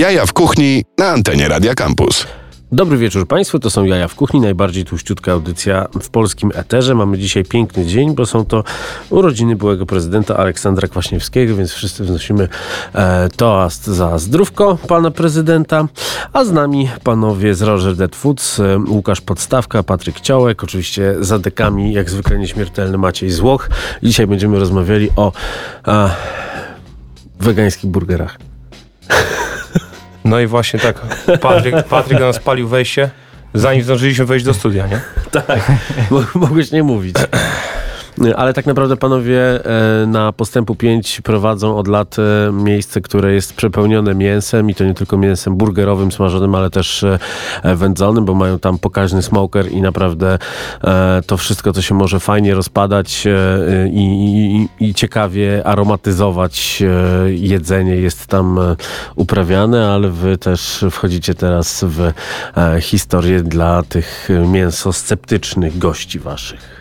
Jaja 0.00 0.26
w 0.26 0.32
kuchni 0.32 0.84
na 0.98 1.08
antenie 1.08 1.48
Radia 1.48 1.74
Campus. 1.74 2.26
Dobry 2.72 2.98
wieczór 2.98 3.28
Państwu, 3.28 3.58
to 3.58 3.70
są 3.70 3.84
Jaja 3.84 4.08
w 4.08 4.14
Kuchni, 4.14 4.40
najbardziej 4.40 4.84
tłuściutka 4.84 5.32
audycja 5.32 5.86
w 6.02 6.08
polskim 6.08 6.50
eterze. 6.54 6.94
Mamy 6.94 7.18
dzisiaj 7.18 7.44
piękny 7.44 7.86
dzień, 7.86 8.14
bo 8.14 8.26
są 8.26 8.44
to 8.44 8.64
urodziny 9.10 9.56
byłego 9.56 9.86
prezydenta 9.86 10.36
Aleksandra 10.36 10.88
Kwaśniewskiego, 10.88 11.56
więc 11.56 11.72
wszyscy 11.72 12.04
wznosimy 12.04 12.48
e, 12.94 13.28
toast 13.28 13.86
za 13.86 14.18
zdrówko 14.18 14.78
pana 14.88 15.10
prezydenta, 15.10 15.88
a 16.32 16.44
z 16.44 16.52
nami 16.52 16.88
panowie 17.04 17.54
z 17.54 17.62
Roger 17.62 17.96
Dead 17.96 18.16
Foods, 18.16 18.60
e, 18.60 18.78
Łukasz 18.88 19.20
Podstawka, 19.20 19.82
Patryk 19.82 20.20
Ciołek, 20.20 20.64
oczywiście 20.64 21.14
za 21.20 21.38
dekami, 21.38 21.92
jak 21.92 22.10
zwykle 22.10 22.38
nieśmiertelny 22.38 22.98
Maciej 22.98 23.30
Złoch. 23.30 23.68
Dzisiaj 24.02 24.26
będziemy 24.26 24.58
rozmawiali 24.58 25.08
o 25.16 25.32
e, 25.86 26.10
wegańskich 27.40 27.90
burgerach. 27.90 28.38
No 30.24 30.40
i 30.40 30.46
właśnie 30.46 30.80
tak, 30.80 31.00
Patryk, 31.40 31.82
Patryk 31.88 32.20
nas 32.20 32.38
palił 32.38 32.68
wejście, 32.68 33.10
zanim 33.54 33.82
zdążyliśmy 33.82 34.24
wejść 34.24 34.44
do 34.44 34.54
studia, 34.54 34.86
nie? 34.86 35.00
Tak, 35.30 35.72
mogłeś 36.34 36.70
nie 36.70 36.82
mówić. 36.82 37.16
Ale 38.36 38.54
tak 38.54 38.66
naprawdę 38.66 38.96
panowie 38.96 39.64
e, 39.64 40.06
na 40.06 40.32
postępu 40.32 40.74
5 40.74 41.20
prowadzą 41.20 41.76
od 41.76 41.88
lat 41.88 42.16
e, 42.18 42.52
miejsce, 42.52 43.00
które 43.00 43.34
jest 43.34 43.54
przepełnione 43.54 44.14
mięsem 44.14 44.70
i 44.70 44.74
to 44.74 44.84
nie 44.84 44.94
tylko 44.94 45.16
mięsem 45.16 45.56
burgerowym, 45.56 46.12
smażonym, 46.12 46.54
ale 46.54 46.70
też 46.70 47.04
e, 47.04 47.18
wędzonym, 47.76 48.24
bo 48.24 48.34
mają 48.34 48.58
tam 48.58 48.78
pokaźny 48.78 49.22
smoker 49.22 49.72
i 49.72 49.80
naprawdę 49.80 50.38
to 51.26 51.36
wszystko 51.36 51.72
to 51.72 51.82
się 51.82 51.94
może 51.94 52.20
fajnie 52.20 52.54
rozpadać 52.54 53.24
i, 53.92 54.68
i, 54.80 54.88
i 54.88 54.94
ciekawie 54.94 55.66
aromatyzować 55.66 56.82
jedzenie 57.26 57.96
jest 57.96 58.26
tam 58.26 58.58
uprawiane, 59.16 59.88
ale 59.88 60.08
wy 60.08 60.38
też 60.38 60.84
wchodzicie 60.90 61.34
teraz 61.34 61.84
w 61.84 62.12
historię 62.80 63.42
dla 63.42 63.82
tych 63.82 64.28
mięsosceptycznych 64.46 65.78
gości 65.78 66.18
waszych 66.18 66.79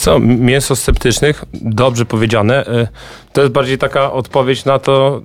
co, 0.00 0.20
mięso 0.20 0.76
sceptycznych, 0.76 1.44
dobrze 1.54 2.04
powiedziane. 2.04 2.66
Y, 2.66 2.88
to 3.32 3.40
jest 3.40 3.52
bardziej 3.52 3.78
taka 3.78 4.12
odpowiedź 4.12 4.64
na 4.64 4.78
to, 4.78 5.22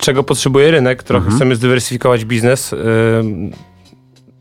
czego 0.00 0.22
potrzebuje 0.22 0.70
rynek. 0.70 1.02
Trochę 1.02 1.24
mhm. 1.24 1.36
chcemy 1.36 1.56
zdywersyfikować 1.56 2.24
biznes. 2.24 2.72
Y, 2.72 2.76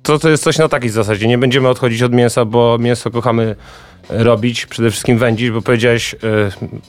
to, 0.04 0.20
to 0.20 0.30
jest 0.30 0.44
coś 0.44 0.58
na 0.58 0.70
takiej 0.70 0.90
zasadzie. 0.90 1.28
Nie 1.28 1.38
będziemy 1.38 1.70
odchodzić 1.70 2.04
od 2.04 2.14
mięsa, 2.14 2.46
bo 2.46 2.78
mięso 2.78 3.12
kochamy 3.12 3.56
robić, 4.10 4.66
przede 4.66 4.92
wszystkim 4.92 5.18
wędzić, 5.18 5.52
bo 5.52 5.62
powiedziałeś 5.62 6.14
y, 6.14 6.18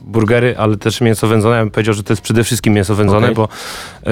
burgery, 0.00 0.54
ale 0.58 0.76
też 0.76 1.00
mięso 1.00 1.26
wędzone. 1.26 1.56
Ja 1.56 1.62
bym 1.62 1.70
powiedział, 1.70 1.94
że 1.94 2.02
to 2.02 2.12
jest 2.12 2.22
przede 2.22 2.44
wszystkim 2.44 2.74
mięso 2.74 2.94
wędzone, 2.94 3.30
okay. 3.30 3.34
bo 3.34 3.48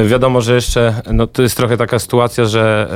wiadomo, 0.05 0.41
że 0.41 0.55
jeszcze 0.55 1.03
no, 1.13 1.27
to 1.27 1.43
jest 1.43 1.57
trochę 1.57 1.77
taka 1.77 1.99
sytuacja, 1.99 2.45
że 2.45 2.89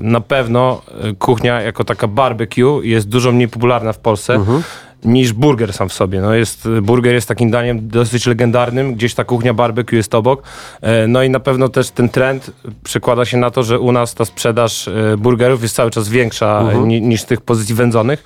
na 0.00 0.20
pewno 0.20 0.82
kuchnia 1.18 1.62
jako 1.62 1.84
taka 1.84 2.06
barbecue 2.06 2.80
jest 2.82 3.08
dużo 3.08 3.32
mniej 3.32 3.48
popularna 3.48 3.92
w 3.92 3.98
Polsce. 3.98 4.34
Mhm 4.34 4.62
niż 5.04 5.32
burger 5.32 5.72
sam 5.72 5.88
w 5.88 5.92
sobie. 5.92 6.20
No 6.20 6.34
jest, 6.34 6.68
burger 6.82 7.14
jest 7.14 7.28
takim 7.28 7.50
daniem 7.50 7.88
dosyć 7.88 8.26
legendarnym, 8.26 8.94
gdzieś 8.94 9.14
ta 9.14 9.24
kuchnia 9.24 9.54
barbecue 9.54 9.96
jest 9.96 10.14
obok. 10.14 10.42
E, 10.80 11.06
no 11.06 11.22
i 11.22 11.30
na 11.30 11.40
pewno 11.40 11.68
też 11.68 11.90
ten 11.90 12.08
trend 12.08 12.50
przekłada 12.84 13.24
się 13.24 13.36
na 13.36 13.50
to, 13.50 13.62
że 13.62 13.80
u 13.80 13.92
nas 13.92 14.14
ta 14.14 14.24
sprzedaż 14.24 14.88
e, 14.88 15.16
burgerów 15.18 15.62
jest 15.62 15.74
cały 15.74 15.90
czas 15.90 16.08
większa 16.08 16.62
uh-huh. 16.62 16.86
niż 16.86 17.24
tych 17.24 17.40
pozycji 17.40 17.74
wędzonych. 17.74 18.24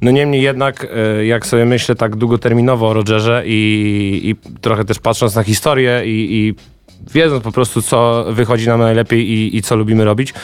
No 0.00 0.10
niemniej 0.10 0.42
jednak, 0.42 0.86
e, 1.18 1.26
jak 1.26 1.46
sobie 1.46 1.64
myślę 1.64 1.94
tak 1.94 2.16
długoterminowo 2.16 2.88
o 2.88 2.92
Rogerze 2.92 3.42
i, 3.46 4.20
i 4.24 4.58
trochę 4.60 4.84
też 4.84 4.98
patrząc 4.98 5.34
na 5.34 5.42
historię 5.42 6.02
i, 6.04 6.36
i 6.38 6.54
wiedząc 7.12 7.44
po 7.44 7.52
prostu, 7.52 7.82
co 7.82 8.24
wychodzi 8.28 8.68
nam 8.68 8.80
najlepiej 8.80 9.30
i, 9.30 9.56
i, 9.56 9.62
co 9.62 9.76
lubimy 9.76 10.04
robić, 10.04 10.34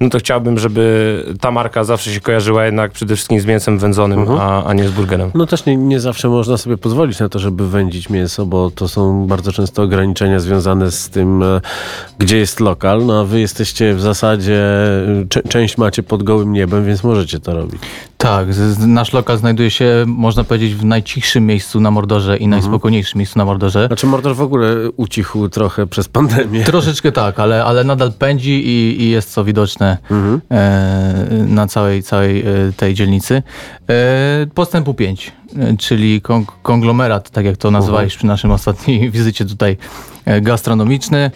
no 0.00 0.10
to 0.10 0.18
chciałbym, 0.18 0.58
żeby 0.58 1.24
ta 1.40 1.50
marka 1.50 1.84
zawsze 1.84 2.10
się 2.10 2.20
kojarzyła 2.20 2.64
jednak 2.64 2.92
przede 2.92 3.16
wszystkim 3.16 3.40
z 3.40 3.46
mięsem 3.46 3.78
wędzonym, 3.78 4.24
uh-huh. 4.24 4.38
a, 4.40 4.64
a, 4.64 4.74
nie 4.74 4.88
z 4.88 4.90
burgerem. 4.90 5.30
No 5.34 5.46
też 5.46 5.66
nie, 5.66 5.76
nie, 5.76 6.00
zawsze 6.00 6.28
można 6.28 6.56
sobie 6.56 6.76
pozwolić 6.76 7.18
na 7.20 7.28
to, 7.28 7.38
żeby 7.38 7.68
wędzić 7.68 8.10
mięso, 8.10 8.46
bo 8.46 8.70
to 8.70 8.88
są 8.88 9.26
bardzo 9.26 9.52
często 9.52 9.82
ograniczenia 9.82 10.40
związane 10.40 10.90
z 10.90 11.08
tym, 11.08 11.42
e, 11.42 11.60
gdzie 12.18 12.38
jest 12.38 12.60
lokal, 12.60 13.06
no 13.06 13.20
a 13.20 13.24
wy 13.24 13.40
jesteście 13.40 13.94
w 13.94 14.00
zasadzie, 14.00 14.62
część 15.48 15.78
macie 15.78 16.02
pod 16.02 16.22
gołym 16.22 16.52
niebem, 16.52 16.86
więc 16.86 17.04
możecie 17.04 17.40
to 17.40 17.54
robić. 17.54 17.82
Tak, 18.16 18.48
nasz 18.78 19.12
lokal 19.12 19.38
znajduje 19.38 19.70
się, 19.70 20.04
można 20.06 20.44
powiedzieć, 20.44 20.74
w 20.74 20.84
najcichszym 20.84 21.46
miejscu 21.46 21.80
na 21.80 21.90
Mordorze 21.90 22.32
i 22.36 22.44
mhm. 22.44 22.50
najspokojniejszym 22.50 23.18
miejscu 23.18 23.38
na 23.38 23.44
Mordorze. 23.44 23.86
Znaczy 23.86 24.06
Mordor 24.06 24.36
w 24.36 24.40
ogóle 24.40 24.90
ucichł 24.96 25.48
trochę 25.48 25.86
przez 25.86 26.08
pandemię. 26.12 26.64
Troszeczkę 26.64 27.12
tak, 27.12 27.40
ale, 27.40 27.64
ale 27.64 27.84
nadal 27.84 28.12
pędzi 28.12 28.66
i, 28.66 29.02
i 29.02 29.10
jest 29.10 29.34
to 29.34 29.44
widoczne 29.44 29.98
mhm. 30.10 30.40
e, 30.50 31.44
na 31.48 31.66
całej, 31.66 32.02
całej 32.02 32.40
e, 32.40 32.44
tej 32.76 32.94
dzielnicy. 32.94 33.42
E, 33.88 34.46
postępu 34.54 34.94
5, 34.94 35.32
e, 35.56 35.76
czyli 35.76 36.22
konglomerat, 36.62 37.30
tak 37.30 37.44
jak 37.44 37.56
to 37.56 37.70
nazywałeś 37.70 38.16
przy 38.16 38.26
naszym 38.26 38.50
ostatniej 38.50 39.10
wizycie 39.10 39.44
tutaj 39.44 39.76
gastronomiczny. 40.42 41.30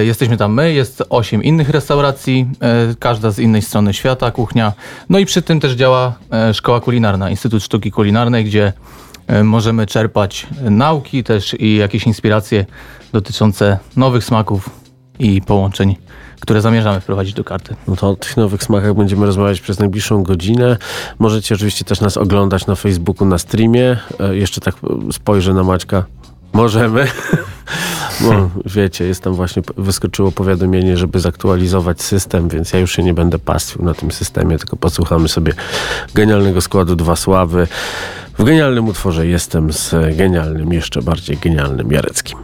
Jesteśmy 0.00 0.36
tam 0.36 0.54
my, 0.54 0.72
jest 0.72 1.02
osiem 1.10 1.42
innych 1.42 1.70
restauracji, 1.70 2.48
każda 2.98 3.30
z 3.30 3.38
innej 3.38 3.62
strony 3.62 3.94
świata, 3.94 4.30
kuchnia. 4.30 4.72
No 5.08 5.18
i 5.18 5.26
przy 5.26 5.42
tym 5.42 5.60
też 5.60 5.72
działa 5.72 6.14
Szkoła 6.52 6.80
Kulinarna, 6.80 7.30
Instytut 7.30 7.62
Sztuki 7.62 7.90
Kulinarnej, 7.90 8.44
gdzie 8.44 8.72
możemy 9.44 9.86
czerpać 9.86 10.46
nauki 10.62 11.24
też 11.24 11.54
i 11.54 11.76
jakieś 11.76 12.06
inspiracje 12.06 12.66
dotyczące 13.12 13.78
nowych 13.96 14.24
smaków 14.24 14.70
i 15.18 15.42
połączeń 15.42 15.96
które 16.40 16.60
zamierzamy 16.60 17.00
wprowadzić 17.00 17.34
do 17.34 17.44
karty. 17.44 17.76
No 17.88 17.96
to 17.96 18.08
o 18.08 18.16
tych 18.16 18.36
nowych 18.36 18.62
smakach 18.62 18.94
będziemy 18.94 19.26
rozmawiać 19.26 19.60
przez 19.60 19.78
najbliższą 19.78 20.22
godzinę. 20.22 20.76
Możecie 21.18 21.54
oczywiście 21.54 21.84
też 21.84 22.00
nas 22.00 22.16
oglądać 22.16 22.66
na 22.66 22.74
Facebooku, 22.74 23.28
na 23.28 23.38
streamie. 23.38 23.96
Jeszcze 24.30 24.60
tak 24.60 24.74
spojrzę 25.12 25.54
na 25.54 25.62
Maćka. 25.62 26.04
Możemy. 26.52 27.06
No, 28.20 28.50
wiecie, 28.66 29.04
jest 29.04 29.22
tam 29.22 29.34
właśnie, 29.34 29.62
wyskoczyło 29.76 30.32
powiadomienie, 30.32 30.96
żeby 30.96 31.20
zaktualizować 31.20 32.02
system, 32.02 32.48
więc 32.48 32.72
ja 32.72 32.78
już 32.78 32.92
się 32.92 33.02
nie 33.02 33.14
będę 33.14 33.38
pastwił 33.38 33.84
na 33.84 33.94
tym 33.94 34.10
systemie, 34.10 34.58
tylko 34.58 34.76
posłuchamy 34.76 35.28
sobie 35.28 35.52
genialnego 36.14 36.60
składu 36.60 36.96
Dwa 36.96 37.16
Sławy. 37.16 37.66
W 38.40 38.44
genialnym 38.44 38.88
utworze 38.88 39.26
jestem 39.26 39.72
z 39.72 39.94
genialnym, 40.16 40.72
jeszcze 40.72 41.02
bardziej 41.02 41.36
genialnym 41.36 41.92
Jareckim. 41.92 42.38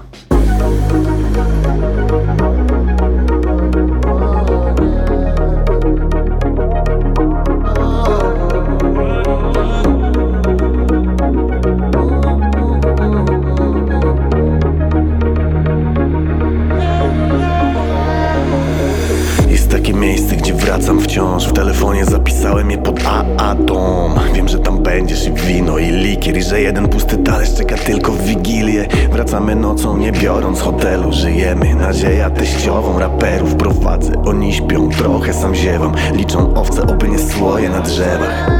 Wracamy 29.36 29.56
nocą 29.60 29.96
nie 29.96 30.12
biorąc 30.12 30.60
hotelu. 30.60 31.12
Żyjemy, 31.12 31.74
nadzieja 31.74 32.30
teściową. 32.30 32.98
Raperów 32.98 33.54
prowadzę, 33.54 34.12
oni 34.26 34.52
śpią 34.52 34.88
Trochę 34.88 35.32
sam 35.34 35.54
ziewam, 35.54 35.92
liczą 36.12 36.54
owce 36.54 36.82
Oby 36.82 37.08
nie 37.08 37.18
słoje 37.18 37.68
na 37.68 37.80
drzewach 37.80 38.50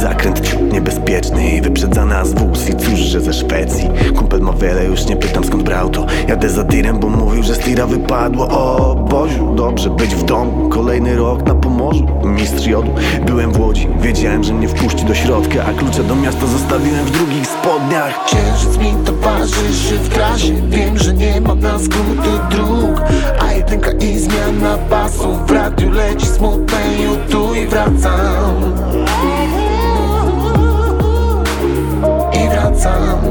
Zakręt 0.00 0.72
niebezpieczny 0.72 1.50
i 1.50 1.60
wyprzedza 1.62 2.04
nas 2.04 2.34
wóz 2.34 2.68
I 2.68 2.76
cóż, 2.76 3.00
że 3.00 3.20
ze 3.20 3.32
Szwecji? 3.32 3.90
Kumpel 4.16 4.40
ma 4.40 4.52
wiele, 4.52 4.84
już 4.84 5.06
nie 5.06 5.16
pytam 5.16 5.44
skąd 5.44 5.62
brał 5.62 5.90
to. 5.90 6.06
Jadę 6.28 6.50
za 6.50 6.64
tirem, 6.64 6.98
bo 6.98 7.08
mówił, 7.08 7.42
że 7.42 7.54
z 7.54 7.58
tira 7.58 7.86
wypadło. 7.86 8.48
O 8.48 8.94
Boziu, 8.94 9.54
dobrze 9.54 9.90
być 9.90 10.14
w 10.14 10.22
domu. 10.22 10.68
Kolejny 10.68 11.16
rok 11.16 11.46
na 11.46 11.54
Pomorzu, 11.54 12.06
mistrz 12.24 12.66
jodu. 12.66 12.94
Byłem 13.26 13.52
w 13.52 13.60
Łodzi, 13.60 13.88
wiedziałem, 14.00 14.44
że 14.44 14.54
mnie 14.54 14.68
wpuści 14.68 15.04
do 15.04 15.14
środka 15.14 15.64
A 15.64 15.72
klucze 15.72 16.04
do 16.04 16.16
miasta 16.16 16.46
zostawiłem 16.46 17.04
w 17.04 17.10
drugich 17.10 17.46
spodniach. 17.46 18.24
Księżyc 18.24 18.78
mi 18.78 19.04
towarzyszy 19.04 19.98
w 19.98 20.08
trasie. 20.08 20.54
Wiem, 20.68 20.98
że 20.98 21.14
nie 21.14 21.40
ma 21.40 21.54
na 21.54 21.78
skróty 21.78 22.30
dróg 22.50 23.02
A 23.40 23.52
jedynka 23.52 23.92
i 23.92 24.18
zmiana 24.18 24.78
pasów 24.90 25.46
W 25.46 25.50
radiu 25.50 25.90
leci 25.90 26.26
smutne 26.26 26.78
YouTube 27.04 27.56
i 27.56 27.66
wracam 27.66 29.01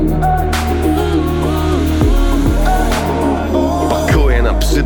Oh. 0.03 0.30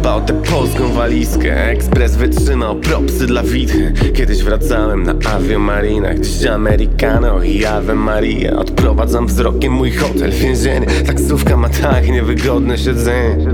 O 0.03 0.21
tę 0.21 0.33
polską 0.33 0.93
walizkę. 0.93 1.69
Ekspres 1.69 2.15
wytrzymał 2.15 2.75
propsy 2.75 3.27
dla 3.27 3.43
witchy. 3.43 3.93
Kiedyś 4.13 4.43
wracałem 4.43 5.03
na 5.03 5.13
aviomarinach 5.35 6.19
Dziś 6.19 6.45
Americano 6.45 7.43
i 7.43 7.65
Ave 7.65 7.95
Maria. 7.95 8.55
Odprowadzam 8.55 9.27
wzrokiem 9.27 9.73
mój 9.73 9.91
hotel, 9.91 10.31
więzienie. 10.31 10.87
Taksówka 11.05 11.57
ma 11.57 11.69
tak 11.69 12.07
niewygodne 12.07 12.77
siedzenie. 12.77 13.53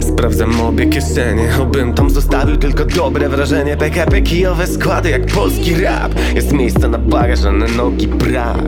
Sprawdzam 0.00 0.60
obie 0.60 0.86
kieszenie. 0.86 1.48
Obym 1.62 1.94
tam 1.94 2.10
zostawił 2.10 2.56
tylko 2.56 2.84
dobre 2.84 3.28
wrażenie. 3.28 3.76
PKP 3.76 4.22
kijowe 4.22 4.66
składy 4.66 5.10
jak 5.10 5.26
polski 5.26 5.74
rap. 5.74 6.12
Jest 6.34 6.52
miejsce 6.52 6.88
na 6.88 6.98
bagaż, 6.98 7.44
a 7.44 7.52
na 7.52 7.66
nogi 7.66 8.08
brak. 8.08 8.58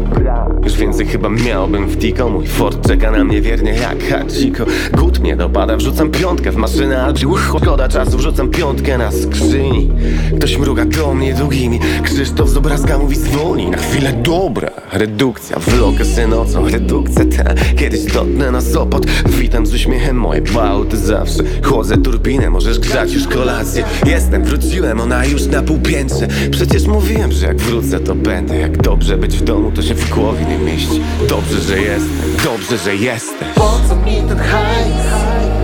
Już 0.64 0.76
więcej 0.76 1.06
chyba 1.06 1.28
miałbym 1.28 1.88
w 1.88 1.98
tiko 1.98 2.28
Mój 2.28 2.46
Ford 2.46 2.88
czeka 2.88 3.10
na 3.10 3.24
mnie 3.24 3.40
wiernie 3.40 3.72
jak 3.72 4.02
Hachiko. 4.04 4.64
Gut 4.98 5.18
mnie 5.18 5.36
dopada, 5.36 5.76
wrzucam 5.76 6.10
piątkę 6.10 6.50
w 6.50 6.56
maszynę 6.56 6.91
Albo 6.98 7.38
szkoda 7.38 7.88
czasu, 7.88 8.18
wrzucam 8.18 8.50
piątkę 8.50 8.98
na 8.98 9.12
skrzyni. 9.12 9.92
Ktoś 10.36 10.58
mruga 10.58 10.84
do 10.84 11.14
mnie 11.14 11.34
długimi. 11.34 11.80
Krzysztof 12.02 12.48
z 12.48 12.56
obrazka 12.56 12.98
mówi 12.98 13.16
zwolnij 13.16 13.70
Na 13.70 13.76
chwilę. 13.78 14.12
Dobra 14.12 14.70
Redukcja, 14.92 15.58
vlogę 15.58 16.04
nocą 16.28 16.68
Redukcja 16.68 17.24
ta, 17.24 17.54
kiedyś 17.76 18.04
dotnę 18.04 18.50
na 18.50 18.60
Sopot. 18.60 19.06
Witam 19.26 19.66
z 19.66 19.74
uśmiechem 19.74 20.16
moje 20.16 20.42
bałty 20.42 20.96
zawsze. 20.96 21.42
Chłodzę 21.62 21.96
turbinę, 21.96 22.50
możesz 22.50 22.78
grzać 22.78 23.12
już 23.12 23.26
kolację. 23.28 23.84
Jestem, 24.06 24.44
wróciłem, 24.44 25.00
ona 25.00 25.24
już 25.24 25.46
na 25.46 25.62
półpiętrze. 25.62 26.28
Przecież 26.50 26.86
mówiłem, 26.86 27.32
że 27.32 27.46
jak 27.46 27.56
wrócę 27.56 28.00
to 28.00 28.14
będę. 28.14 28.58
Jak 28.58 28.82
dobrze 28.82 29.16
być 29.16 29.36
w 29.36 29.44
domu, 29.44 29.72
to 29.74 29.82
się 29.82 29.94
w 29.94 30.10
głowie 30.10 30.44
nie 30.44 30.58
mieści. 30.58 31.00
Dobrze, 31.28 31.60
że 31.60 31.78
jestem, 31.78 32.44
dobrze, 32.44 32.78
że 32.78 32.96
jesteś. 32.96 33.48
Po 33.54 33.80
co 33.88 33.96
mi 33.96 34.16
ten 34.28 34.38
hajs? 34.38 35.61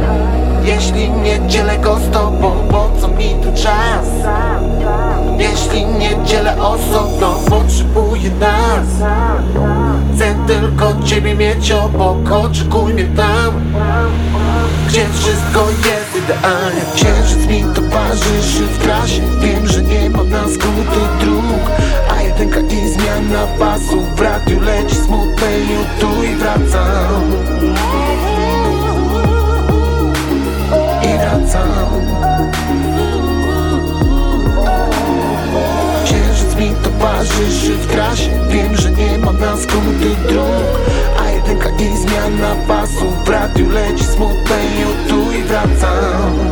Jeśli 0.68 1.10
nie 1.10 1.46
dzielę 1.46 1.78
go 1.78 1.98
z 1.98 2.10
tobą 2.10 2.68
Po 2.70 2.90
co 3.00 3.08
mi 3.08 3.34
tu 3.42 3.62
czas? 3.62 4.06
Jeśli 5.38 5.86
nie 5.86 6.24
dzielę 6.24 6.56
osobno 6.62 7.34
Potrzebuję 7.48 8.30
nas. 8.40 9.10
Chcę 10.14 10.34
tylko 10.46 11.02
ciebie 11.04 11.34
mieć 11.34 11.72
obok 11.72 12.32
Oczekuj 12.32 12.94
mnie 12.94 13.04
tam. 13.04 13.72
Gdzie 14.88 15.06
wszystko 15.08 15.66
jest 15.70 16.24
idealnie? 16.24 16.80
Księżyc 16.94 17.46
mi 17.46 17.64
towarzyszy 17.74 18.66
w 18.66 18.78
trasie. 18.78 19.22
Wiem, 19.40 19.66
że 19.66 19.82
nie 19.82 20.10
ma 20.10 20.22
na 20.22 20.42
skróty 20.42 21.00
dróg 21.20 21.70
A 22.16 22.22
jedynka 22.22 22.60
i 22.60 22.88
zmiana 22.88 23.46
pasów. 23.58 24.16
W 24.16 24.20
radiu 24.20 24.60
leci 24.60 24.96
smutne 24.96 25.48
tu 26.00 26.22
i 26.22 26.36
wracam 26.36 27.22
Księżyc 36.04 36.54
mi 36.56 36.70
towarzyszy 36.82 37.74
w 37.74 37.86
trasie. 37.86 38.30
Wiem, 38.48 38.76
że 38.76 38.90
nie 38.90 39.18
ma 39.18 39.32
na 39.32 39.56
skróty 39.56 40.16
dróg 40.28 40.80
A 41.20 41.30
jedynka 41.30 41.68
i 41.70 41.96
zmiana 41.96 42.56
pasów 42.68 43.24
W 43.24 43.28
radiu 43.28 43.70
leci 43.70 44.04
smutne 44.04 44.56
tu 45.08 45.32
i 45.32 45.42
wracam 45.42 46.47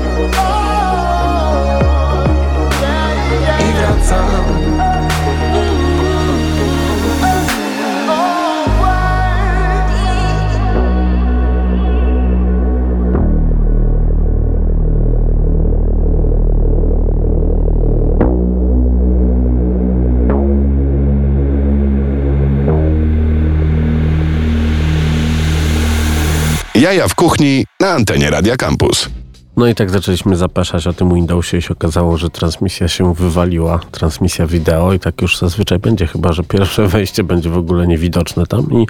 Jaja 26.86 27.08
w 27.08 27.14
kuchni 27.14 27.64
na 27.80 27.88
antenie 27.88 28.30
Radia 28.30 28.56
Campus. 28.56 29.08
No 29.56 29.66
i 29.66 29.74
tak 29.74 29.90
zaczęliśmy 29.90 30.36
zapeszać 30.36 30.86
o 30.86 30.92
tym 30.92 31.14
Windowsie 31.14 31.56
i 31.56 31.62
się 31.62 31.72
okazało, 31.72 32.16
że 32.16 32.30
transmisja 32.30 32.88
się 32.88 33.14
wywaliła, 33.14 33.80
transmisja 33.90 34.46
wideo 34.46 34.92
i 34.92 34.98
tak 34.98 35.22
już 35.22 35.38
zazwyczaj 35.38 35.78
będzie, 35.78 36.06
chyba 36.06 36.32
że 36.32 36.42
pierwsze 36.42 36.88
wejście 36.88 37.24
będzie 37.24 37.50
w 37.50 37.56
ogóle 37.56 37.86
niewidoczne 37.86 38.46
tam 38.46 38.72
i 38.72 38.86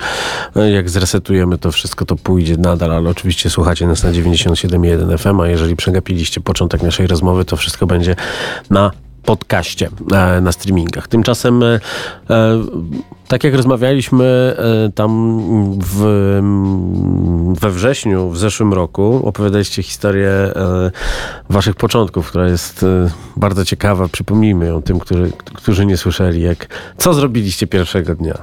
e, 0.56 0.70
jak 0.70 0.90
zresetujemy 0.90 1.58
to 1.58 1.72
wszystko, 1.72 2.04
to 2.04 2.16
pójdzie 2.16 2.56
nadal, 2.56 2.93
ale 2.93 3.10
oczywiście 3.10 3.50
słuchacie 3.50 3.87
nas 3.87 4.02
na 4.02 4.12
97.1 4.12 5.19
FM, 5.19 5.40
a 5.40 5.48
jeżeli 5.48 5.76
przegapiliście 5.76 6.40
początek 6.40 6.82
naszej 6.82 7.06
rozmowy, 7.06 7.44
to 7.44 7.56
wszystko 7.56 7.87
będzie 7.87 8.16
na 8.70 8.90
podcaście, 9.26 9.88
e, 10.12 10.40
na 10.40 10.52
streamingach. 10.52 11.08
Tymczasem, 11.08 11.62
e, 11.62 11.81
e, 12.31 12.61
tak 13.28 13.44
jak 13.44 13.55
rozmawialiśmy 13.55 14.56
tam 14.94 15.40
w, 15.81 16.00
we 17.61 17.70
wrześniu 17.70 18.31
w 18.31 18.38
zeszłym 18.38 18.73
roku, 18.73 19.23
opowiadaliście 19.25 19.82
historię 19.82 20.31
waszych 21.50 21.75
początków, 21.75 22.28
która 22.28 22.49
jest 22.49 22.84
bardzo 23.37 23.64
ciekawa. 23.64 24.08
Przypomnijmy 24.08 24.67
ją 24.67 24.82
tym, 24.82 24.99
którzy, 24.99 25.32
którzy 25.55 25.87
nie 25.87 25.96
słyszeli, 25.96 26.43
jak, 26.43 26.67
co 26.99 27.14
zrobiliście 27.14 27.67
pierwszego 27.67 28.14
dnia. 28.14 28.38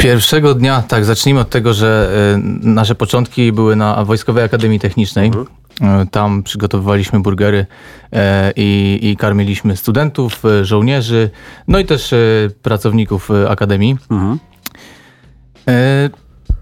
Pierwszego 0.00 0.54
dnia, 0.54 0.82
tak, 0.82 1.04
zacznijmy 1.04 1.40
od 1.40 1.50
tego, 1.50 1.74
że 1.74 2.10
y, 2.36 2.66
nasze 2.68 2.94
początki 2.94 3.52
były 3.52 3.76
na 3.76 4.04
Wojskowej 4.04 4.44
Akademii 4.44 4.80
Technicznej. 4.80 5.30
Y, 5.30 6.06
Tam 6.10 6.42
przygotowywaliśmy 6.42 7.20
burgery 7.20 7.66
e, 8.12 8.52
i, 8.56 8.98
i 9.02 9.16
karmiliśmy 9.16 9.76
studentów, 9.76 10.44
y, 10.44 10.64
żołnierzy, 10.64 11.30
no 11.68 11.78
i 11.78 11.84
też 11.84 12.12
y, 12.12 12.50
pracowników 12.62 13.30
Akademii. 13.48 13.96
E, 15.68 16.10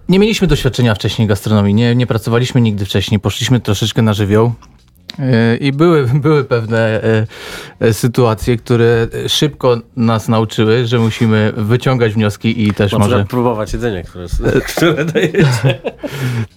Nie 0.09 0.19
mieliśmy 0.19 0.47
doświadczenia 0.47 0.95
wcześniej 0.95 1.27
gastronomii, 1.27 1.73
nie, 1.73 1.95
nie 1.95 2.07
pracowaliśmy 2.07 2.61
nigdy 2.61 2.85
wcześniej, 2.85 3.19
poszliśmy 3.19 3.59
troszeczkę 3.59 4.01
na 4.01 4.13
żywioł. 4.13 4.53
E, 5.19 5.57
I 5.57 5.71
były, 5.71 6.07
były 6.25 6.43
pewne 6.43 7.03
e, 7.03 7.27
e, 7.79 7.93
sytuacje, 7.93 8.57
które 8.57 9.07
szybko 9.27 9.77
nas 9.95 10.27
nauczyły, 10.27 10.87
że 10.87 10.99
musimy 10.99 11.53
wyciągać 11.57 12.13
wnioski 12.13 12.67
i 12.67 12.73
też 12.73 12.91
Na 12.91 12.99
może. 12.99 13.25
próbować 13.25 13.73
jedzenia, 13.73 14.03
które, 14.03 14.25
które 14.75 15.05
dajecie. 15.05 15.79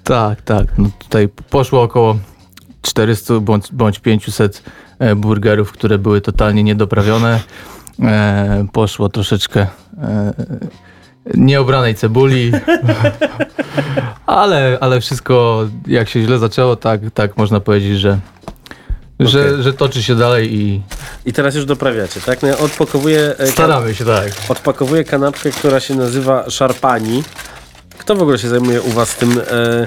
Tak, 0.04 0.42
tak. 0.42 0.66
No 0.78 0.90
tutaj 0.98 1.28
poszło 1.50 1.82
około 1.82 2.18
400 2.82 3.40
bądź, 3.40 3.72
bądź 3.72 3.98
500 3.98 4.62
e, 4.98 5.14
burgerów, 5.16 5.72
które 5.72 5.98
były 5.98 6.20
totalnie 6.20 6.62
niedoprawione. 6.62 7.40
E, 8.02 8.66
poszło 8.72 9.08
troszeczkę 9.08 9.66
e, 10.02 10.32
nieobranej 11.34 11.94
cebuli. 11.94 12.52
ale, 14.26 14.78
ale 14.80 15.00
wszystko 15.00 15.66
jak 15.86 16.08
się 16.08 16.22
źle 16.22 16.38
zaczęło, 16.38 16.76
tak, 16.76 17.00
tak 17.14 17.36
można 17.36 17.60
powiedzieć, 17.60 18.00
że, 18.00 18.18
że, 19.28 19.62
że 19.62 19.72
toczy 19.72 20.02
się 20.02 20.14
dalej 20.14 20.54
i 20.54 20.80
I 21.26 21.32
teraz 21.32 21.54
już 21.54 21.64
doprawiacie, 21.64 22.20
tak? 22.20 22.42
No 22.42 22.48
ja 22.48 22.58
odpakowuję... 22.58 23.34
e, 23.38 23.46
staramy 23.46 23.94
się 23.94 24.04
tak. 24.04 24.32
Odpakowuję 24.48 25.04
kanapkę, 25.04 25.50
która 25.50 25.80
się 25.80 25.94
nazywa 25.94 26.50
szarpani. 26.50 27.22
Kto 27.98 28.14
w 28.14 28.22
ogóle 28.22 28.38
się 28.38 28.48
zajmuje 28.48 28.82
u 28.82 28.90
was 28.90 29.16
tym 29.16 29.40
e, 29.40 29.42
e, 29.52 29.86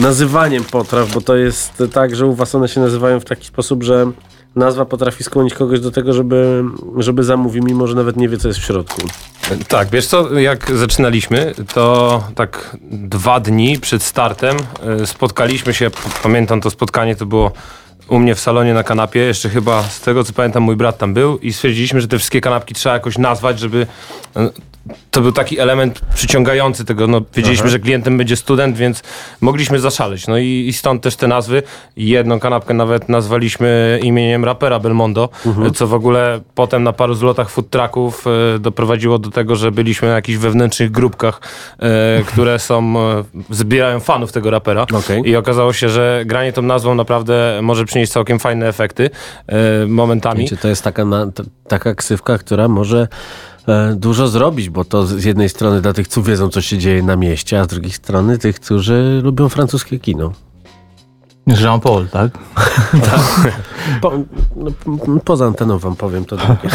nazywaniem 0.00 0.64
potraw? 0.64 1.12
Bo 1.12 1.20
to 1.20 1.36
jest 1.36 1.82
tak, 1.92 2.16
że 2.16 2.26
u 2.26 2.34
was 2.34 2.54
one 2.54 2.68
się 2.68 2.80
nazywają 2.80 3.20
w 3.20 3.24
taki 3.24 3.46
sposób, 3.46 3.82
że 3.82 4.10
nazwa 4.56 4.84
potrafi 4.84 5.24
skłonić 5.24 5.54
kogoś 5.54 5.80
do 5.80 5.90
tego, 5.90 6.12
żeby, 6.12 6.64
żeby 6.96 7.24
zamówił, 7.24 7.64
mimo 7.64 7.86
że 7.86 7.94
nawet 7.94 8.16
nie 8.16 8.28
wie, 8.28 8.36
co 8.36 8.48
jest 8.48 8.60
w 8.60 8.64
środku. 8.64 9.02
Tak, 9.68 9.88
wiesz 9.88 10.06
co, 10.06 10.38
jak 10.38 10.70
zaczynaliśmy, 10.76 11.54
to 11.74 12.24
tak 12.34 12.76
dwa 12.90 13.40
dni 13.40 13.78
przed 13.78 14.02
startem 14.02 14.56
y, 15.02 15.06
spotkaliśmy 15.06 15.74
się, 15.74 15.90
pamiętam 16.22 16.60
to 16.60 16.70
spotkanie, 16.70 17.16
to 17.16 17.26
było 17.26 17.52
u 18.08 18.18
mnie 18.18 18.34
w 18.34 18.40
salonie 18.40 18.74
na 18.74 18.82
kanapie, 18.84 19.20
jeszcze 19.20 19.48
chyba 19.48 19.82
z 19.82 20.00
tego 20.00 20.24
co 20.24 20.32
pamiętam 20.32 20.62
mój 20.62 20.76
brat 20.76 20.98
tam 20.98 21.14
był 21.14 21.38
i 21.38 21.52
stwierdziliśmy, 21.52 22.00
że 22.00 22.08
te 22.08 22.18
wszystkie 22.18 22.40
kanapki 22.40 22.74
trzeba 22.74 22.94
jakoś 22.94 23.18
nazwać, 23.18 23.58
żeby 23.58 23.86
y, 24.36 24.73
to 25.10 25.20
był 25.20 25.32
taki 25.32 25.58
element 25.58 26.00
przyciągający 26.14 26.84
tego, 26.84 27.06
no 27.06 27.20
wiedzieliśmy, 27.34 27.68
że 27.68 27.78
klientem 27.78 28.18
będzie 28.18 28.36
student, 28.36 28.76
więc 28.76 29.02
mogliśmy 29.40 29.78
zaszaleć, 29.80 30.26
no 30.26 30.38
i, 30.38 30.64
i 30.68 30.72
stąd 30.72 31.02
też 31.02 31.16
te 31.16 31.26
nazwy. 31.28 31.62
Jedną 31.96 32.40
kanapkę 32.40 32.74
nawet 32.74 33.08
nazwaliśmy 33.08 34.00
imieniem 34.02 34.44
rapera 34.44 34.78
Belmondo, 34.78 35.28
co 35.74 35.86
w 35.86 35.94
ogóle 35.94 36.40
potem 36.54 36.82
na 36.82 36.92
paru 36.92 37.14
zlotach 37.14 37.50
food 37.50 37.70
trucków 37.70 38.24
e, 38.26 38.58
doprowadziło 38.58 39.18
do 39.18 39.30
tego, 39.30 39.56
że 39.56 39.72
byliśmy 39.72 40.08
na 40.08 40.14
jakichś 40.14 40.38
wewnętrznych 40.38 40.90
grupkach, 40.90 41.40
e, 41.78 42.22
które 42.26 42.58
są, 42.58 42.98
e, 42.98 43.24
zbierają 43.50 44.00
fanów 44.00 44.32
tego 44.32 44.50
rapera 44.50 44.82
Okej. 44.82 45.28
i 45.28 45.36
okazało 45.36 45.72
się, 45.72 45.88
że 45.88 46.22
granie 46.26 46.52
tą 46.52 46.62
nazwą 46.62 46.94
naprawdę 46.94 47.60
może 47.62 47.84
przynieść 47.84 48.12
całkiem 48.12 48.38
fajne 48.38 48.68
efekty 48.68 49.10
momentami. 49.88 50.40
Wiecie, 50.40 50.56
to 50.56 50.68
jest 50.68 50.82
taka, 50.82 51.04
na, 51.04 51.26
t- 51.32 51.42
taka 51.68 51.94
ksywka, 51.94 52.38
która 52.38 52.68
może 52.68 53.08
dużo 53.96 54.28
zrobić, 54.28 54.70
bo 54.70 54.84
to 54.84 55.06
z 55.06 55.24
jednej 55.24 55.48
strony 55.48 55.80
dla 55.80 55.92
tych, 55.92 56.08
co 56.08 56.22
wiedzą, 56.22 56.48
co 56.48 56.60
się 56.60 56.78
dzieje 56.78 57.02
na 57.02 57.16
mieście, 57.16 57.60
a 57.60 57.64
z 57.64 57.66
drugiej 57.66 57.92
strony 57.92 58.38
tych, 58.38 58.60
którzy 58.60 59.20
lubią 59.22 59.48
francuskie 59.48 59.98
kino. 59.98 60.32
Jean 61.46 61.80
Paul, 61.80 62.08
tak? 62.18 62.30
Po, 64.00 64.12
no, 64.56 64.70
poza 65.24 65.46
anteną 65.46 65.78
wam 65.78 65.96
powiem 65.96 66.24
to 66.24 66.36
drugie. 66.36 66.68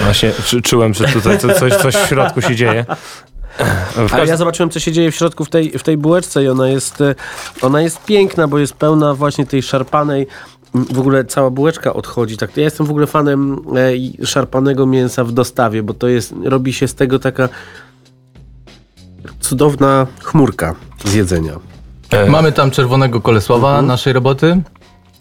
Właśnie 0.00 0.30
czu- 0.30 0.62
czułem, 0.62 0.94
że 0.94 1.04
tutaj 1.04 1.38
co, 1.38 1.54
coś, 1.54 1.74
coś 1.74 1.94
w 1.94 2.06
środku 2.06 2.42
się 2.42 2.56
dzieje. 2.56 2.86
Ale 4.12 4.26
ja 4.26 4.36
zobaczyłem, 4.36 4.70
co 4.70 4.80
się 4.80 4.92
dzieje 4.92 5.10
w 5.10 5.14
środku 5.14 5.44
w 5.44 5.48
tej, 5.50 5.78
w 5.78 5.82
tej 5.82 5.96
bułeczce 5.96 6.44
i 6.44 6.48
ona 6.48 6.68
jest, 6.68 7.00
e, 7.00 7.14
ona 7.62 7.80
jest 7.80 8.04
piękna, 8.04 8.48
bo 8.48 8.58
jest 8.58 8.74
pełna 8.74 9.14
właśnie 9.14 9.46
tej 9.46 9.62
szarpanej 9.62 10.26
w 10.84 10.98
ogóle 10.98 11.24
cała 11.24 11.50
bułeczka 11.50 11.94
odchodzi. 11.94 12.36
Tak, 12.36 12.56
ja 12.56 12.62
jestem 12.62 12.86
w 12.86 12.90
ogóle 12.90 13.06
fanem 13.06 13.56
e, 14.22 14.26
szarpanego 14.26 14.86
mięsa 14.86 15.24
w 15.24 15.32
dostawie, 15.32 15.82
bo 15.82 15.94
to 15.94 16.08
jest, 16.08 16.34
robi 16.44 16.72
się 16.72 16.88
z 16.88 16.94
tego 16.94 17.18
taka 17.18 17.48
cudowna 19.40 20.06
chmurka 20.22 20.74
z 21.04 21.14
jedzenia. 21.14 21.52
E, 22.10 22.30
Mamy 22.30 22.52
tam 22.52 22.70
czerwonego 22.70 23.20
kolesława 23.20 23.82
naszej 23.82 24.12
roboty. 24.12 24.62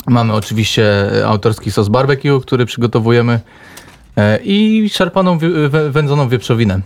Mamy 0.08 0.34
oczywiście 0.34 1.12
e, 1.22 1.28
autorski 1.28 1.72
sos 1.72 1.90
barbecue, 1.90 2.42
który 2.42 2.66
przygotowujemy 2.66 3.40
e, 4.18 4.40
i 4.44 4.90
szarpaną 4.90 5.38
wędzoną 5.90 6.30
wieprzowinę. 6.30 6.82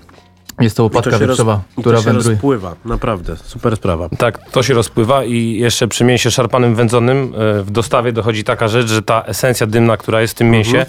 Jest 0.60 0.78
to 0.78 0.84
łopatka 0.84 1.12
roz- 1.12 1.20
wieprzowa, 1.20 1.62
która 1.78 1.98
to 1.98 2.04
się 2.04 2.06
wędruje. 2.12 2.34
rozpływa, 2.36 2.76
naprawdę, 2.86 3.36
super 3.44 3.76
sprawa. 3.76 4.10
Tak, 4.10 4.52
to 4.52 4.64
się 4.64 4.74
rozpływa 4.74 5.24
i 5.24 5.54
jeszcze 5.60 5.88
przy 5.88 6.04
mięsie 6.04 6.32
szarpanym 6.32 6.76
wędzonym 6.76 7.34
e, 7.60 7.64
w 7.64 7.72
dostawie 7.72 8.12
dochodzi 8.12 8.44
taka 8.44 8.68
rzecz, 8.68 8.88
że 8.88 9.02
ta 9.02 9.22
esencja 9.24 9.68
dymna, 9.68 9.98
która 9.98 10.22
jest 10.22 10.34
w 10.34 10.38
tym 10.38 10.50
mięsie, 10.52 10.86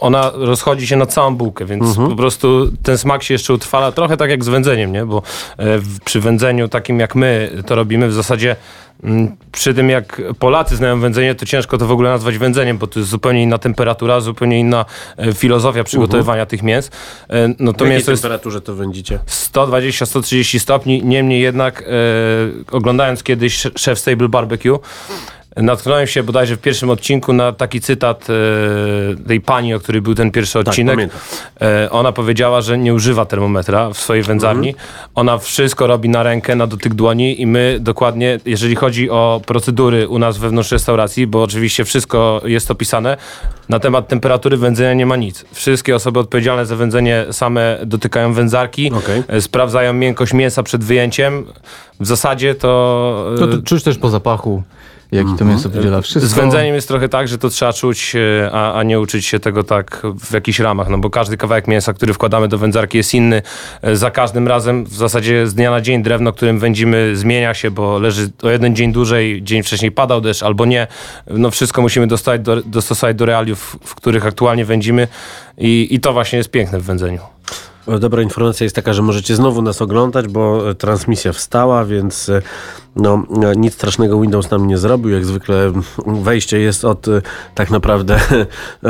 ona 0.00 0.30
rozchodzi 0.34 0.86
się 0.86 0.96
na 0.96 1.06
całą 1.06 1.36
bułkę, 1.36 1.64
więc 1.64 1.96
po 1.96 2.16
prostu 2.16 2.70
ten 2.82 2.98
smak 2.98 3.22
się 3.22 3.34
jeszcze 3.34 3.54
utrwala, 3.54 3.92
trochę 3.92 4.16
tak 4.16 4.30
jak 4.30 4.44
z 4.44 4.48
wędzeniem, 4.48 4.92
nie? 4.92 5.06
Bo 5.06 5.22
e, 5.58 5.64
przy 6.04 6.20
wędzeniu 6.20 6.68
takim 6.68 7.00
jak 7.00 7.14
my 7.14 7.50
to 7.66 7.74
robimy, 7.74 8.08
w 8.08 8.12
zasadzie 8.12 8.56
przy 9.52 9.74
tym 9.74 9.90
jak 9.90 10.22
Polacy 10.38 10.76
znają 10.76 11.00
wędzenie, 11.00 11.34
to 11.34 11.46
ciężko 11.46 11.78
to 11.78 11.86
w 11.86 11.90
ogóle 11.90 12.10
nazwać 12.10 12.38
wędzeniem, 12.38 12.78
bo 12.78 12.86
to 12.86 12.98
jest 13.00 13.10
zupełnie 13.10 13.42
inna 13.42 13.58
temperatura, 13.58 14.20
zupełnie 14.20 14.60
inna 14.60 14.84
e, 15.16 15.32
filozofia 15.32 15.84
przygotowywania 15.84 16.46
tych 16.46 16.62
mięs. 16.62 16.90
E, 17.30 17.48
No 17.58 17.72
W 17.72 17.76
to 17.76 17.84
jakiej 17.84 17.96
mięso 17.96 18.10
jest 18.10 18.22
temperaturze 18.22 18.60
to 18.60 18.74
wędzicie? 18.74 19.18
120-130 19.26 20.58
stopni. 20.58 21.04
Niemniej 21.04 21.40
jednak, 21.42 21.82
e, 21.82 21.86
oglądając 22.70 23.22
kiedyś 23.22 23.62
Chef 23.84 23.98
Stable 23.98 24.28
Barbecue, 24.28 24.78
natknąłem 25.56 26.06
się 26.06 26.22
bodajże 26.22 26.56
w 26.56 26.60
pierwszym 26.60 26.90
odcinku 26.90 27.32
na 27.32 27.52
taki 27.52 27.80
cytat 27.80 28.28
e, 28.30 29.26
tej 29.26 29.40
pani, 29.40 29.74
o 29.74 29.80
której 29.80 30.02
był 30.02 30.14
ten 30.14 30.30
pierwszy 30.30 30.58
odcinek. 30.58 30.94
pamiętam. 30.94 31.20
e, 31.60 31.90
ona 31.90 32.12
powiedziała, 32.12 32.60
że 32.60 32.78
nie 32.78 32.94
używa 32.94 33.24
termometra 33.24 33.90
w 33.90 33.96
swojej 33.98 34.22
wędzarni. 34.22 34.74
Ona 35.14 35.38
wszystko 35.38 35.86
robi 35.86 36.08
na 36.08 36.22
rękę, 36.22 36.56
na 36.56 36.66
dotyk 36.66 36.94
dłoni 36.94 37.40
i 37.40 37.46
my 37.46 37.78
dokładnie, 37.80 38.38
jeżeli 38.46 38.74
chodzi 38.74 39.10
o 39.10 39.40
procedury 39.46 40.08
u 40.08 40.18
nas 40.18 40.38
wewnątrz 40.38 40.72
restauracji, 40.72 41.26
bo 41.26 41.42
oczywiście 41.42 41.84
wszystko 41.84 42.40
jest 42.44 42.70
opisane, 42.70 43.16
na 43.68 43.78
temat 43.78 44.08
temperatury 44.08 44.56
wędzenia 44.56 44.94
nie 44.94 45.06
ma 45.06 45.16
nic. 45.16 45.44
Wszystkie 45.52 45.94
osoby 45.94 46.20
odpowiedzialne 46.20 46.66
za 46.66 46.76
wędzenie 46.76 47.26
same 47.30 47.78
dotykają 47.86 48.32
wędzarki, 48.32 48.92
Okej. 48.92 49.22
e, 49.28 49.40
sprawdzają 49.40 49.92
miękkość 49.92 50.32
mięsa 50.32 50.62
przed 50.62 50.84
wyjęciem. 50.84 51.44
W 52.00 52.06
zasadzie 52.06 52.54
to... 52.54 53.34
To, 53.38 53.46
to 53.46 53.62
czuć 53.62 53.82
też 53.82 53.98
po 53.98 54.10
zapachu, 54.10 54.62
jaki 55.12 55.34
to 55.38 55.44
mięso 55.44 55.70
podziela. 55.70 56.02
Wszystko. 56.02 56.30
z 56.30 56.34
wędzeniem 56.34 56.74
jest 56.74 56.88
trochę 56.88 57.08
tak, 57.08 57.28
że 57.28 57.38
to 57.38 57.48
trzeba 57.50 57.72
czuć, 57.72 58.12
e, 58.16 58.50
a, 58.52 58.74
a 58.74 58.82
nie 58.82 59.00
uczyć 59.00 59.26
się 59.26 59.40
tego 59.40 59.64
tak 59.64 60.02
w 60.20 60.32
jakichś 60.32 60.58
ramach, 60.58 60.88
no 60.88 60.98
bo 60.98 61.10
każdy 61.10 61.36
kawałek 61.36 61.68
mięsa, 61.68 61.92
który 61.92 62.14
wkładamy 62.14 62.48
do 62.48 62.58
wędzarki 62.58 62.98
jest 62.98 63.14
inny. 63.14 63.42
E, 63.82 63.96
Za 63.96 64.10
każdym 64.10 64.48
razem 64.48 64.84
w 64.84 64.94
zasadzie 64.94 65.46
z 65.46 65.54
dnia 65.54 65.70
na 65.70 65.80
dzień 65.80 66.02
drewno, 66.02 66.32
którym 66.32 66.58
wędzimy 66.58 67.16
zmienia 67.16 67.54
się, 67.54 67.70
bo 67.70 67.98
leży 67.98 68.30
o 68.42 68.50
jeden 68.50 68.76
dzień 68.76 68.92
dłużej, 68.92 69.42
dzień 69.42 69.62
wcześniej 69.62 69.92
padał 69.92 70.20
deszcz 70.20 70.42
albo 70.42 70.64
nie. 70.66 70.86
No 71.26 71.50
wszystko 71.50 71.82
musimy 71.82 72.06
dostać 72.06 72.40
do, 72.40 72.62
dostosować 72.62 73.16
do 73.16 73.26
realiów, 73.26 73.76
w 73.84 73.94
których 73.94 74.26
aktualnie 74.26 74.64
wędzimy 74.64 75.08
i, 75.58 75.88
i 75.90 76.00
to 76.00 76.12
właśnie 76.12 76.36
jest 76.36 76.50
piękne 76.50 76.80
w 76.80 76.82
wędzeniu. 76.84 77.20
Dobra 78.00 78.22
informacja 78.22 78.64
jest 78.64 78.76
taka, 78.76 78.92
że 78.92 79.02
możecie 79.02 79.36
znowu 79.36 79.62
nas 79.62 79.82
oglądać, 79.82 80.28
bo 80.28 80.70
e, 80.70 80.74
transmisja 80.74 81.32
wstała, 81.32 81.84
więc 81.84 82.28
e, 82.28 82.42
no, 82.96 83.22
e, 83.42 83.56
nic 83.56 83.74
strasznego 83.74 84.20
Windows 84.20 84.50
nam 84.50 84.66
nie 84.66 84.78
zrobił. 84.78 85.10
Jak 85.10 85.24
zwykle 85.24 85.72
wejście 86.06 86.58
jest 86.58 86.84
od 86.84 87.06
tak 87.54 87.70
naprawdę 87.70 88.20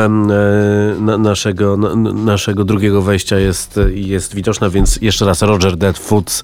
naszego, 1.18 1.76
na, 1.76 1.94
naszego 2.12 2.64
drugiego 2.64 3.02
wejścia 3.02 3.38
jest, 3.38 3.80
jest 3.94 4.34
widoczna, 4.34 4.70
więc 4.70 4.96
jeszcze 4.96 5.24
raz 5.24 5.42
Roger 5.42 5.76
Dead 5.76 5.98
Foods 5.98 6.42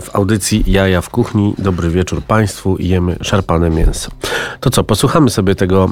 w 0.00 0.16
audycji 0.16 0.64
Jaja 0.66 1.00
w 1.00 1.10
kuchni. 1.10 1.54
Dobry 1.58 1.90
wieczór 1.90 2.22
Państwu 2.22 2.76
i 2.76 2.88
jemy 2.88 3.16
szarpane 3.22 3.70
mięso. 3.70 4.10
To 4.60 4.70
co, 4.70 4.84
posłuchamy 4.84 5.30
sobie 5.30 5.54
tego 5.54 5.90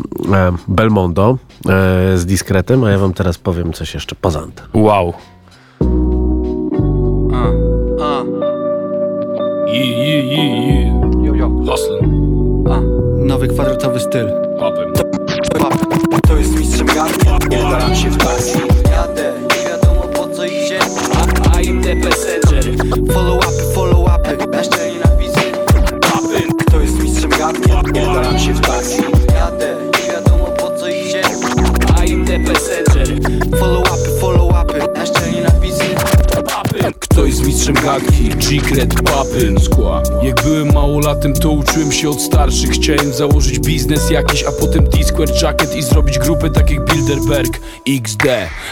Belmondo 0.68 1.38
z 2.14 2.24
dyskretem, 2.26 2.84
a 2.84 2.90
ja 2.90 2.98
wam 2.98 3.12
teraz 3.12 3.38
powiem 3.38 3.72
coś 3.72 3.94
jeszcze 3.94 4.14
poza 4.14 4.40
anteną. 4.42 4.68
Wow. 4.74 5.14
Yeah, 9.66 9.82
yeah, 9.82 10.20
yeah, 10.22 10.48
yeah. 11.22 11.36
Yo, 11.36 11.48
nowy 13.16 13.48
kwadratowy 13.48 14.00
styl. 14.00 14.28
Popping. 14.58 14.94
To 16.28 16.36
jest 16.36 16.58
mistrzem 16.58 16.86
garki, 16.86 17.26
nie 17.50 17.62
daram 17.62 17.94
się 17.94 18.10
w 18.10 18.18
pasji. 18.18 18.60
Jadę, 18.90 19.32
nie 19.56 19.70
wiadomo 19.70 20.00
po 20.00 20.28
co 20.28 20.44
idzie 20.44 20.78
I 21.62 21.70
am 21.70 21.82
the 21.82 21.96
passenger. 21.96 22.64
Follow 23.12 23.36
upy, 23.36 23.74
follow 23.74 24.08
upy, 24.16 24.46
bezczelnie 24.46 24.98
napisy 24.98 25.52
Popping. 26.00 26.64
To 26.70 26.80
jest 26.80 27.02
mistrzem 27.02 27.30
garki, 27.30 27.70
nie 27.92 28.06
daram 28.06 28.38
się 28.38 28.52
w 28.52 28.60
pasji 28.60 29.13
Mistrzem 37.68 37.84
gadki, 37.84 38.30
Secret 38.40 39.02
Papyn. 39.02 39.60
Skła 39.60 40.02
Jak 40.22 40.42
byłem 40.42 40.72
małolatem 40.72 41.32
to 41.32 41.50
uczyłem 41.50 41.92
się 41.92 42.10
od 42.10 42.22
starszych. 42.22 42.70
Chciałem 42.70 43.12
założyć 43.12 43.58
biznes 43.58 44.10
jakiś, 44.10 44.44
a 44.44 44.52
potem 44.52 44.86
T-Square 44.86 45.42
Jacket 45.42 45.76
I 45.76 45.82
zrobić 45.82 46.18
grupę 46.18 46.50
tak 46.50 46.70
jak 46.70 46.84
Bilderberg 46.84 47.60
XD 47.88 48.22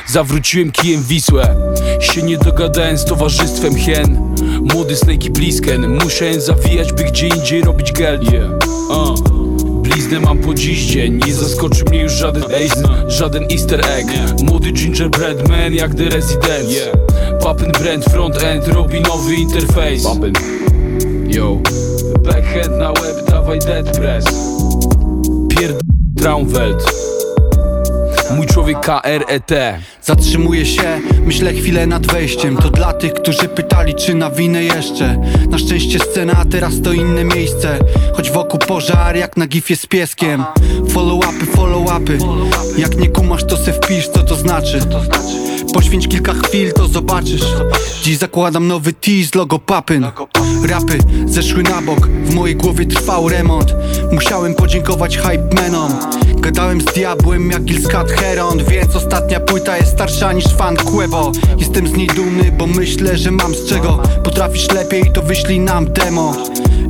Zawróciłem 0.06 0.72
kijem 0.72 1.02
Wisłę. 1.02 1.56
Się 2.00 2.22
nie 2.22 2.38
dogadałem 2.38 2.98
z 2.98 3.04
towarzystwem 3.04 3.76
hien 3.76 4.34
Młody 4.74 4.96
Snake 4.96 5.26
i 5.26 5.30
Blisken. 5.30 5.98
Musiałem 6.04 6.40
zawijać, 6.40 6.92
by 6.92 7.04
gdzie 7.04 7.28
indziej 7.28 7.62
robić 7.62 7.92
gel. 7.92 8.20
Yeah. 8.32 8.50
uh. 8.90 9.42
Bliznę 9.82 10.20
mam 10.20 10.38
po 10.38 10.54
dziś 10.54 10.84
dzień 10.84 11.20
Nie 11.26 11.34
zaskoczy 11.34 11.84
mnie 11.84 12.02
już 12.02 12.12
żaden 12.12 12.44
ace 12.44 13.10
Żaden 13.10 13.42
easter 13.50 13.80
egg. 13.86 14.08
Młody 14.42 14.72
gingerbread 14.72 15.48
man 15.48 15.74
jak 15.74 15.94
The 15.94 16.04
Resident 16.04 16.68
Papin 17.42 17.72
brand 17.72 18.04
front 18.04 18.42
end 18.42 18.68
robi 18.68 19.00
nowy 19.00 19.34
interfejs. 19.34 20.04
Papin. 20.04 20.32
Yo. 21.26 21.60
Backhand 22.24 22.78
na 22.78 22.92
web 22.92 23.26
dawaj 23.30 23.58
dead 23.58 23.98
press. 23.98 24.24
Pierd... 25.48 25.76
Traumwelt 26.16 26.84
Mój 28.36 28.46
człowiek 28.46 28.80
KRET 28.80 29.50
Zatrzymuję 30.02 30.66
się, 30.66 31.00
myślę 31.26 31.52
chwilę 31.54 31.86
nad 31.86 32.06
wejściem. 32.06 32.56
To 32.56 32.70
dla 32.70 32.92
tych, 32.92 33.14
którzy 33.14 33.48
pytali, 33.48 33.94
czy 33.94 34.14
nawinę 34.14 34.64
jeszcze. 34.64 35.16
Na 35.50 35.58
szczęście 35.58 35.98
scena, 35.98 36.32
a 36.38 36.44
teraz 36.44 36.72
to 36.84 36.92
inne 36.92 37.24
miejsce. 37.24 37.78
Choć 38.12 38.30
wokół 38.30 38.58
pożar, 38.58 39.16
jak 39.16 39.36
na 39.36 39.46
gifie 39.46 39.76
z 39.76 39.86
pieskiem. 39.86 40.44
Follow 40.88 41.24
upy, 41.28 41.46
follow 41.46 41.96
upy 41.96 42.18
Jak 42.78 42.96
nie 42.96 43.08
kumasz, 43.08 43.44
to 43.44 43.56
se 43.56 43.72
wpisz, 43.72 44.08
co 44.08 44.22
to 44.22 44.34
znaczy 44.36 44.80
Poświęć 45.74 46.08
kilka 46.08 46.34
chwil, 46.34 46.72
to 46.72 46.88
zobaczysz. 46.88 47.42
Dziś 48.02 48.18
zakładam 48.18 48.68
nowy 48.68 48.92
tee 48.92 49.24
z 49.24 49.34
logo 49.34 49.58
papyn. 49.58 50.06
Rapy 50.64 50.98
zeszły 51.26 51.62
na 51.62 51.82
bok, 51.82 52.08
w 52.08 52.34
mojej 52.34 52.56
głowie 52.56 52.86
trwał 52.86 53.28
remont. 53.28 53.74
Musiałem 54.12 54.54
podziękować 54.54 55.18
hype 55.18 55.62
menom 55.62 55.92
Gadałem 56.42 56.80
z 56.80 56.84
diabłem 56.84 57.50
jak 57.50 57.70
Ilskat 57.70 58.10
Heron 58.10 58.64
Więc 58.68 58.96
ostatnia 58.96 59.40
płyta 59.40 59.76
jest 59.76 59.92
starsza 59.92 60.32
niż 60.32 60.44
fan 60.44 60.76
Quebo. 60.76 61.32
Jestem 61.58 61.88
z 61.88 61.92
niej 61.92 62.06
dumny, 62.06 62.52
bo 62.58 62.66
myślę, 62.66 63.18
że 63.18 63.30
mam 63.30 63.54
z 63.54 63.66
czego. 63.66 64.02
Potrafisz 64.24 64.70
lepiej, 64.70 65.12
to 65.14 65.22
wyślij 65.22 65.60
nam 65.60 65.92
demo. 65.92 66.36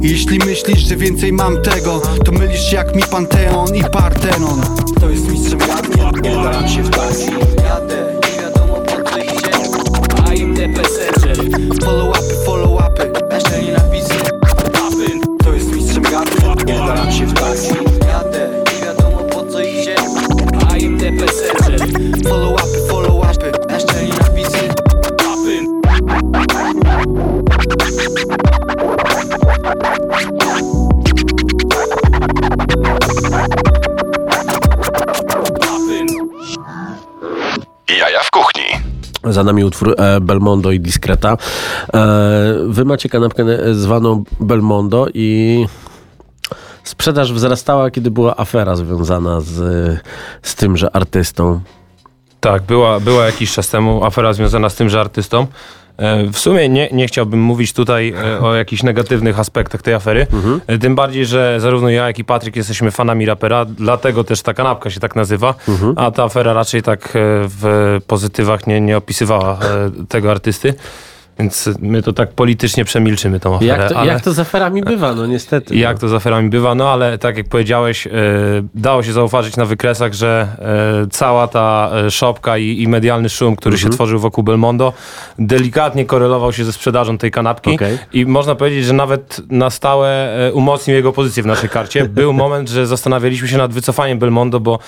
Jeśli 0.01 0.39
myślisz, 0.39 0.89
że 0.89 0.97
więcej 0.97 1.33
mam 1.33 1.63
tego 1.63 2.03
To 2.25 2.33
mylisz 2.33 2.73
jak 2.73 2.97
mi 2.97 3.03
Panteon 3.03 3.77
i 3.77 3.85
Partenon. 3.85 4.61
To 5.01 5.11
jest 5.11 5.29
mistrzem 5.29 5.59
gadki, 5.59 5.99
nie 6.23 6.35
daram 6.35 6.69
się 6.69 6.83
w 6.83 6.91
Jadę, 7.65 8.22
passenger 11.83 12.13
Follow 12.13 12.32
Za 39.33 39.45
nami 39.45 39.65
utwór 39.65 39.95
e, 39.99 40.21
Belmondo 40.21 40.71
i 40.71 40.81
Discreta. 40.81 41.37
E, 41.95 42.55
wy 42.67 42.85
macie 42.85 43.09
kanapkę 43.09 43.43
e, 43.43 43.75
zwaną 43.75 44.25
Belmondo 44.41 45.07
i 45.15 45.67
sprzedaż 46.85 47.33
wzrastała, 47.33 47.91
kiedy 47.91 48.11
była 48.11 48.37
afera 48.37 48.77
związana 48.77 49.41
z, 49.41 49.55
z 50.43 50.55
tymże 50.55 50.97
artystą. 50.97 51.61
Tak, 52.41 52.63
była, 52.63 53.01
była 53.01 53.27
jakiś 53.27 53.53
czas 53.53 53.69
temu 53.69 54.05
afera 54.05 54.33
związana 54.33 54.69
z 54.69 54.75
tymże 54.75 55.01
artystą. 55.01 55.47
E, 56.03 56.27
W 56.33 56.39
sumie 56.39 56.69
nie, 56.69 56.89
nie 56.93 57.07
chciałbym 57.07 57.41
mówić 57.41 57.73
tutaj 57.73 58.15
e, 58.37 58.41
o 58.41 58.55
jakichś 58.55 58.83
negatywnych 58.83 59.39
aspektach 59.39 59.83
tej 59.83 59.95
afery. 59.95 60.27
E, 60.67 60.79
Tym 60.79 60.95
bardziej, 60.95 61.27
że 61.27 61.61
zarówno 61.61 61.91
ja, 61.91 62.07
jak 62.07 62.19
i 62.19 62.25
Patryk 62.25 62.57
jesteśmy 62.57 62.91
fanami 62.91 63.27
rapera, 63.27 63.65
dlatego 63.65 64.25
też 64.25 64.43
ta 64.43 64.55
kanapka 64.55 64.91
się 64.91 65.01
tak 65.01 65.17
nazywa, 65.17 65.55
a 65.97 66.11
ta 66.11 66.25
afera 66.25 66.53
raczej 66.53 66.83
tak 66.83 67.09
w 67.15 67.99
pozytywach 68.07 68.67
nie, 68.67 68.81
nie 68.81 68.97
opisywała 68.97 69.59
tego 70.09 70.31
artysty. 70.31 70.75
Więc 71.39 71.71
my 71.81 72.03
to 72.03 72.13
tak 72.13 72.33
politycznie 72.33 72.85
przemilczymy 72.85 73.41
tą 73.41 73.57
aferę. 73.57 73.67
Jak 73.67 73.89
to, 73.89 73.97
ale... 73.97 74.13
jak 74.13 74.21
to 74.21 74.33
z 74.33 74.39
aferami 74.39 74.83
bywa, 74.83 75.15
no 75.15 75.27
niestety. 75.27 75.77
Jak 75.77 75.99
to 75.99 76.09
z 76.09 76.13
aferami 76.13 76.49
bywa, 76.49 76.75
no 76.75 76.91
ale 76.91 77.19
tak 77.19 77.37
jak 77.37 77.49
powiedziałeś, 77.49 78.07
e, 78.07 78.11
dało 78.75 79.03
się 79.03 79.13
zauważyć 79.13 79.57
na 79.57 79.65
wykresach, 79.65 80.13
że 80.13 80.49
e, 80.59 81.07
cała 81.11 81.49
ta 81.49 81.91
e, 81.95 82.11
szopka 82.11 82.59
i, 82.59 82.83
i 82.83 82.89
medialny 82.89 83.29
szum, 83.29 83.57
który 83.57 83.79
się 83.79 83.91
tworzył 83.91 84.19
wokół 84.19 84.45
Belmondo, 84.45 84.93
delikatnie 85.39 86.05
korelował 86.05 86.53
się 86.53 86.65
ze 86.65 86.73
sprzedażą 86.73 87.19
tej 87.19 87.31
kanapki 87.31 87.75
Okej. 87.75 87.99
i 88.13 88.27
można 88.27 88.55
powiedzieć, 88.55 88.85
że 88.85 88.93
nawet 88.93 89.41
na 89.51 89.71
stałe 89.71 90.29
umocnił 90.55 90.97
jego 90.97 91.13
pozycję 91.13 91.43
w 91.43 91.47
naszej 91.47 91.69
karcie. 91.69 92.09
Był 92.23 92.33
moment, 92.33 92.69
że 92.69 92.87
zastanawialiśmy 92.87 93.49
się 93.49 93.59
nad 93.59 93.73
wycofaniem 93.73 94.19
Belmondo, 94.19 94.61
bo 94.61 94.79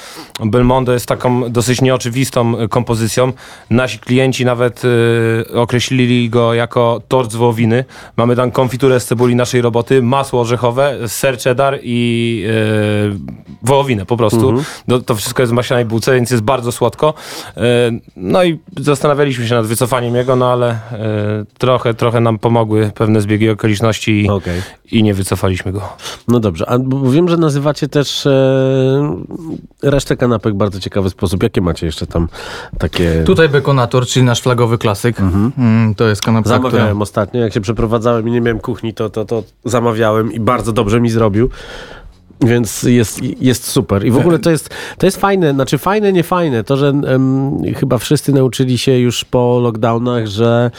Belmondo 0.45 0.93
jest 0.93 1.07
taką 1.07 1.53
dosyć 1.53 1.81
nieoczywistą 1.81 2.55
kompozycją. 2.69 3.33
Nasi 3.71 3.99
klienci 3.99 4.45
nawet 4.45 4.83
e, 4.85 5.59
określili 5.61 6.31
go 6.35 6.55
jako 6.55 7.01
tort 7.09 7.33
z 7.33 7.37
wołowiny. 7.37 7.85
Mamy 8.17 8.37
tam 8.37 8.51
konfiturę 8.51 9.01
z 9.01 9.07
cebuli 9.07 9.37
naszej 9.37 9.63
roboty, 9.63 10.03
masło 10.03 10.41
orzechowe, 10.41 10.99
ser 11.07 11.39
cheddar 11.39 11.79
i 11.83 12.45
e, 12.49 13.45
wołowinę 13.63 14.07
po 14.07 14.17
prostu. 14.17 14.55
No, 14.89 14.99
to 15.01 15.15
wszystko 15.15 15.43
jest 15.43 15.53
w 15.53 15.55
maślanej 15.57 15.85
bułce, 15.85 16.15
więc 16.15 16.31
jest 16.31 16.43
bardzo 16.43 16.73
słodko. 16.73 17.15
E, 17.57 17.61
no 18.17 18.45
i 18.45 18.59
zastanawialiśmy 18.81 19.49
się 19.49 19.55
nad 19.55 19.67
wycofaniem 19.67 20.15
jego, 20.15 20.37
no 20.37 20.53
ale 20.53 20.71
e, 20.71 20.79
trochę, 21.59 21.95
trochę 21.95 22.21
nam 22.21 22.39
pomogły 22.39 22.91
pewne 22.95 23.21
zbiegi 23.21 23.51
okoliczności 23.51 24.25
i, 24.25 24.29
Okej. 24.31 24.63
i 24.93 25.03
nie 25.03 25.15
wycofaliśmy 25.15 25.73
go. 25.73 25.83
No 26.29 26.41
dobrze, 26.41 26.69
a 26.69 26.79
wiem, 27.11 27.29
że 27.29 27.37
nazywacie 27.37 27.89
też 27.89 28.27
e, 28.27 28.33
resztę 29.83 30.17
kanapek 30.17 30.55
w 30.55 30.57
bardzo 30.57 30.81
ciekawy 30.81 31.11
sposób. 31.11 31.43
Jakie 31.43 31.61
macie 31.61 31.87
jeszcze 31.87 32.07
tam 32.07 32.29
takie... 32.79 33.23
Tutaj 33.27 33.49
Bekonator, 33.49 34.07
czyli 34.07 34.25
nasz 34.25 34.41
flagowy 34.41 34.79
klasyk. 34.79 35.21
Mm, 35.21 35.95
To 35.97 36.09
jest 36.09 36.23
Zamawiałem 36.73 37.03
ostatnio, 37.03 37.41
jak 37.41 37.53
się 37.53 37.61
przeprowadzałem 37.61 38.29
i 38.29 38.31
nie 38.31 38.41
miałem 38.41 38.61
kuchni, 38.61 38.95
to, 38.95 39.11
to, 39.11 39.25
to 39.25 39.43
zamawiałem 39.65 40.33
i 40.33 40.41
bardzo 40.41 40.73
dobrze 40.73 41.01
mi 41.01 41.11
zrobił. 41.11 41.51
Więc 42.41 42.83
jest, 42.83 43.21
jest 43.41 43.67
super. 43.67 44.07
I 44.07 44.11
w 44.11 44.17
ogóle 44.17 44.39
to 44.39 44.51
jest, 44.51 44.75
to 44.99 45.07
jest 45.07 45.21
fajne, 45.21 45.53
znaczy 45.53 45.79
fajne, 45.79 46.13
nie 46.13 46.23
fajne. 46.23 46.65
To, 46.65 46.77
że 46.77 46.89
em, 46.89 47.63
chyba 47.75 47.99
wszyscy 47.99 48.33
nauczyli 48.33 48.79
się 48.79 48.99
już 48.99 49.25
po 49.25 49.61
lockdownach, 49.63 50.27
że, 50.27 50.71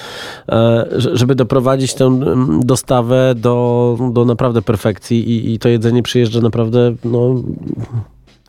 e, 0.49 0.85
że 0.95 1.17
żeby 1.17 1.35
doprowadzić 1.35 1.93
tę 1.93 2.19
dostawę 2.59 3.35
do, 3.35 3.97
do 4.13 4.25
naprawdę 4.25 4.61
perfekcji 4.61 5.29
i, 5.29 5.53
i 5.53 5.59
to 5.59 5.69
jedzenie 5.69 6.03
przyjeżdża 6.03 6.41
naprawdę 6.41 6.95
no, 7.03 7.35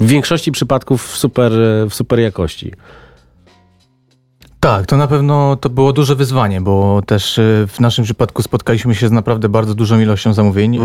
w 0.00 0.06
większości 0.06 0.52
przypadków 0.52 1.06
w 1.06 1.16
super, 1.16 1.52
w 1.90 1.94
super 1.94 2.20
jakości. 2.20 2.72
Tak, 4.66 4.86
to 4.86 4.96
na 4.96 5.06
pewno 5.06 5.56
to 5.56 5.70
było 5.70 5.92
duże 5.92 6.14
wyzwanie, 6.14 6.60
bo 6.60 7.02
też 7.06 7.38
e, 7.38 7.42
w 7.66 7.80
naszym 7.80 8.04
przypadku 8.04 8.42
spotkaliśmy 8.42 8.94
się 8.94 9.08
z 9.08 9.10
naprawdę 9.10 9.48
bardzo 9.48 9.74
dużą 9.74 10.00
ilością 10.00 10.32
zamówień. 10.32 10.76
E, 10.76 10.80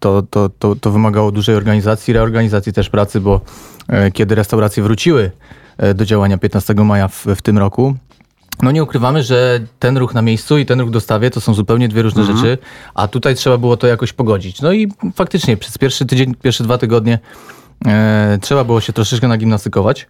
To, 0.00 0.22
to, 0.30 0.48
to, 0.58 0.76
to 0.76 0.90
wymagało 0.90 1.32
dużej 1.32 1.56
organizacji, 1.56 2.14
reorganizacji 2.14 2.72
też 2.72 2.90
pracy, 2.90 3.20
bo 3.20 3.40
e, 3.88 4.10
kiedy 4.10 4.34
restauracje 4.34 4.82
wróciły 4.82 5.30
e, 5.78 5.94
do 5.94 6.04
działania 6.04 6.38
15 6.38 6.74
maja 6.74 7.08
w, 7.08 7.26
w 7.36 7.42
tym 7.42 7.58
roku, 7.58 7.94
no 8.62 8.70
nie 8.70 8.82
ukrywamy, 8.82 9.22
że 9.22 9.60
ten 9.78 9.96
ruch 9.96 10.14
na 10.14 10.22
miejscu 10.22 10.58
i 10.58 10.66
ten 10.66 10.80
ruch 10.80 10.90
dostawie 10.90 11.30
to 11.30 11.40
są 11.40 11.54
zupełnie 11.54 11.88
dwie 11.88 12.02
różne 12.02 12.24
rzeczy, 12.24 12.58
a 12.94 13.08
tutaj 13.08 13.34
trzeba 13.34 13.58
było 13.58 13.76
to 13.76 13.86
jakoś 13.86 14.12
pogodzić. 14.12 14.60
No 14.60 14.72
i 14.72 14.92
faktycznie 15.14 15.56
przez 15.56 15.78
pierwszy 15.78 16.06
tydzień, 16.06 16.34
pierwsze 16.34 16.64
dwa 16.64 16.78
tygodnie 16.78 17.18
trzeba 18.40 18.64
było 18.64 18.80
się 18.80 18.92
troszeczkę 18.92 19.28
nagimnastykować. 19.28 20.06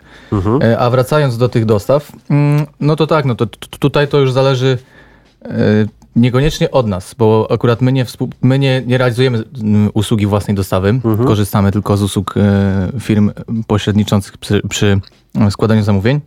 E, 0.63 0.79
a 0.79 0.91
wracając 0.91 1.39
do 1.39 1.49
tych 1.49 1.65
dostaw, 1.65 2.13
mm, 2.31 2.67
no 2.81 2.97
to 2.97 3.07
tak, 3.07 3.25
no 3.25 3.35
to 3.35 3.47
tutaj 3.79 4.09
to 4.09 4.19
już 4.19 4.33
zależy 4.33 4.79
e, 5.45 5.49
niekoniecznie 6.17 6.71
od 6.71 6.87
nas, 6.87 7.15
bo 7.15 7.49
akurat 7.51 7.83
my 7.83 7.93
nie, 7.93 8.07
my 8.43 8.59
nie, 8.59 8.83
nie 8.87 8.99
realizujemy 8.99 9.45
mm, 9.63 9.91
usługi 9.95 10.27
własnej 10.27 10.55
dostawy, 10.55 11.01
korzystamy 11.27 11.73
tylko 11.73 11.97
z 11.97 12.03
usług 12.03 12.35
e, 12.37 13.01
firm 13.01 13.31
pośredniczących 13.67 14.39
przy, 14.39 14.63
przy 14.69 15.01
e, 15.41 15.51
składaniu 15.51 15.83
zamówień. 15.83 16.21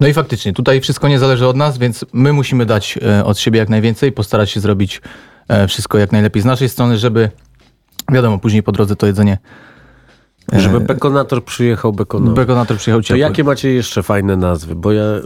No 0.00 0.08
i 0.08 0.12
faktycznie, 0.12 0.52
tutaj 0.52 0.80
wszystko 0.80 1.08
nie 1.08 1.18
zależy 1.18 1.46
od 1.46 1.56
nas, 1.56 1.78
więc 1.78 2.04
my 2.12 2.32
musimy 2.32 2.66
dać 2.66 2.98
e, 3.02 3.24
od 3.24 3.38
siebie 3.38 3.58
jak 3.58 3.68
najwięcej, 3.68 4.12
postarać 4.12 4.50
się 4.50 4.60
zrobić 4.60 5.02
e, 5.48 5.68
wszystko 5.68 5.98
jak 5.98 6.12
najlepiej 6.12 6.42
z 6.42 6.44
naszej 6.44 6.68
strony, 6.68 6.98
żeby 6.98 7.30
wiadomo, 8.12 8.38
później 8.38 8.62
po 8.62 8.72
drodze 8.72 8.96
to 8.96 9.06
jedzenie 9.06 9.38
Żeby 10.52 10.80
bekonator 10.80 11.44
przyjechał 11.44 11.92
bekonowy. 11.92 12.34
Bekonator 12.34 12.76
przyjechał 12.76 13.00
To 13.00 13.06
ciepły. 13.06 13.18
jakie 13.18 13.44
macie 13.44 13.70
jeszcze 13.72 14.02
fajne 14.02 14.36
nazwy? 14.36 14.74
Bo 14.74 14.92
ja... 14.92 15.02
y, 15.02 15.20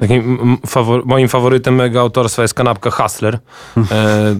Takim 0.00 0.38
m- 0.42 0.56
fawor- 0.66 1.02
moim 1.04 1.28
faworytem 1.28 1.74
mego 1.74 2.00
autorstwa 2.00 2.42
jest 2.42 2.54
kanapka 2.54 2.90
Hustler. 2.90 3.38
E, 3.90 4.36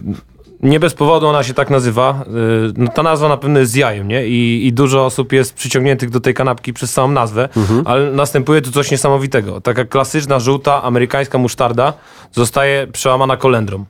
nie 0.63 0.79
bez 0.79 0.93
powodu 0.93 1.27
ona 1.27 1.43
się 1.43 1.53
tak 1.53 1.69
nazywa. 1.69 2.09
E, 2.09 2.31
no, 2.77 2.91
ta 2.91 3.03
nazwa 3.03 3.29
na 3.29 3.37
pewno 3.37 3.59
jest 3.59 3.71
z 3.71 3.75
jajem, 3.75 4.07
nie? 4.07 4.27
I, 4.27 4.67
I 4.67 4.73
dużo 4.73 5.05
osób 5.05 5.33
jest 5.33 5.53
przyciągniętych 5.53 6.09
do 6.09 6.19
tej 6.19 6.33
kanapki 6.33 6.73
przez 6.73 6.93
samą 6.93 7.07
nazwę, 7.13 7.49
ale 7.85 8.11
następuje 8.11 8.61
tu 8.61 8.71
coś 8.71 8.91
niesamowitego. 8.91 9.61
Taka 9.61 9.85
klasyczna, 9.85 10.39
żółta, 10.39 10.83
amerykańska 10.83 11.37
musztarda 11.37 11.93
zostaje 12.31 12.87
przełamana 12.87 13.37
kolendrą. 13.37 13.85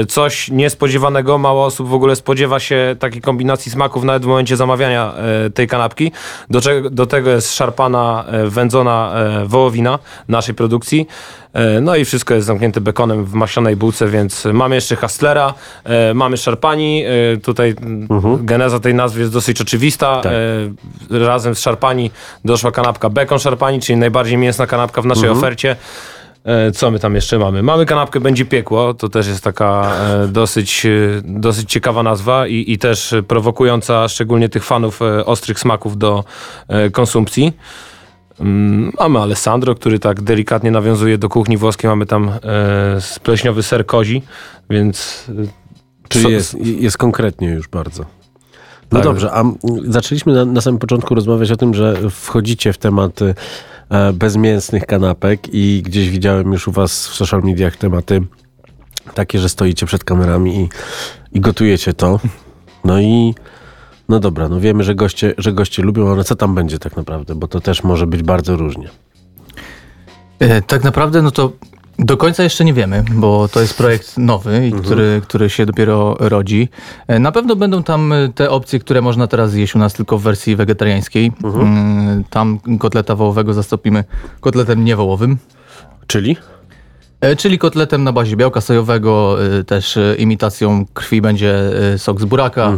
E, 0.00 0.06
coś 0.06 0.50
niespodziewanego, 0.50 1.38
mało 1.38 1.64
osób 1.64 1.88
w 1.88 1.94
ogóle 1.94 2.16
spodziewa 2.16 2.60
się 2.60 2.96
takiej 2.98 3.22
kombinacji 3.22 3.72
smaków 3.72 4.04
nawet 4.04 4.22
w 4.22 4.26
momencie 4.26 4.56
zamawiania 4.56 5.14
e, 5.46 5.50
tej 5.50 5.68
kanapki. 5.68 6.12
Do, 6.50 6.60
czego, 6.60 6.90
do 6.90 7.06
tego 7.06 7.30
jest 7.30 7.54
szarpana, 7.54 8.24
e, 8.26 8.46
wędzona 8.48 9.12
wołowina 9.44 9.98
naszej 10.28 10.54
produkcji. 10.54 11.06
E, 11.52 11.80
no 11.80 11.96
i 11.96 12.04
wszystko 12.04 12.34
jest 12.34 12.46
zamknięte 12.46 12.80
bekonem 12.80 13.24
w 13.24 13.32
maślanej 13.34 13.76
bułce, 13.76 14.08
więc 14.08 14.44
mamy 14.52 14.74
jeszcze 14.74 14.96
Hustlera, 14.96 15.54
e, 15.84 16.14
mamy 16.14 16.36
szarpani. 16.36 17.04
E, 17.04 17.36
tutaj 17.36 17.74
m, 17.82 18.08
geneza 18.40 18.80
tej 18.80 18.94
nazwy 18.94 19.20
jest 19.20 19.32
dosyć 19.32 19.60
oczywista. 19.60 20.20
Tak. 20.20 20.32
Razem 21.10 21.54
z 21.54 21.60
szarpani 21.60 22.10
doszła 22.44 22.70
kanapka 22.72 23.10
bekon 23.10 23.38
szarpani, 23.38 23.80
czyli 23.80 23.98
najbardziej 23.98 24.38
mięsna 24.38 24.66
kanapka 24.66 25.02
w 25.02 25.06
naszej 25.06 25.28
ofercie. 25.28 25.76
E, 26.44 26.70
Co 26.72 26.90
my 26.90 26.98
tam 26.98 27.14
jeszcze 27.14 27.38
mamy? 27.38 27.62
Mamy 27.62 27.86
kanapkę 27.86 28.20
Będzie 28.20 28.44
Piekło, 28.44 28.94
to 28.94 29.08
też 29.08 29.26
jest 29.26 29.44
taka 29.44 29.92
dosyć, 30.28 30.86
dosyć 31.24 31.70
ciekawa 31.70 32.02
nazwa 32.02 32.46
i, 32.46 32.64
i 32.72 32.78
też 32.78 33.14
prowokująca 33.28 34.08
szczególnie 34.08 34.48
tych 34.48 34.64
fanów 34.64 35.00
ostrych 35.24 35.58
smaków 35.60 35.98
do 35.98 36.24
konsumpcji. 36.92 37.52
Mm, 38.40 38.92
Mamy 39.00 39.18
Alessandro, 39.18 39.74
który 39.74 39.98
tak 39.98 40.20
delikatnie 40.22 40.70
nawiązuje 40.70 41.18
do 41.18 41.28
kuchni 41.28 41.56
włoskiej. 41.56 41.88
Mamy 41.90 42.06
tam 42.06 42.28
e, 42.28 43.00
spleśniowy 43.00 43.62
ser 43.62 43.86
kozi, 43.86 44.22
więc... 44.70 45.24
e, 45.28 45.62
Czyli 46.08 46.24
co- 46.24 46.30
jest, 46.30 46.54
jest 46.64 46.96
konkretnie 46.98 47.48
już 47.48 47.68
bardzo. 47.68 48.02
No 48.92 48.98
Tak. 48.98 49.02
dobrze, 49.02 49.32
a 49.32 49.44
zaczęliśmy 49.84 50.34
na, 50.34 50.44
na 50.44 50.60
samym 50.60 50.78
początku 50.78 51.14
rozmawiać 51.14 51.50
o 51.50 51.56
tym, 51.56 51.74
że 51.74 51.96
wchodzicie 52.10 52.72
w 52.72 52.78
tematy 52.78 53.34
e, 53.90 54.12
bezmięsnych 54.12 54.86
kanapek 54.86 55.40
i 55.54 55.82
gdzieś 55.86 56.10
widziałem 56.10 56.52
już 56.52 56.68
u 56.68 56.72
was 56.72 57.08
w 57.08 57.14
social 57.14 57.42
mediach 57.42 57.76
tematy 57.76 58.22
takie, 59.14 59.38
że 59.38 59.48
stoicie 59.48 59.86
przed 59.86 60.04
kamerami 60.04 60.56
i, 60.60 60.68
i 61.32 61.40
gotujecie 61.40 61.92
to. 61.94 62.20
No 62.84 63.00
i 63.00 63.34
no 64.08 64.20
dobra, 64.20 64.48
no 64.48 64.60
wiemy, 64.60 64.84
że 64.84 64.94
goście, 64.94 65.34
że 65.38 65.52
goście 65.52 65.82
lubią, 65.82 66.12
ale 66.12 66.24
co 66.24 66.36
tam 66.36 66.54
będzie 66.54 66.78
tak 66.78 66.96
naprawdę, 66.96 67.34
bo 67.34 67.48
to 67.48 67.60
też 67.60 67.84
może 67.84 68.06
być 68.06 68.22
bardzo 68.22 68.56
różnie. 68.56 68.88
E, 70.38 70.62
Tak 70.62 70.84
naprawdę, 70.84 71.22
no 71.22 71.30
to 71.30 71.52
do 71.98 72.16
końca 72.16 72.42
jeszcze 72.42 72.64
nie 72.64 72.74
wiemy, 72.74 73.04
bo 73.14 73.48
to 73.48 73.60
jest 73.60 73.76
projekt 73.76 74.18
nowy, 74.18 74.66
i 74.68 74.72
który, 74.72 75.20
który 75.24 75.50
się 75.50 75.66
dopiero 75.66 76.16
rodzi. 76.20 76.68
E, 77.08 77.18
Na 77.18 77.32
pewno 77.32 77.56
będą 77.56 77.82
tam 77.82 78.12
e, 78.12 78.28
te 78.34 78.50
opcje, 78.50 78.78
które 78.78 79.00
można 79.02 79.26
teraz 79.26 79.50
zjeść 79.50 79.74
u 79.74 79.78
nas 79.78 79.92
tylko 79.94 80.18
w 80.18 80.22
wersji 80.22 80.56
wegetariańskiej. 80.56 81.32
Mm, 81.44 82.24
Tam 82.30 82.58
kotleta 82.78 83.14
wołowego 83.14 83.54
zastąpimy 83.54 84.04
kotletem 84.40 84.84
niewołowym. 84.84 85.38
Czyli? 86.06 86.36
E, 87.22 87.36
Czyli 87.36 87.58
kotletem 87.58 88.04
na 88.04 88.12
bazie 88.12 88.36
białka 88.36 88.60
sojowego, 88.60 89.36
e, 89.58 89.64
też 89.64 89.96
e, 89.96 90.14
imitacją 90.18 90.84
krwi 90.94 91.20
będzie 91.20 91.54
sok 91.96 92.20
z 92.20 92.24
buraka. 92.24 92.72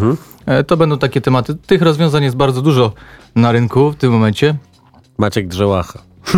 E, 0.46 0.64
To 0.64 0.76
będą 0.76 0.98
takie 0.98 1.20
tematy. 1.20 1.54
Tych 1.54 1.82
rozwiązań 1.82 2.22
jest 2.24 2.36
bardzo 2.36 2.62
dużo 2.62 2.92
na 3.36 3.52
rynku 3.52 3.90
w 3.90 3.96
tym 3.96 4.12
momencie. 4.12 4.54
Maciek 5.18 5.48
Drzełacha. 5.48 6.02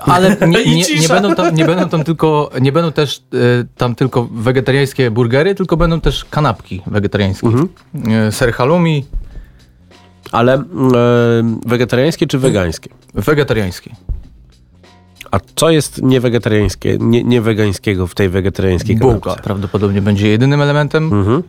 Ale 0.00 0.36
nie, 0.48 0.64
nie, 0.76 0.82
nie, 1.00 1.08
będą 1.08 1.34
tam, 1.34 1.54
nie 1.54 1.64
będą 1.64 1.88
tam 1.88 2.04
tylko, 2.04 2.50
nie 2.60 2.72
będą 2.72 2.92
też 2.92 3.22
tam 3.76 3.94
tylko 3.94 4.28
wegetariańskie 4.32 5.10
burgery, 5.10 5.54
tylko 5.54 5.76
będą 5.76 6.00
też 6.00 6.24
kanapki 6.24 6.82
wegetariańskie. 6.86 7.48
E, 8.08 8.32
ser 8.32 8.52
halloumi, 8.52 9.04
Ale 10.32 10.54
e, 10.54 10.62
wegetariańskie 11.66 12.26
czy 12.26 12.38
wegańskie? 12.38 12.90
wegetariańskie. 13.14 13.90
A 15.30 15.38
co 15.56 15.70
jest 15.70 16.02
niewegetariańskie, 16.02 16.96
nie, 17.00 17.24
nie 17.24 17.40
wegańskiego 17.40 18.06
w 18.06 18.14
tej 18.14 18.28
wegetariańskiej 18.28 18.96
Bułka 18.96 19.20
kanapce? 19.20 19.42
prawdopodobnie 19.44 20.02
będzie 20.02 20.28
jedynym 20.28 20.62
elementem, 20.62 21.04
Mhm. 21.12 21.42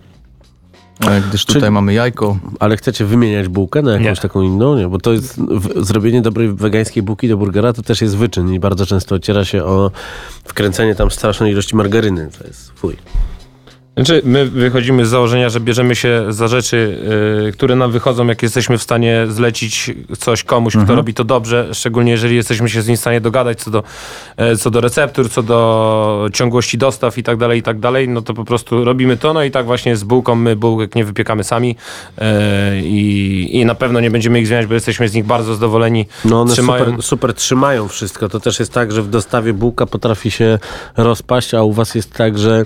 gdyż 1.29 1.45
tutaj 1.45 1.61
Czyli- 1.61 1.71
mamy 1.73 1.93
jajko. 1.93 2.37
Ale 2.59 2.77
chcecie 2.77 3.05
wymieniać 3.05 3.47
bułkę 3.47 3.81
na 3.81 3.91
jakąś 3.91 4.05
Nie. 4.07 4.15
taką 4.15 4.41
inną? 4.41 4.75
Nie, 4.75 4.87
bo 4.87 4.97
to 4.97 5.11
jest 5.13 5.39
w, 5.41 5.85
zrobienie 5.85 6.21
dobrej 6.21 6.53
wegańskiej 6.53 7.03
bułki 7.03 7.27
do 7.29 7.37
burgera 7.37 7.73
to 7.73 7.81
też 7.81 8.01
jest 8.01 8.17
wyczyn 8.17 8.53
i 8.53 8.59
bardzo 8.59 8.85
często 8.85 9.15
ociera 9.15 9.45
się 9.45 9.63
o 9.63 9.91
wkręcenie 10.43 10.95
tam 10.95 11.11
strasznej 11.11 11.51
ilości 11.51 11.75
margaryny. 11.75 12.29
To 12.39 12.47
jest 12.47 12.71
fuj. 12.71 12.95
Znaczy, 13.97 14.21
my 14.25 14.45
wychodzimy 14.45 15.05
z 15.05 15.09
założenia, 15.09 15.49
że 15.49 15.59
bierzemy 15.59 15.95
się 15.95 16.25
za 16.29 16.47
rzeczy, 16.47 16.97
y, 17.47 17.51
które 17.51 17.75
nam 17.75 17.91
wychodzą, 17.91 18.27
jak 18.27 18.43
jesteśmy 18.43 18.77
w 18.77 18.83
stanie 18.83 19.25
zlecić 19.29 19.91
coś 20.17 20.43
komuś, 20.43 20.77
kto 20.83 20.95
robi 20.95 21.13
to 21.13 21.23
dobrze, 21.23 21.69
szczególnie 21.73 22.11
jeżeli 22.11 22.35
jesteśmy 22.35 22.69
się 22.69 22.81
z 22.81 22.87
nim 22.87 22.97
w 22.97 22.99
stanie 22.99 23.21
dogadać 23.21 23.59
co 23.59 23.71
do, 23.71 23.83
e, 24.37 24.55
co 24.55 24.71
do 24.71 24.81
receptur, 24.81 25.29
co 25.29 25.43
do 25.43 26.29
ciągłości 26.33 26.77
dostaw 26.77 27.17
i 27.17 27.23
tak 27.23 27.37
dalej, 27.37 27.59
i 27.59 27.63
tak 27.63 27.79
dalej, 27.79 28.09
no 28.09 28.21
to 28.21 28.33
po 28.33 28.45
prostu 28.45 28.85
robimy 28.85 29.17
to, 29.17 29.33
no 29.33 29.43
i 29.43 29.51
tak 29.51 29.65
właśnie 29.65 29.95
z 29.95 30.03
bułką, 30.03 30.35
my 30.35 30.55
bułek 30.55 30.95
nie 30.95 31.05
wypiekamy 31.05 31.43
sami 31.43 31.75
e, 32.17 32.81
i, 32.81 33.49
i 33.59 33.65
na 33.65 33.75
pewno 33.75 33.99
nie 33.99 34.11
będziemy 34.11 34.39
ich 34.39 34.47
zmieniać, 34.47 34.65
bo 34.65 34.73
jesteśmy 34.73 35.09
z 35.09 35.13
nich 35.13 35.25
bardzo 35.25 35.53
zadowoleni. 35.53 36.05
No 36.25 36.41
one 36.41 36.53
Trzymają- 36.53 36.85
super, 36.85 37.03
super 37.03 37.33
trzymają 37.33 37.87
wszystko. 37.87 38.29
To 38.29 38.39
też 38.39 38.59
jest 38.59 38.73
tak, 38.73 38.91
że 38.91 39.01
w 39.01 39.09
dostawie 39.09 39.53
bułka 39.53 39.85
potrafi 39.85 40.31
się 40.31 40.59
rozpaść, 40.97 41.53
a 41.53 41.63
u 41.63 41.73
was 41.73 41.95
jest 41.95 42.13
tak, 42.13 42.37
że 42.37 42.65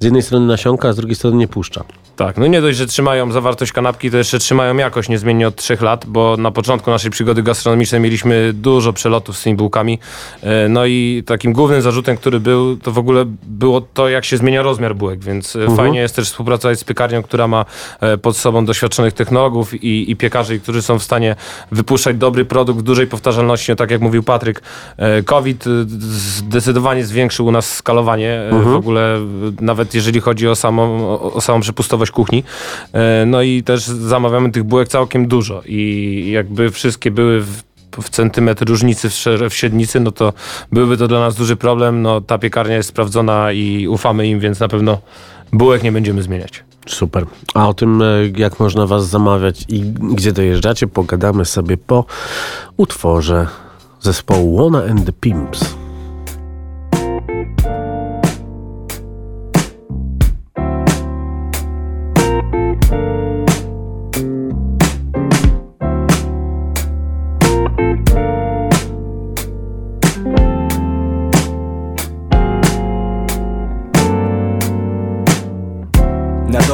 z 0.00 0.04
jednej 0.04 0.22
strony 0.22 0.46
nasionka, 0.46 0.88
a 0.88 0.92
z 0.92 0.96
drugiej 0.96 1.16
strony 1.16 1.36
nie 1.36 1.48
puszcza. 1.48 1.84
Tak, 2.18 2.36
no 2.36 2.46
nie 2.46 2.60
dość, 2.60 2.78
że 2.78 2.86
trzymają 2.86 3.32
zawartość 3.32 3.72
kanapki, 3.72 4.10
to 4.10 4.16
jeszcze 4.16 4.38
trzymają 4.38 4.76
jakość 4.76 5.08
niezmiennie 5.08 5.48
od 5.48 5.56
trzech 5.56 5.82
lat, 5.82 6.06
bo 6.06 6.36
na 6.36 6.50
początku 6.50 6.90
naszej 6.90 7.10
przygody 7.10 7.42
gastronomicznej 7.42 8.00
mieliśmy 8.00 8.52
dużo 8.52 8.92
przelotów 8.92 9.36
z 9.38 9.42
tymi 9.42 9.56
bułkami. 9.56 9.98
E, 10.42 10.68
No 10.68 10.86
i 10.86 11.22
takim 11.26 11.52
głównym 11.52 11.82
zarzutem, 11.82 12.16
który 12.16 12.40
był, 12.40 12.76
to 12.76 12.92
w 12.92 12.98
ogóle 12.98 13.24
było 13.42 13.80
to, 13.80 14.08
jak 14.08 14.24
się 14.24 14.36
zmienia 14.36 14.62
rozmiar 14.62 14.96
bułek, 14.96 15.20
więc 15.20 15.56
e, 15.56 15.76
fajnie 15.76 16.00
jest 16.00 16.16
też 16.16 16.28
współpracować 16.28 16.78
z 16.78 16.84
piekarnią, 16.84 17.22
która 17.22 17.48
ma 17.48 17.64
e, 18.00 18.18
pod 18.18 18.36
sobą 18.36 18.64
doświadczonych 18.64 19.12
technologów 19.12 19.84
i, 19.84 20.10
i 20.10 20.16
piekarzy, 20.16 20.60
którzy 20.60 20.82
są 20.82 20.98
w 20.98 21.02
stanie 21.02 21.36
wypuszczać 21.72 22.16
dobry 22.16 22.44
produkt 22.44 22.80
w 22.80 22.82
dużej 22.82 23.06
powtarzalności. 23.06 23.72
No, 23.72 23.76
tak 23.76 23.90
jak 23.90 24.00
mówił 24.00 24.22
Patryk, 24.22 24.62
COVID 25.24 25.64
zdecydowanie 26.08 27.04
zwiększył 27.04 27.46
u 27.46 27.50
nas 27.50 27.74
skalowanie 27.74 28.32
e, 28.32 28.62
w 28.62 28.74
ogóle, 28.74 29.18
nawet 29.60 29.94
jeżeli 29.94 30.20
chodzi 30.20 30.48
o 30.48 30.56
samą, 30.56 31.08
o, 31.08 31.32
o 31.32 31.40
samą 31.40 31.60
przepustowość 31.60 32.07
kuchni. 32.10 32.44
E, 32.92 33.26
No 33.26 33.42
i 33.42 33.62
też 33.62 33.84
zamawiamy 33.86 34.50
tych 34.50 34.64
bułek 34.64 34.88
całkiem 34.88 35.28
dużo 35.28 35.62
i 35.66 36.30
jakby 36.32 36.70
wszystkie 36.70 37.10
były 37.10 37.40
w, 37.40 37.62
w 38.02 38.10
centymetr 38.10 38.68
różnicy 38.68 39.10
w, 39.10 39.14
w 39.50 39.54
średnicy, 39.54 40.00
no 40.00 40.12
to 40.12 40.32
byłby 40.72 40.96
to 40.96 41.08
dla 41.08 41.20
nas 41.20 41.34
duży 41.34 41.56
problem. 41.56 42.02
No 42.02 42.20
ta 42.20 42.38
piekarnia 42.38 42.76
jest 42.76 42.88
sprawdzona 42.88 43.52
i 43.52 43.88
ufamy 43.88 44.26
im, 44.26 44.40
więc 44.40 44.60
na 44.60 44.68
pewno 44.68 44.98
bułek 45.52 45.82
nie 45.82 45.92
będziemy 45.92 46.22
zmieniać. 46.22 46.64
Super. 46.86 47.26
A 47.54 47.68
o 47.68 47.74
tym, 47.74 48.02
e, 48.02 48.06
jak 48.36 48.60
można 48.60 48.86
was 48.86 49.08
zamawiać 49.08 49.64
i 49.68 49.80
gdzie 50.14 50.32
dojeżdżacie, 50.32 50.86
pogadamy 50.86 51.44
sobie 51.44 51.76
po 51.76 52.04
utworze 52.76 53.46
zespołu 54.00 54.56
Wanna 54.56 54.90
and 54.90 55.06
the 55.06 55.12
Pimps. 55.12 55.87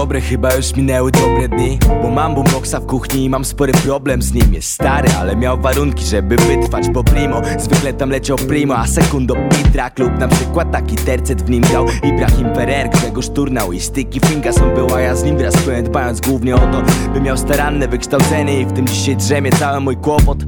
Dobre 0.04 0.20
chyba 0.20 0.54
już 0.54 0.76
minęły 0.76 1.10
dobre 1.10 1.48
dni. 1.48 1.78
Bo 2.02 2.10
mam 2.10 2.34
boomboxa 2.34 2.80
w 2.80 2.86
kuchni 2.86 3.24
i 3.24 3.30
mam 3.30 3.44
spory 3.44 3.72
problem 3.72 4.22
z 4.22 4.32
nim. 4.32 4.54
Jest 4.54 4.70
stary, 4.70 5.08
ale 5.18 5.36
miał 5.36 5.60
warunki, 5.60 6.04
żeby 6.04 6.36
wytrwać 6.36 6.88
po 6.94 7.04
primo 7.04 7.42
Zwykle 7.58 7.92
tam 7.92 8.10
leciał 8.10 8.36
primo, 8.36 8.76
a 8.76 8.86
sekundo 8.86 9.34
pitrak 9.50 9.98
Lub 9.98 10.18
na 10.18 10.28
przykład 10.28 10.72
taki 10.72 10.96
tercet 10.96 11.42
w 11.42 11.50
nim 11.50 11.62
grał. 11.62 11.86
Ibrahim 12.02 12.54
Ferrer, 12.54 12.90
Grzegorz 12.90 13.28
Turnał 13.28 13.72
i 13.72 13.80
Sticky 13.80 14.20
Fingers 14.20 14.58
On 14.58 14.74
był, 14.74 14.94
a 14.94 15.00
ja 15.00 15.16
z 15.16 15.24
nim 15.24 15.38
wraz 15.38 15.64
byłem 15.64 15.84
dbając 15.84 16.20
głównie 16.20 16.54
o 16.54 16.58
to 16.58 16.82
By 17.14 17.20
miał 17.20 17.36
staranne 17.36 17.88
wykształcenie. 17.88 18.60
I 18.60 18.66
w 18.66 18.72
tym 18.72 18.86
dzisiaj 18.86 19.16
drzemie 19.16 19.52
cały 19.52 19.80
mój 19.80 19.96
kłopot. 19.96 20.38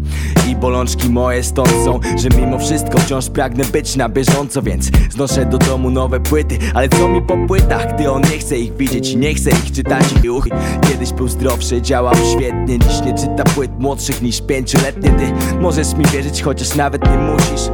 I 0.49 0.57
bolączki 0.57 1.11
moje 1.11 1.42
stąd 1.42 1.71
są, 1.85 2.01
że 2.16 2.29
mimo 2.40 2.59
wszystko 2.59 2.99
wciąż 2.99 3.31
pragnę 3.31 3.64
być 3.64 3.97
na 3.97 4.09
bieżąco. 4.09 4.62
Więc 4.62 4.90
znoszę 5.11 5.47
do 5.47 5.59
domu 5.59 5.90
nowe 5.90 6.21
płyty 6.21 6.59
Ale 6.75 6.88
co 6.88 7.09
mi 7.09 7.23
po 7.23 7.37
płytach, 7.47 7.95
gdy 7.95 8.11
on 8.11 8.23
nie 8.23 8.38
chce 8.38 8.59
ich 8.59 8.77
widzieć 8.77 9.11
i 9.11 9.16
nie 9.16 9.35
chce 9.35 9.51
ich 9.64 9.73
czytać 9.73 10.05
i 10.25 10.31
uch 10.31 10.49
Kiedyś 10.88 11.12
był 11.12 11.29
zdrowszy, 11.29 11.83
działał 11.83 12.14
świetnie 12.14 12.79
Dziś 12.79 13.01
nie 13.07 13.14
czyta 13.14 13.45
płyt 13.55 13.71
młodszych 13.79 14.23
niż 14.23 14.40
pięcioletnie. 14.40 15.11
Ty 15.11 15.57
możesz 15.61 15.95
mi 15.95 16.05
wierzyć, 16.05 16.42
chociaż 16.42 16.75
nawet 16.75 17.11
nie 17.11 17.19
musisz 17.19 17.71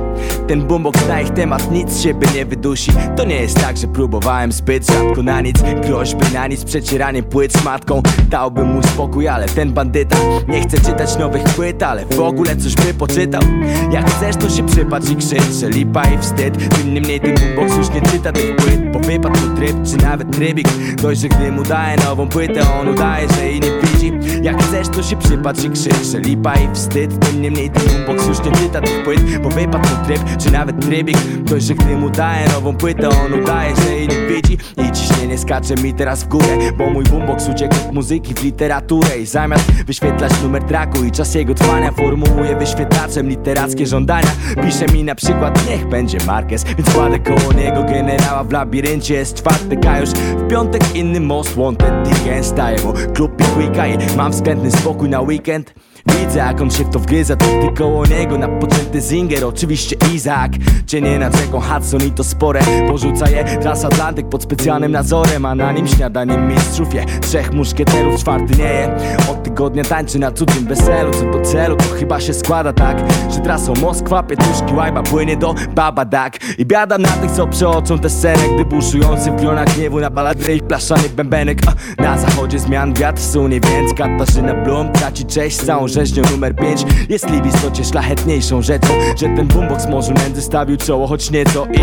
ten 0.49 0.67
boombox 0.67 1.09
na 1.09 1.21
ich 1.21 1.31
temat 1.31 1.71
nic 1.71 2.03
siebie 2.03 2.29
nie 2.35 2.45
wydusi. 2.47 2.93
To 3.17 3.25
nie 3.25 3.35
jest 3.35 3.61
tak, 3.61 3.77
że 3.77 3.87
próbowałem 3.89 4.53
zbyt 4.53 4.87
rzadko 4.87 5.23
na 5.23 5.41
nic. 5.41 5.63
Groźby 5.87 6.33
na 6.35 6.47
nic, 6.47 6.65
przecieranie 6.65 7.23
płyt 7.23 7.53
z 7.53 7.65
matką. 7.65 8.03
Dałbym 8.29 8.73
mu 8.73 8.83
spokój, 8.83 9.29
ale 9.29 9.47
ten 9.47 9.73
bandyta 9.73 10.17
Nie 10.49 10.61
chce 10.61 10.81
czytać 10.81 11.19
nowych 11.19 11.45
płyt, 11.45 11.83
ale 11.83 12.07
w 12.07 12.21
ogóle 12.21 12.57
coś 12.57 12.75
by 12.75 12.95
poczytał. 12.95 13.43
Jak 13.91 14.11
chcesz 14.11 14.37
to 14.37 14.51
się 14.51 14.67
przypatrz 14.67 15.11
i 15.11 15.17
krzycz, 15.17 15.53
że 15.61 15.69
lipa 15.69 16.05
i 16.05 16.19
wstyd. 16.19 16.77
Tym 16.77 16.95
niemniej 16.95 17.21
ten 17.21 17.35
boombox 17.35 17.77
już 17.77 17.91
nie 17.91 18.01
czyta 18.01 18.33
tych 18.33 18.57
płyt 18.57 18.93
Bo 18.93 18.99
wypadł 18.99 19.57
tryb, 19.57 19.77
czy 19.91 19.97
nawet 19.97 20.37
trybik. 20.37 20.69
Dość, 21.03 21.21
że 21.21 21.29
gdy 21.29 21.53
mu 21.53 21.63
daje 21.63 21.97
nową 21.97 22.29
płytę, 22.29 22.61
on 22.81 22.89
udaje, 22.89 23.29
że 23.29 23.47
jej 23.47 23.61
nie 23.61 23.71
widzi. 23.83 24.13
Jak 24.43 24.63
chcesz 24.63 24.89
to 24.89 25.03
się 25.03 25.17
przypatrz 25.17 25.65
i 25.65 25.71
krzycz, 25.71 26.07
że 26.13 26.21
lipa 26.21 26.55
i 26.55 26.75
wstyd. 26.75 27.19
Tym 27.27 27.43
niemniej 27.43 27.71
ten 27.71 27.83
boombox 28.07 28.29
już 28.29 28.39
nie 28.45 28.53
czyta 28.53 28.81
tych 28.81 29.05
płyt 29.05 29.39
Bo 29.43 29.49
wypadł 29.49 29.89
tryb, 30.07 30.12
czy 30.39 30.51
nawet 30.51 30.81
trybik. 30.81 31.17
Dość, 31.45 31.67
że 31.67 31.75
gdy 31.75 31.97
mu 31.97 32.11
daje 32.11 32.49
nową 32.49 32.77
płytę, 32.77 33.09
on 33.09 33.33
udaje, 33.43 33.77
że 33.77 33.95
jej 33.95 34.09
nie 34.09 34.27
widzi. 34.27 34.59
I 34.89 34.93
ciśnienie 34.93 35.39
skacze 35.39 35.75
mi 35.75 35.95
teraz 35.95 36.25
w 36.25 36.29
górę 36.29 36.59
Bo 36.79 36.91
mój 36.91 37.05
boombox 37.05 37.49
uciekł 37.49 37.75
od 37.89 37.95
muzyki 37.95 38.35
w 38.35 38.43
literaturę. 38.43 39.19
I 39.19 39.27
zamiast 39.27 39.73
wyświetlać 39.73 40.33
numer 40.43 40.63
traku 40.63 41.05
i 41.05 41.11
czas 41.11 41.35
jego 41.35 41.55
trwania 41.55 41.93
Formułuję 41.93 42.57
wyświetlaczem 42.57 43.29
literackie 43.29 43.87
żądania. 43.87 44.31
Pisze 44.65 44.87
mi 44.87 45.05
na 45.05 45.15
przykład 45.15 45.69
niech 45.69 45.89
będzie 45.89 46.19
Marquez 46.27 46.65
Więc 46.65 46.95
kładę 46.95 47.19
koło 47.19 47.53
niego 47.53 47.83
generała 47.83 48.45
w 48.45 48.53
labiryncie. 48.53 49.15
Jest 49.15 49.37
czwartek, 49.37 49.87
a 49.87 49.99
już 49.99 50.11
w 50.11 50.49
piątek 50.49 50.97
inny 50.97 51.21
most 51.21 51.55
wanted 51.57 52.09
Dickens 52.09 52.47
staje, 52.47 52.79
bo 52.79 52.93
klub 53.15 53.33
i 53.63 54.17
mam 54.17 54.33
względny 54.33 54.71
spokój 54.71 55.09
na 55.09 55.21
weekend 55.21 55.75
Widzę 56.07 56.39
jak 56.39 56.61
on 56.61 56.71
się 56.71 56.85
w 56.85 56.91
to 56.91 56.99
wgryza, 56.99 57.37
to 57.37 57.47
ty 57.47 57.77
koło 57.79 58.07
niego 58.07 58.39
Napoczęty 58.39 59.01
Zinger, 59.01 59.45
oczywiście 59.45 59.97
Izak. 60.15 60.53
Cienie 60.87 61.19
nad 61.19 61.37
rzeką 61.37 61.61
Hudson 61.61 62.01
i 62.07 62.11
to 62.11 62.25
spore 62.25 62.61
Porzuca 62.89 63.31
je 63.31 63.45
transatlantyk 63.45 64.29
pod 64.29 64.43
specjalnym 64.43 64.93
nadzorem 64.93 65.47
A 65.47 65.55
na 65.55 65.73
nim 65.73 65.89
śniadanie 65.89 66.39
mistrzów 66.39 66.95
je 66.95 67.05
Trzech 67.21 67.53
muszkieterów, 67.53 68.21
czwarty 68.21 68.59
nie 68.59 68.65
je. 68.65 68.97
Od 69.31 69.43
tygodnia 69.43 69.85
tańczy 69.85 70.19
na 70.19 70.33
cudzym 70.33 70.67
weselu 70.67 71.13
Co 71.13 71.39
do 71.39 71.41
celu, 71.41 71.77
to 71.77 71.85
chyba 71.85 72.21
się 72.21 72.35
składa 72.35 72.73
tak 72.73 72.97
Że 73.31 73.41
trasą 73.41 73.75
Moskwa, 73.81 74.23
Pietruszki, 74.23 74.75
Łajba 74.75 75.03
płynie 75.03 75.37
do 75.37 75.55
Babadak 75.75 76.39
I 76.59 76.67
biada 76.67 76.99
na 76.99 77.09
tych, 77.09 77.31
co 77.31 77.47
przeoczą 77.47 77.99
tę 77.99 78.11
scenę 78.11 78.43
Gdy 78.55 78.65
buszujący 78.65 79.31
w 79.31 79.37
gronach 79.37 79.77
gniewu 79.77 80.01
na 80.01 80.11
baladry 80.11 80.55
ich 80.55 80.63
blaszany 80.63 81.09
bębenek. 81.09 81.59
Na 81.99 82.19
zachodzie 82.19 82.59
zmian 82.59 82.95
wiatr 82.95 83.23
sunie, 83.23 83.61
więc 83.61 83.95
Katarzyna 83.95 84.55
Blum 84.55 84.93
traci 84.93 85.25
cześć 85.25 85.57
całą 85.57 85.89
rzeźnią 85.93 86.23
numer 86.31 86.57
5 86.57 86.85
Jest 87.09 87.31
w 87.31 87.47
istocie 87.47 87.85
szlachetniejszą 87.85 88.63
rzeczą 88.63 88.89
Że 89.17 89.27
ten 89.37 89.49
boombox 89.49 89.87
może 89.87 90.15
nędzy 90.15 90.43
stawił 90.43 90.77
czoło 90.77 91.07
choć 91.07 91.31
nieco 91.31 91.67
I 91.75 91.81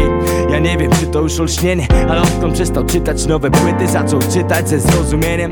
ja 0.52 0.60
nie 0.60 0.78
wiem 0.78 0.92
czy 0.92 1.08
to 1.08 1.22
już 1.22 1.40
olśnienie 1.40 1.88
Ale 2.10 2.22
odkąd 2.22 2.54
przestał 2.54 2.86
czytać 2.86 3.26
nowe 3.26 3.52
płyty 3.52 3.88
Zaczął 3.88 4.20
czytać 4.34 4.70
ze 4.70 4.80
zrozumieniem. 4.80 5.52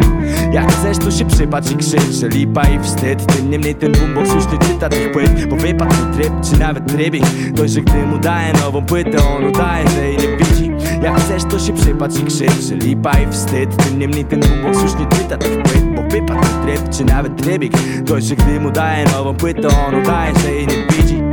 Jak 0.51 0.71
chcesz 0.71 0.97
to 0.97 1.11
się 1.11 1.25
przypatrz 1.25 1.71
i 1.71 1.75
krzycz 1.75 2.11
Że 2.21 2.27
lipa 2.27 2.67
i 2.67 2.79
wstyd. 2.79 3.25
Tym 3.25 3.51
niemniej 3.51 3.75
ten 3.75 3.91
boombox 3.91 4.33
już 4.33 4.45
nie 4.51 4.57
czyta 4.57 4.89
tych 4.89 5.11
płyt 5.11 5.45
Bo 5.45 5.55
wypadł 5.55 5.95
tryb 6.13 6.33
czy 6.51 6.59
nawet 6.59 6.87
trybik 6.87 7.23
Dość, 7.51 7.73
że 7.73 7.81
gdy 7.81 8.05
mu 8.05 8.17
daje 8.17 8.53
nową 8.53 8.85
płytę 8.85 9.17
On 9.37 9.45
udaje, 9.45 9.89
że 9.89 10.07
jej 10.07 10.17
nie 10.17 10.37
widzi 10.37 10.76
Jak 11.03 11.19
chcesz 11.19 11.43
to 11.43 11.59
się 11.59 11.73
przypatrz 11.73 12.19
i 12.19 12.23
krzycz 12.23 12.71
lipa 12.83 13.19
i 13.19 13.31
wstyd 13.31 13.77
Tym 13.77 13.99
niemniej 13.99 14.25
ten 14.25 14.39
boombox 14.39 14.83
już 14.83 14.95
nie 14.95 15.05
czyta 15.05 15.37
tych 15.37 15.63
płyt 15.63 15.95
Bo 15.95 16.01
wypadł 16.01 16.39
mu 16.39 16.65
tryb 16.65 16.89
czy 16.89 17.05
nawet 17.05 17.43
trybik 17.43 17.73
Dość, 18.01 18.25
że 18.25 18.35
gdy 18.35 18.59
mu 18.59 18.71
daje 18.71 19.05
nową 19.05 19.33
płytę 19.33 19.67
On 19.87 19.95
udaje, 19.95 20.33
że 20.39 20.51
jej 20.51 20.67
nie 20.67 20.87
widzi 20.97 21.23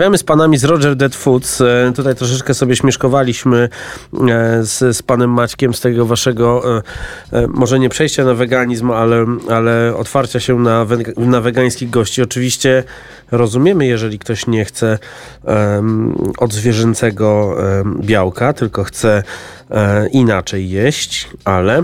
Rozmawiamy 0.00 0.18
z 0.18 0.22
panami 0.22 0.58
z 0.58 0.64
Roger 0.64 0.96
Dead 0.96 1.14
Foods. 1.14 1.60
E, 1.60 1.92
Tutaj 1.96 2.14
troszeczkę 2.14 2.54
sobie 2.54 2.76
śmieszkowaliśmy 2.76 3.68
e, 4.28 4.64
z, 4.64 4.96
z 4.96 5.02
panem 5.02 5.30
Maćkiem 5.30 5.74
z 5.74 5.80
tego 5.80 6.06
waszego, 6.06 6.62
e, 7.32 7.46
może 7.48 7.78
nie 7.78 7.88
przejścia 7.88 8.24
na 8.24 8.34
weganizm, 8.34 8.90
ale, 8.90 9.26
ale 9.50 9.96
otwarcia 9.96 10.40
się 10.40 10.58
na, 10.58 10.86
na 11.16 11.40
wegańskich 11.40 11.90
gości. 11.90 12.22
Oczywiście 12.22 12.84
rozumiemy, 13.30 13.86
jeżeli 13.86 14.18
ktoś 14.18 14.46
nie 14.46 14.64
chce 14.64 14.98
em, 15.44 16.14
od 16.38 16.52
zwierzęcego 16.52 17.56
em, 17.80 18.00
białka, 18.02 18.52
tylko 18.52 18.84
chce 18.84 19.22
e, 19.70 20.08
inaczej 20.08 20.70
jeść, 20.70 21.28
ale 21.44 21.82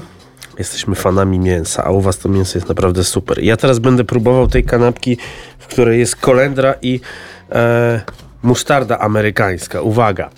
jesteśmy 0.58 0.94
fanami 0.94 1.38
mięsa, 1.38 1.84
a 1.84 1.90
u 1.90 2.00
was 2.00 2.18
to 2.18 2.28
mięso 2.28 2.58
jest 2.58 2.68
naprawdę 2.68 3.04
super. 3.04 3.42
Ja 3.42 3.56
teraz 3.56 3.78
będę 3.78 4.04
próbował 4.04 4.48
tej 4.48 4.64
kanapki, 4.64 5.18
w 5.58 5.66
której 5.66 5.98
jest 5.98 6.16
kolendra 6.16 6.74
i 6.82 7.00
e, 7.52 8.00
musztarda 8.42 8.98
amerykańska. 8.98 9.80
Uwaga. 9.80 10.30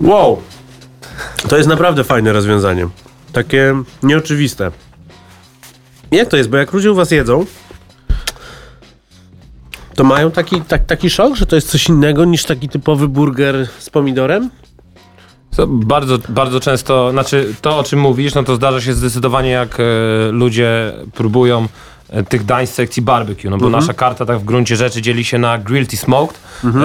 Wow! 0.00 0.42
To 1.48 1.56
jest 1.56 1.68
naprawdę 1.68 2.04
fajne 2.04 2.32
rozwiązanie. 2.32 2.88
Takie 3.32 3.74
nieoczywiste. 4.02 4.70
Jak 6.10 6.28
to 6.28 6.36
jest? 6.36 6.50
Bo 6.50 6.56
jak 6.56 6.72
ludzie 6.72 6.92
u 6.92 6.94
was 6.94 7.10
jedzą, 7.10 7.46
to 9.94 10.04
mają 10.04 10.30
taki, 10.30 10.60
tak, 10.60 10.84
taki 10.84 11.10
szok, 11.10 11.36
że 11.36 11.46
to 11.46 11.56
jest 11.56 11.70
coś 11.70 11.88
innego 11.88 12.24
niż 12.24 12.44
taki 12.44 12.68
typowy 12.68 13.08
burger 13.08 13.68
z 13.78 13.90
pomidorem? 13.90 14.50
To 15.56 15.66
bardzo, 15.66 16.18
bardzo 16.28 16.60
często, 16.60 17.10
znaczy 17.10 17.54
to 17.62 17.78
o 17.78 17.82
czym 17.82 17.98
mówisz, 18.00 18.34
no 18.34 18.44
to 18.44 18.56
zdarza 18.56 18.80
się 18.80 18.94
zdecydowanie 18.94 19.50
jak 19.50 19.80
e, 19.80 19.84
ludzie 20.32 20.92
próbują 21.14 21.68
tych 22.28 22.44
dań 22.44 22.66
z 22.66 22.74
sekcji 22.74 23.02
barbecue, 23.02 23.50
no 23.50 23.58
bo 23.58 23.68
nasza 23.70 23.94
karta 23.94 24.26
tak 24.26 24.38
w 24.38 24.44
gruncie 24.44 24.76
rzeczy 24.76 25.02
dzieli 25.02 25.24
się 25.24 25.38
na 25.38 25.58
grilled 25.58 25.92
i 25.92 25.96
smoked. 25.96 26.38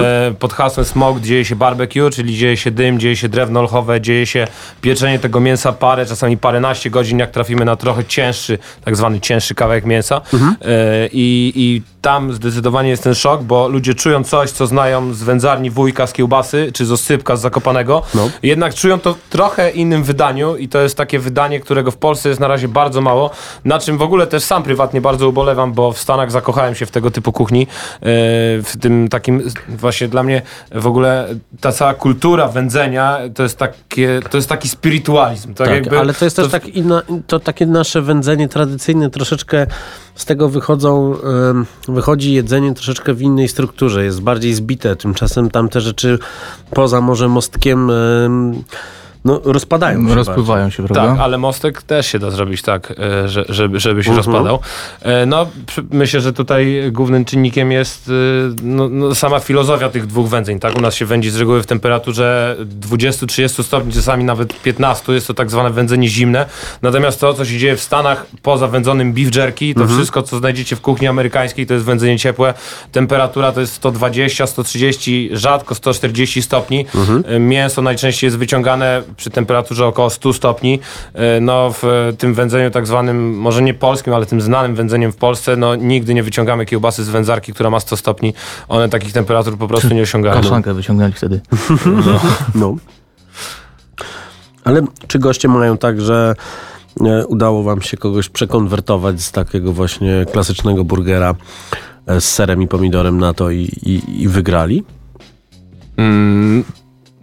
E, 0.04 0.34
pod 0.38 0.52
hasłem 0.52 0.84
smoked 0.86 1.22
dzieje 1.24 1.44
się 1.44 1.56
barbecue, 1.56 2.10
czyli 2.12 2.36
dzieje 2.36 2.56
się 2.56 2.70
dym, 2.70 2.98
dzieje 3.00 3.16
się 3.16 3.28
drewno 3.28 3.60
olchowe, 3.60 4.00
dzieje 4.00 4.26
się 4.26 4.46
pieczenie 4.80 5.18
tego 5.18 5.40
mięsa 5.40 5.72
parę, 5.72 6.06
czasami 6.06 6.36
paręnaście 6.36 6.90
godzin, 6.90 7.18
jak 7.18 7.30
trafimy 7.30 7.64
na 7.64 7.76
trochę 7.76 8.04
cięższy, 8.04 8.58
tak 8.84 8.96
zwany 8.96 9.20
cięższy 9.20 9.54
kawałek 9.54 9.84
mięsa. 9.84 10.20
E, 10.62 11.08
i, 11.12 11.52
I 11.56 11.82
tam 12.02 12.32
zdecydowanie 12.32 12.88
jest 12.90 13.02
ten 13.02 13.14
szok, 13.14 13.42
bo 13.42 13.68
ludzie 13.68 13.94
czują 13.94 14.24
coś, 14.24 14.50
co 14.50 14.66
znają 14.66 15.14
z 15.14 15.22
wędzarni 15.22 15.70
wujka 15.70 16.06
z 16.06 16.12
kiełbasy, 16.12 16.70
czy 16.74 16.86
z 16.86 16.92
osypka 16.92 17.36
z 17.36 17.40
Zakopanego, 17.40 18.02
No. 18.14 18.30
jednak 18.42 18.74
czują 18.74 19.00
to 19.00 19.14
w 19.14 19.18
trochę 19.30 19.70
innym 19.70 20.04
wydaniu 20.04 20.56
i 20.56 20.68
to 20.68 20.80
jest 20.80 20.96
takie 20.96 21.18
wydanie, 21.18 21.60
którego 21.60 21.90
w 21.90 21.96
Polsce 21.96 22.28
jest 22.28 22.40
na 22.40 22.48
razie 22.48 22.68
bardzo 22.68 23.00
mało, 23.00 23.30
na 23.64 23.78
czym 23.78 23.98
w 23.98 24.02
ogóle 24.02 24.26
też 24.26 24.42
sam 24.42 24.62
prywatnie 24.62 25.00
bardzo 25.00 25.13
ubolewam, 25.22 25.72
bo 25.72 25.92
w 25.92 25.98
Stanach 25.98 26.30
zakochałem 26.30 26.74
się 26.74 26.86
w 26.86 26.90
tego 26.90 27.10
typu 27.10 27.32
kuchni, 27.32 27.62
e, 27.62 27.66
w 28.62 28.72
tym 28.80 29.08
takim 29.08 29.42
właśnie 29.68 30.08
dla 30.08 30.22
mnie 30.22 30.42
w 30.72 30.86
ogóle 30.86 31.28
ta 31.60 31.72
cała 31.72 31.94
kultura 31.94 32.48
wędzenia 32.48 33.18
to 33.34 33.42
jest 33.42 33.58
takie, 33.58 34.20
to 34.30 34.38
jest 34.38 34.48
taki 34.48 34.68
spiritualizm. 34.68 35.54
Tak, 35.54 35.66
Tak, 35.66 35.76
jakby, 35.76 35.98
ale 35.98 36.14
to 36.14 36.24
jest 36.24 36.36
też 36.36 36.50
tak 36.50 36.68
inna, 36.68 37.02
to 37.26 37.40
takie 37.40 37.66
nasze 37.66 38.02
wędzenie 38.02 38.48
tradycyjne, 38.48 39.10
troszeczkę 39.10 39.66
z 40.14 40.24
tego 40.24 40.48
wychodzą, 40.48 41.16
wychodzi 41.88 42.32
jedzenie 42.32 42.74
troszeczkę 42.74 43.14
w 43.14 43.22
innej 43.22 43.48
strukturze, 43.48 44.04
jest 44.04 44.20
bardziej 44.20 44.54
zbite, 44.54 44.96
tymczasem 44.96 45.50
tam 45.50 45.68
te 45.68 45.80
rzeczy 45.80 46.18
poza 46.70 47.00
może 47.00 47.28
mostkiem 47.28 47.90
em, 47.90 48.64
no, 49.24 49.40
rozpadają 49.44 50.08
się 50.08 50.14
Rozpływają 50.14 50.70
się, 50.70 50.82
prawda? 50.86 51.12
Tak, 51.12 51.20
ale 51.20 51.38
mostek 51.38 51.82
też 51.82 52.06
się 52.06 52.18
da 52.18 52.30
zrobić 52.30 52.62
tak, 52.62 52.94
e, 53.24 53.28
że, 53.28 53.44
żeby, 53.48 53.80
żeby 53.80 54.04
się 54.04 54.10
Mhm. 54.10 54.16
rozpadał. 54.26 54.58
E, 55.02 55.26
No, 55.26 55.46
myślę, 55.90 56.20
że 56.20 56.32
tutaj 56.32 56.82
głównym 56.92 57.24
czynnikiem 57.24 57.72
jest 57.72 58.08
e, 58.08 58.12
no, 58.62 58.88
no, 58.88 59.14
sama 59.14 59.40
filozofia 59.40 59.88
tych 59.88 60.06
dwóch 60.06 60.28
wędzeń. 60.28 60.60
Tak, 60.60 60.76
u 60.78 60.80
nas 60.80 60.94
się 60.94 61.06
wędzi 61.06 61.30
z 61.30 61.36
reguły 61.36 61.62
w 61.62 61.66
temperaturze 61.66 62.56
20-30 62.80 63.62
stopni, 63.62 63.92
czasami 63.92 64.24
nawet 64.24 64.62
15. 64.62 65.12
Jest 65.12 65.26
to 65.26 65.34
tak 65.34 65.50
zwane 65.50 65.70
wędzenie 65.70 66.08
zimne. 66.08 66.46
Natomiast 66.82 67.20
to, 67.20 67.34
co 67.34 67.44
się 67.44 67.58
dzieje 67.58 67.76
w 67.76 67.80
Stanach 67.80 68.26
poza 68.42 68.68
wędzonym 68.68 69.12
beef 69.12 69.36
jerky, 69.36 69.74
to 69.74 69.80
Mhm. 69.80 69.98
wszystko, 69.98 70.22
co 70.22 70.38
znajdziecie 70.38 70.76
w 70.76 70.80
kuchni 70.80 71.06
amerykańskiej, 71.06 71.66
to 71.66 71.74
jest 71.74 71.86
wędzenie 71.86 72.18
ciepłe. 72.18 72.54
Temperatura 72.92 73.52
to 73.52 73.60
jest 73.60 73.72
120, 73.72 74.46
130, 74.46 75.30
rzadko 75.32 75.74
140 75.74 76.42
stopni. 76.42 76.86
Mhm. 76.94 77.24
E, 77.26 77.38
Mięso 77.38 77.82
najczęściej 77.82 78.26
jest 78.28 78.38
wyciągane 78.38 79.02
przy 79.16 79.30
temperaturze 79.30 79.86
około 79.86 80.10
100 80.10 80.32
stopni. 80.32 80.80
E, 81.14 81.40
No 81.40 81.70
w 81.82 82.12
tym 82.18 82.34
wędzeniu 82.34 82.70
tak 82.70 82.86
zwanym, 82.86 83.38
może 83.38 83.62
nie 83.62 83.74
polskim, 83.74 84.14
ale 84.14 84.26
tym 84.26 84.40
znanym 84.40 84.74
wędzeniem 84.74 85.12
w 85.12 85.16
Polsce, 85.16 85.56
no 85.56 85.74
nigdy 85.76 86.14
nie 86.14 86.22
wyciągamy 86.22 86.66
kiełbasy 86.66 87.04
z 87.04 87.08
wędzarki, 87.08 87.52
która 87.52 87.70
ma 87.70 87.80
100 87.80 87.96
stopni. 87.96 88.34
One 88.68 88.88
takich 88.88 89.12
temperatur 89.12 89.58
po 89.58 89.68
prostu 89.68 89.94
nie 89.94 90.02
osiągają. 90.02 90.42
Kaszankę 90.42 90.74
wyciągnęli 90.74 91.12
wtedy. 91.12 91.40
No. 92.54 92.76
Ale 94.64 94.82
czy 95.06 95.18
goście 95.18 95.48
mają 95.48 95.78
tak, 95.78 96.00
że 96.00 96.34
e, 97.00 97.26
udało 97.26 97.62
wam 97.62 97.82
się 97.82 97.96
kogoś 97.96 98.28
przekonwertować 98.28 99.22
z 99.22 99.32
takiego 99.32 99.72
właśnie 99.72 100.26
klasycznego 100.32 100.84
burgera 100.84 101.34
e, 102.06 102.20
z 102.20 102.32
serem 102.32 102.62
i 102.62 102.68
pomidorem 102.68 103.18
na 103.18 103.34
to 103.34 103.50
i, 103.50 103.60
i, 103.82 104.22
i 104.22 104.28
wygrali? 104.28 104.84
Mm, 105.96 106.64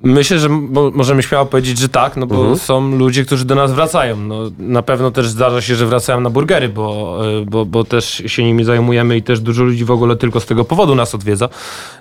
Myślę, 0.03 0.39
że 0.39 0.49
mo- 0.49 0.91
możemy 0.93 1.23
śmiało 1.23 1.45
powiedzieć, 1.45 1.77
że 1.77 1.89
tak, 1.89 2.17
no 2.17 2.27
bo 2.27 2.35
Mhm. 2.35 2.57
są 2.57 2.91
ludzie, 2.97 3.25
którzy 3.25 3.45
do 3.45 3.55
nas 3.55 3.71
wracają. 3.73 4.17
No, 4.17 4.35
na 4.59 4.81
pewno 4.81 5.11
też 5.11 5.27
zdarza 5.27 5.61
się, 5.61 5.75
że 5.75 5.85
wracają 5.85 6.19
na 6.21 6.29
burgery, 6.29 6.69
bo, 6.69 7.17
e, 7.41 7.45
bo, 7.45 7.65
bo 7.65 7.83
też 7.83 8.23
się 8.27 8.43
nimi 8.43 8.63
zajmujemy 8.63 9.17
i 9.17 9.23
też 9.23 9.39
dużo 9.39 9.63
ludzi 9.63 9.85
w 9.85 9.91
ogóle 9.91 10.15
tylko 10.15 10.39
z 10.39 10.45
tego 10.45 10.65
powodu 10.65 10.95
nas 10.95 11.15
odwiedza. 11.15 11.49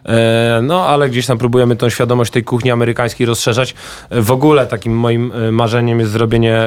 E, 0.07 0.61
No, 0.63 0.87
ale 0.87 1.09
gdzieś 1.11 1.27
tam 1.27 1.39
próbujemy 1.39 1.77
tą 1.77 1.89
świadomość 1.89 2.33
tej 2.33 2.45
kuchni 2.45 2.71
amerykańskiej 2.71 3.27
rozszerzać. 3.27 3.75
E, 4.11 4.21
W 4.23 4.31
ogóle 4.31 4.67
takim 4.67 4.97
moim 4.97 5.33
marzeniem 5.53 6.01
jest 6.01 6.13
zrobienie 6.13 6.61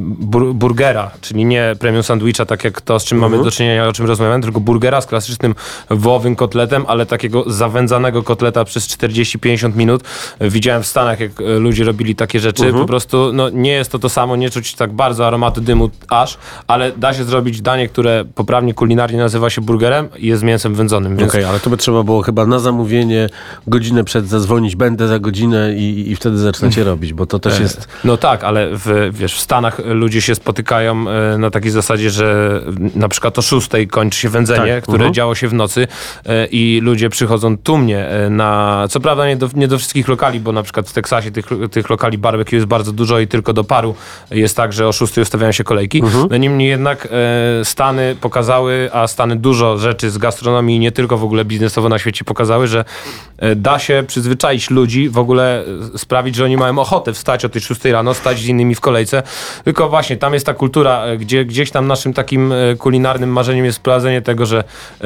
bur 0.00 0.54
burgera, 0.54 1.10
czyli 1.20 1.44
nie 1.44 1.76
premium 1.78 2.02
sandwicha, 2.02 2.44
tak 2.46 2.64
jak 2.64 2.80
to, 2.80 3.00
z 3.00 3.04
czym 3.04 3.18
mamy 3.18 3.38
do 3.44 3.50
czynienia, 3.50 3.88
o 3.88 3.92
czym 3.92 4.06
rozmawiamy, 4.06 4.42
tylko 4.42 4.60
burgera 4.60 5.00
z 5.00 5.06
klasycznym 5.06 5.54
wołowym 5.90 6.36
kotletem, 6.36 6.84
ale 6.88 7.06
takiego 7.06 7.44
zawędzanego 7.46 8.22
kotleta 8.22 8.64
przez 8.64 8.88
40-50 8.88 9.76
minut. 9.76 10.02
Widziałem 10.58 10.82
w 10.82 10.86
Stanach, 10.86 11.20
jak 11.20 11.40
e, 11.40 11.58
ludzie 11.58 11.84
robili 11.84 12.14
takie 12.14 12.40
rzeczy. 12.40 12.72
Po 12.72 12.84
prostu 12.84 13.32
no, 13.32 13.50
nie 13.50 13.70
jest 13.70 13.92
to 13.92 13.98
to 13.98 14.08
samo, 14.08 14.36
nie 14.36 14.50
czuć 14.50 14.74
tak 14.74 14.92
bardzo 14.92 15.26
aromatu 15.26 15.60
dymu 15.60 15.90
aż, 16.08 16.38
ale 16.66 16.92
da 16.92 17.14
się 17.14 17.24
zrobić 17.24 17.60
danie, 17.60 17.88
które 17.88 18.24
poprawnie 18.34 18.74
kulinarnie 18.74 19.18
nazywa 19.18 19.50
się 19.50 19.60
burgerem 19.60 20.08
i 20.16 20.26
jest 20.26 20.42
mięsem 20.42 20.74
wędzonym. 20.74 21.16
Więc 21.16 21.30
Okej, 21.30 21.44
ale 21.44 21.60
to 21.60 21.70
by 21.70 21.76
trzeba 21.76 22.02
było 22.02 22.22
chyba 22.22 22.46
na 22.46 22.58
zamówienie 22.58 23.28
godzinę 23.66 24.04
przed 24.04 24.28
zadzwonić, 24.28 24.76
będę 24.76 25.08
za 25.08 25.18
godzinę 25.18 25.74
i, 25.76 26.10
i 26.10 26.16
wtedy 26.16 26.38
zaczynacie 26.38 26.84
robić, 26.84 27.12
bo 27.12 27.26
to 27.26 27.38
też 27.38 27.60
jest... 27.60 27.88
No 28.04 28.16
tak, 28.16 28.44
ale 28.44 28.68
w, 28.72 29.10
wiesz, 29.12 29.34
w 29.34 29.40
Stanach 29.40 29.80
ludzie 29.84 30.22
się 30.22 30.34
spotykają 30.34 31.08
e, 31.08 31.38
na 31.38 31.50
takiej 31.50 31.70
zasadzie, 31.70 32.10
że 32.10 32.60
na 32.94 33.08
przykład 33.08 33.38
o 33.38 33.42
6 33.42 33.68
kończy 33.90 34.18
się 34.20 34.28
wędzenie, 34.28 34.74
Tak, 34.74 34.82
które 34.82 34.98
mhm. 34.98 35.14
działo 35.14 35.34
się 35.34 35.48
w 35.48 35.54
nocy 35.54 35.88
e, 36.26 36.46
i 36.46 36.80
ludzie 36.80 37.10
przychodzą 37.10 37.58
tłumnie 37.58 38.08
e, 38.08 38.30
na, 38.30 38.84
co 38.90 39.00
prawda 39.00 39.26
nie 39.26 39.36
do, 39.36 39.48
nie 39.54 39.68
do 39.68 39.78
wszystkich 39.78 40.08
lokali, 40.08 40.40
bo 40.40 40.47
na 40.52 40.62
przykład 40.62 40.88
w 40.88 40.92
Teksasie 40.92 41.30
tych, 41.30 41.46
tych 41.70 41.90
lokali 41.90 42.18
barbecue 42.18 42.56
jest 42.56 42.66
bardzo 42.66 42.92
dużo 42.92 43.18
i 43.18 43.26
tylko 43.26 43.52
do 43.52 43.64
paru 43.64 43.94
jest 44.30 44.56
tak, 44.56 44.72
że 44.72 44.88
o 44.88 44.92
6 44.92 45.18
ustawiają 45.18 45.52
się 45.52 45.64
kolejki. 45.64 45.98
Mhm. 45.98 46.28
No 46.30 46.36
niemniej 46.36 46.68
jednak 46.68 47.08
e, 47.10 47.64
Stany 47.64 48.16
pokazały, 48.20 48.90
a 48.92 49.06
Stany 49.06 49.36
dużo 49.36 49.78
rzeczy 49.78 50.10
z 50.10 50.18
gastronomii 50.18 50.76
i 50.76 50.78
nie 50.78 50.92
tylko 50.92 51.18
w 51.18 51.24
ogóle 51.24 51.44
biznesowo 51.44 51.88
na 51.88 51.98
świecie 51.98 52.24
pokazały, 52.24 52.66
że 52.66 52.84
e, 53.38 53.56
da 53.56 53.78
się 53.78 54.04
przyzwyczaić 54.06 54.70
ludzi, 54.70 55.08
w 55.08 55.18
ogóle 55.18 55.64
e, 55.94 55.98
sprawić, 55.98 56.34
że 56.34 56.44
oni 56.44 56.56
mają 56.56 56.78
ochotę 56.78 57.12
wstać 57.12 57.44
o 57.44 57.48
tej 57.48 57.62
6 57.62 57.84
rano, 57.84 58.14
stać 58.14 58.38
z 58.38 58.46
innymi 58.46 58.74
w 58.74 58.80
kolejce. 58.80 59.22
Tylko 59.64 59.88
właśnie 59.88 60.16
tam 60.16 60.34
jest 60.34 60.46
ta 60.46 60.54
kultura, 60.54 61.04
e, 61.04 61.16
gdzie 61.16 61.44
gdzieś 61.44 61.70
tam 61.70 61.86
naszym 61.86 62.14
takim 62.14 62.52
kulinarnym 62.78 63.30
marzeniem 63.30 63.64
jest 63.64 63.76
sprowadzenie 63.76 64.22
tego, 64.22 64.46
że 64.46 64.64
e, 65.00 65.04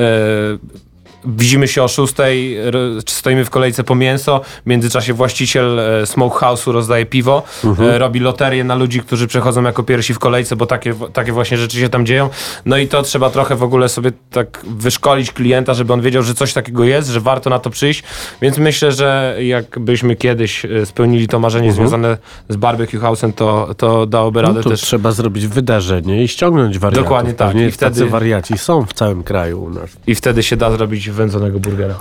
Widzimy 1.25 1.69
się 1.69 1.83
o 1.83 1.89
6, 1.89 2.15
r- 2.21 2.77
stoimy 3.09 3.45
w 3.45 3.51
kolejce 3.51 3.85
po 3.85 3.95
mięso. 3.95 4.41
W 4.65 4.69
międzyczasie 4.69 5.13
właściciel 5.15 5.81
e, 5.81 6.03
smokehouse'u 6.05 6.73
rozdaje 6.73 7.07
piwo, 7.07 7.43
e, 7.81 7.99
robi 7.99 8.21
loterię 8.21 8.65
na 8.65 8.75
ludzi, 8.75 9.01
którzy 9.01 9.27
przechodzą 9.27 9.63
jako 9.63 9.83
pierwsi 9.83 10.15
w 10.15 10.19
kolejce, 10.19 10.57
bo 10.57 10.67
takie, 10.67 10.95
takie 11.13 11.33
właśnie 11.33 11.57
rzeczy 11.59 11.79
się 11.79 11.89
tam 11.89 12.07
dzieją. 12.07 12.31
No 12.67 12.77
i 12.77 12.89
to 12.89 13.03
trzeba 13.03 13.31
trochę 13.31 13.57
w 13.57 13.63
ogóle 13.63 13.89
sobie 13.89 14.13
tak 14.31 14.61
wyszkolić 14.65 15.33
klienta, 15.33 15.75
żeby 15.75 15.93
on 15.93 16.01
wiedział, 16.01 16.23
że 16.23 16.35
coś 16.35 16.53
takiego 16.53 16.85
jest, 16.85 17.09
że 17.09 17.21
warto 17.21 17.51
na 17.51 17.59
to 17.59 17.71
przyjść. 17.71 18.03
Więc 18.43 18.59
myślę, 18.59 18.93
że 18.93 19.37
jakbyśmy 19.43 20.17
kiedyś 20.17 20.65
e, 20.65 20.87
spełnili 20.87 21.29
to 21.29 21.39
marzenie 21.39 21.73
związane 21.73 22.19
z 22.49 22.57
barbecue 22.57 22.99
house'em, 22.99 23.33
to, 23.33 23.75
to 23.77 24.07
dałoby 24.07 24.43
radę 24.43 24.55
No 24.55 24.63
to 24.63 24.71
też. 24.71 24.81
trzeba 24.81 25.13
zrobić 25.13 25.47
wydarzenie 25.47 26.23
i 26.25 26.29
ściągnąć 26.29 26.79
wariatów. 26.79 27.05
Dokładnie 27.05 27.33
tak. 27.35 27.49
Pewnie 27.49 27.67
I 27.69 27.71
wtedy- 27.73 28.07
wariaci 28.07 28.59
są 28.59 28.87
w 28.87 28.93
całym 28.93 29.23
kraju 29.23 29.63
u 29.65 29.71
nas. 29.71 29.91
I 30.07 30.15
wtedy 30.15 30.43
się 30.43 30.57
da 30.57 30.71
zrobić 30.71 31.12
wędzonego 31.13 31.61
burgera. 31.61 31.95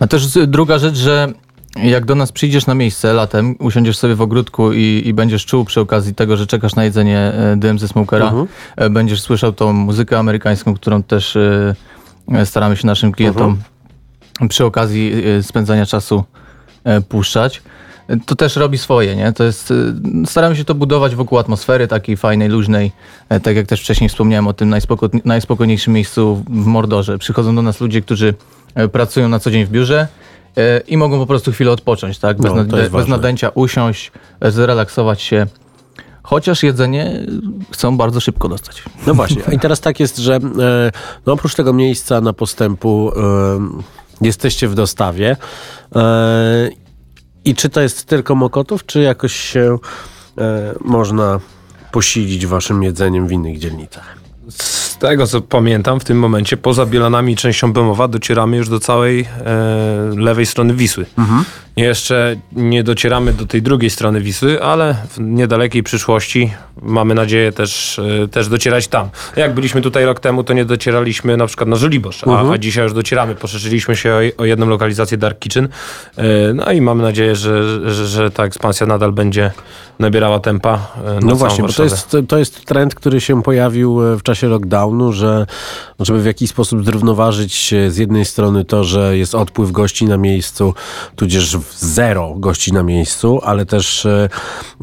A 0.00 0.06
też 0.06 0.26
druga 0.46 0.78
rzecz, 0.78 0.96
że 0.96 1.32
jak 1.82 2.04
do 2.04 2.14
nas 2.14 2.32
przyjdziesz 2.32 2.66
na 2.66 2.74
miejsce 2.74 3.12
latem, 3.12 3.56
usiądziesz 3.58 3.98
sobie 3.98 4.14
w 4.14 4.20
ogródku 4.20 4.72
i, 4.72 5.02
i 5.04 5.14
będziesz 5.14 5.46
czuł 5.46 5.64
przy 5.64 5.80
okazji 5.80 6.14
tego, 6.14 6.36
że 6.36 6.46
czekasz 6.46 6.74
na 6.74 6.84
jedzenie 6.84 7.18
e, 7.18 7.56
dym 7.56 7.78
ze 7.78 7.88
smokera, 7.88 8.32
e, 8.76 8.90
będziesz 8.90 9.20
słyszał 9.20 9.52
tą 9.52 9.72
muzykę 9.72 10.18
amerykańską, 10.18 10.74
którą 10.74 11.02
też 11.02 11.36
e, 11.36 12.46
staramy 12.46 12.76
się 12.76 12.86
naszym 12.86 13.12
klientom 13.12 13.58
przy 14.48 14.64
okazji 14.64 15.12
spędzania 15.42 15.86
czasu 15.86 16.24
puszczać. 17.08 17.62
To 18.26 18.34
też 18.34 18.56
robi 18.56 18.78
swoje, 18.78 19.16
nie? 19.16 19.32
To 19.32 19.44
jest, 19.44 19.70
e, 19.70 19.74
staramy 20.26 20.56
się 20.56 20.64
to 20.64 20.74
budować 20.74 21.14
wokół 21.14 21.38
atmosfery 21.38 21.88
takiej 21.88 22.16
fajnej, 22.16 22.48
luźnej. 22.48 22.92
E, 23.28 23.40
Tak 23.40 23.56
jak 23.56 23.66
też 23.66 23.80
wcześniej 23.80 24.10
wspomniałem 24.10 24.46
o 24.46 24.52
tym 24.52 24.68
najspoko, 24.68 25.08
najspokojniejszym 25.24 25.92
miejscu 25.92 26.44
w 26.50 26.66
Mordorze. 26.66 27.18
Przychodzą 27.18 27.54
do 27.56 27.62
nas 27.62 27.80
ludzie, 27.80 28.02
którzy 28.02 28.34
e, 28.74 28.88
pracują 28.88 29.28
na 29.28 29.38
co 29.40 29.50
dzień 29.50 29.64
w 29.64 29.70
biurze 29.70 30.08
e, 30.56 30.78
i 30.78 30.96
mogą 30.96 31.18
po 31.18 31.26
prostu 31.26 31.52
chwilę 31.52 31.70
odpocząć, 31.70 32.18
tak? 32.18 32.36
Bez, 32.40 32.50
No, 32.50 32.56
nad- 32.56 32.66
bez 32.90 33.08
nadęcia 33.08 33.48
usiąść, 33.48 34.12
zrelaksować 34.42 35.22
się. 35.22 35.46
Chociaż 36.22 36.62
jedzenie 36.62 37.26
chcą 37.70 37.96
bardzo 37.96 38.20
szybko 38.20 38.48
dostać. 38.48 38.82
No 39.06 39.14
właśnie. 39.14 39.42
I 39.52 39.58
teraz 39.58 39.80
tak 39.80 40.00
jest, 40.00 40.16
że 40.18 40.38
no 41.26 41.32
oprócz 41.32 41.54
tego 41.54 41.72
miejsca 41.72 42.20
na 42.20 42.32
postępu 42.32 43.12
jesteście 44.20 44.68
w 44.68 44.74
dostawie. 44.74 45.36
I 47.46 47.54
czy 47.54 47.68
to 47.68 47.80
jest 47.80 48.04
tylko 48.04 48.34
Mokotów, 48.34 48.86
czy 48.86 49.00
jakoś 49.00 49.34
się 49.36 49.78
e, 50.38 50.74
można 50.80 51.40
posilić 51.92 52.46
waszym 52.46 52.82
jedzeniem 52.82 53.28
w 53.28 53.32
innych 53.32 53.58
dzielnicach? 53.58 54.16
Z 54.96 54.98
tego 54.98 55.26
co 55.26 55.40
pamiętam, 55.40 56.00
w 56.00 56.04
tym 56.04 56.18
momencie 56.18 56.56
poza 56.56 56.86
Bielanami 56.86 57.32
i 57.32 57.36
częścią 57.36 57.72
Bemowa 57.72 58.08
docieramy 58.08 58.56
już 58.56 58.68
do 58.68 58.80
całej 58.80 59.20
e, 59.20 59.26
lewej 60.16 60.46
strony 60.46 60.74
Wisły. 60.74 61.06
Jeszcze 61.76 62.36
nie 62.52 62.84
docieramy 62.84 63.32
do 63.32 63.46
tej 63.46 63.62
drugiej 63.62 63.90
strony 63.90 64.20
Wisły, 64.20 64.62
ale 64.62 64.96
w 65.10 65.20
niedalekiej 65.20 65.82
przyszłości 65.82 66.52
mamy 66.82 67.14
nadzieję 67.14 67.52
też, 67.52 67.98
e, 67.98 68.28
też 68.28 68.48
docierać 68.48 68.88
tam. 68.88 69.08
Jak 69.36 69.54
byliśmy 69.54 69.82
tutaj 69.82 70.04
rok 70.04 70.20
temu, 70.20 70.44
to 70.44 70.52
nie 70.52 70.64
docieraliśmy 70.64 71.36
na 71.36 71.46
przykład 71.46 71.68
na 71.68 71.76
Żoliborz, 71.76 72.24
a, 72.24 72.52
a 72.52 72.58
dzisiaj 72.58 72.84
już 72.84 72.92
docieramy. 72.92 73.34
Poszerzyliśmy 73.34 73.96
się 73.96 74.14
o, 74.14 74.42
o 74.42 74.44
jedną 74.44 74.66
lokalizację 74.66 75.18
Dark 75.18 75.38
Kitchen. 75.38 75.68
E, 76.16 76.24
no 76.54 76.72
i 76.72 76.80
mamy 76.80 77.02
nadzieję, 77.02 77.36
że, 77.36 77.90
że, 77.90 78.06
że 78.06 78.30
ta 78.30 78.44
ekspansja 78.44 78.86
nadal 78.86 79.12
będzie 79.12 79.50
nabierała 79.98 80.40
tempa 80.40 80.78
e, 81.04 81.14
na 81.14 81.20
No 81.20 81.36
właśnie, 81.36 81.64
bo 81.64 81.72
to 81.72 81.84
jest, 81.84 82.16
to 82.28 82.38
jest 82.38 82.64
trend, 82.64 82.94
który 82.94 83.20
się 83.20 83.42
pojawił 83.42 84.12
e, 84.12 84.16
w 84.16 84.22
czasie 84.22 84.48
lockdownu, 84.48 84.85
że 85.12 85.46
żeby 86.00 86.22
w 86.22 86.26
jakiś 86.26 86.50
sposób 86.50 86.84
zrównoważyć 86.84 87.74
z 87.88 87.96
jednej 87.96 88.24
strony 88.24 88.64
to, 88.64 88.84
że 88.84 89.18
jest 89.18 89.34
odpływ 89.34 89.72
gości 89.72 90.04
na 90.04 90.16
miejscu, 90.16 90.74
tudzież 91.16 91.56
zero 91.78 92.34
gości 92.36 92.72
na 92.72 92.82
miejscu, 92.82 93.40
ale 93.42 93.66
też 93.66 94.06
e, 94.06 94.28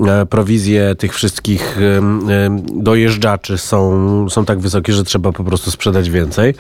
e, 0.08 0.26
prowizje 0.26 0.96
tych 0.96 1.14
wszystkich 1.14 1.78
e, 1.82 2.58
dojeżdżaczy 2.74 3.58
są, 3.58 4.30
są 4.30 4.46
tak 4.46 4.60
wysokie, 4.60 4.94
że 4.94 5.04
trzeba 5.04 5.32
po 5.32 5.44
prostu 5.44 5.72
sprzedać 5.72 6.10
więcej. 6.10 6.56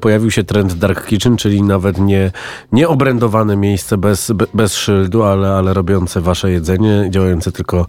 Pojawił 0.00 0.30
się 0.30 0.44
trend 0.44 0.72
Dark 0.74 1.06
Kitchen, 1.06 1.36
czyli 1.36 1.62
nawet 1.62 1.98
nie, 1.98 2.32
nie 2.72 2.88
obrędowane 2.88 3.56
miejsce 3.56 3.98
bez, 3.98 4.30
be- 4.30 4.46
bez 4.54 4.74
szyldu, 4.74 5.22
ale, 5.22 5.48
ale 5.48 5.74
robiące 5.74 6.20
wasze 6.20 6.50
jedzenie, 6.50 7.06
działające 7.10 7.52
tylko, 7.52 7.86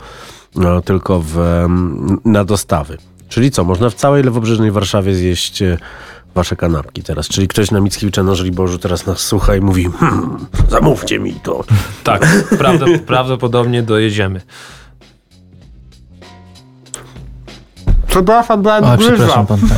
no, 0.55 0.81
tylko 0.81 1.21
w, 1.25 1.65
na 2.25 2.43
dostawy. 2.43 2.97
Czyli 3.29 3.51
co, 3.51 3.63
można 3.63 3.89
w 3.89 3.93
całej 3.93 4.23
lewobrzeżnej 4.23 4.71
Warszawie 4.71 5.15
zjeść 5.15 5.61
e, 5.61 5.77
wasze 6.35 6.55
kanapki 6.55 7.03
teraz. 7.03 7.27
Czyli 7.27 7.47
ktoś 7.47 7.71
na 7.71 7.81
Mickiewicza 7.81 8.23
na 8.23 8.35
Żoliborzu 8.35 8.77
teraz 8.77 9.05
nas 9.05 9.19
słucha 9.19 9.55
i 9.55 9.61
mówi 9.61 9.89
hmm, 9.99 10.45
zamówcie 10.69 11.19
mi 11.19 11.33
to. 11.33 11.63
Tak, 12.03 12.27
prawdopodobnie 13.05 13.83
dojedziemy. 13.83 14.41
Przepraszam, 18.07 18.61
byłem 18.61 18.83
A, 18.83 18.97
przepraszam 18.97 19.47
pan. 19.47 19.59
Tak. 19.59 19.69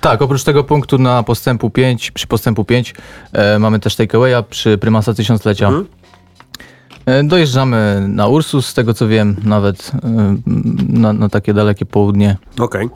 tak, 0.00 0.22
oprócz 0.22 0.44
tego 0.44 0.64
punktu 0.64 0.98
na 0.98 1.22
postępu 1.22 1.70
5, 1.70 2.10
przy 2.10 2.26
postępu 2.26 2.64
5 2.64 2.94
e, 3.32 3.58
mamy 3.58 3.80
też 3.80 3.96
takeawaya 3.96 4.42
przy 4.50 4.78
prymasa 4.78 5.14
tysiąclecia. 5.14 5.68
E, 5.68 6.03
dojeżdżamy 7.24 8.06
na 8.08 8.26
Ursus, 8.26 8.66
z 8.66 8.74
tego 8.74 8.94
co 8.94 9.08
wiem, 9.08 9.36
nawet 9.44 9.92
e, 9.94 10.36
na, 10.88 11.12
na 11.12 11.28
takie 11.28 11.54
dalekie 11.54 11.86
południe. 11.86 12.36
Okej. 12.58 12.88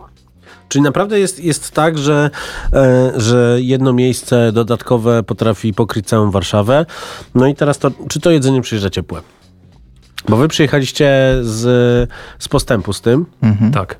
Czyli 0.68 0.82
naprawdę 0.82 1.20
jest, 1.20 1.44
jest 1.44 1.70
tak, 1.70 1.98
że, 1.98 2.30
e, 2.72 3.12
że 3.16 3.58
jedno 3.60 3.92
miejsce 3.92 4.52
dodatkowe 4.52 5.22
potrafi 5.22 5.74
pokryć 5.74 6.06
całą 6.06 6.30
Warszawę. 6.30 6.86
No 7.34 7.46
i 7.46 7.54
teraz 7.54 7.78
to, 7.78 7.90
czy 8.08 8.20
to 8.20 8.30
jedzenie 8.30 8.62
przyjeżdża 8.62 8.90
ciepłe? 8.90 9.20
Bo 10.28 10.36
wy 10.36 10.48
przyjechaliście 10.48 11.34
z, 11.40 12.10
z 12.38 12.48
postępu 12.48 12.92
z 12.92 13.00
tym, 13.00 13.26
Tak. 13.72 13.98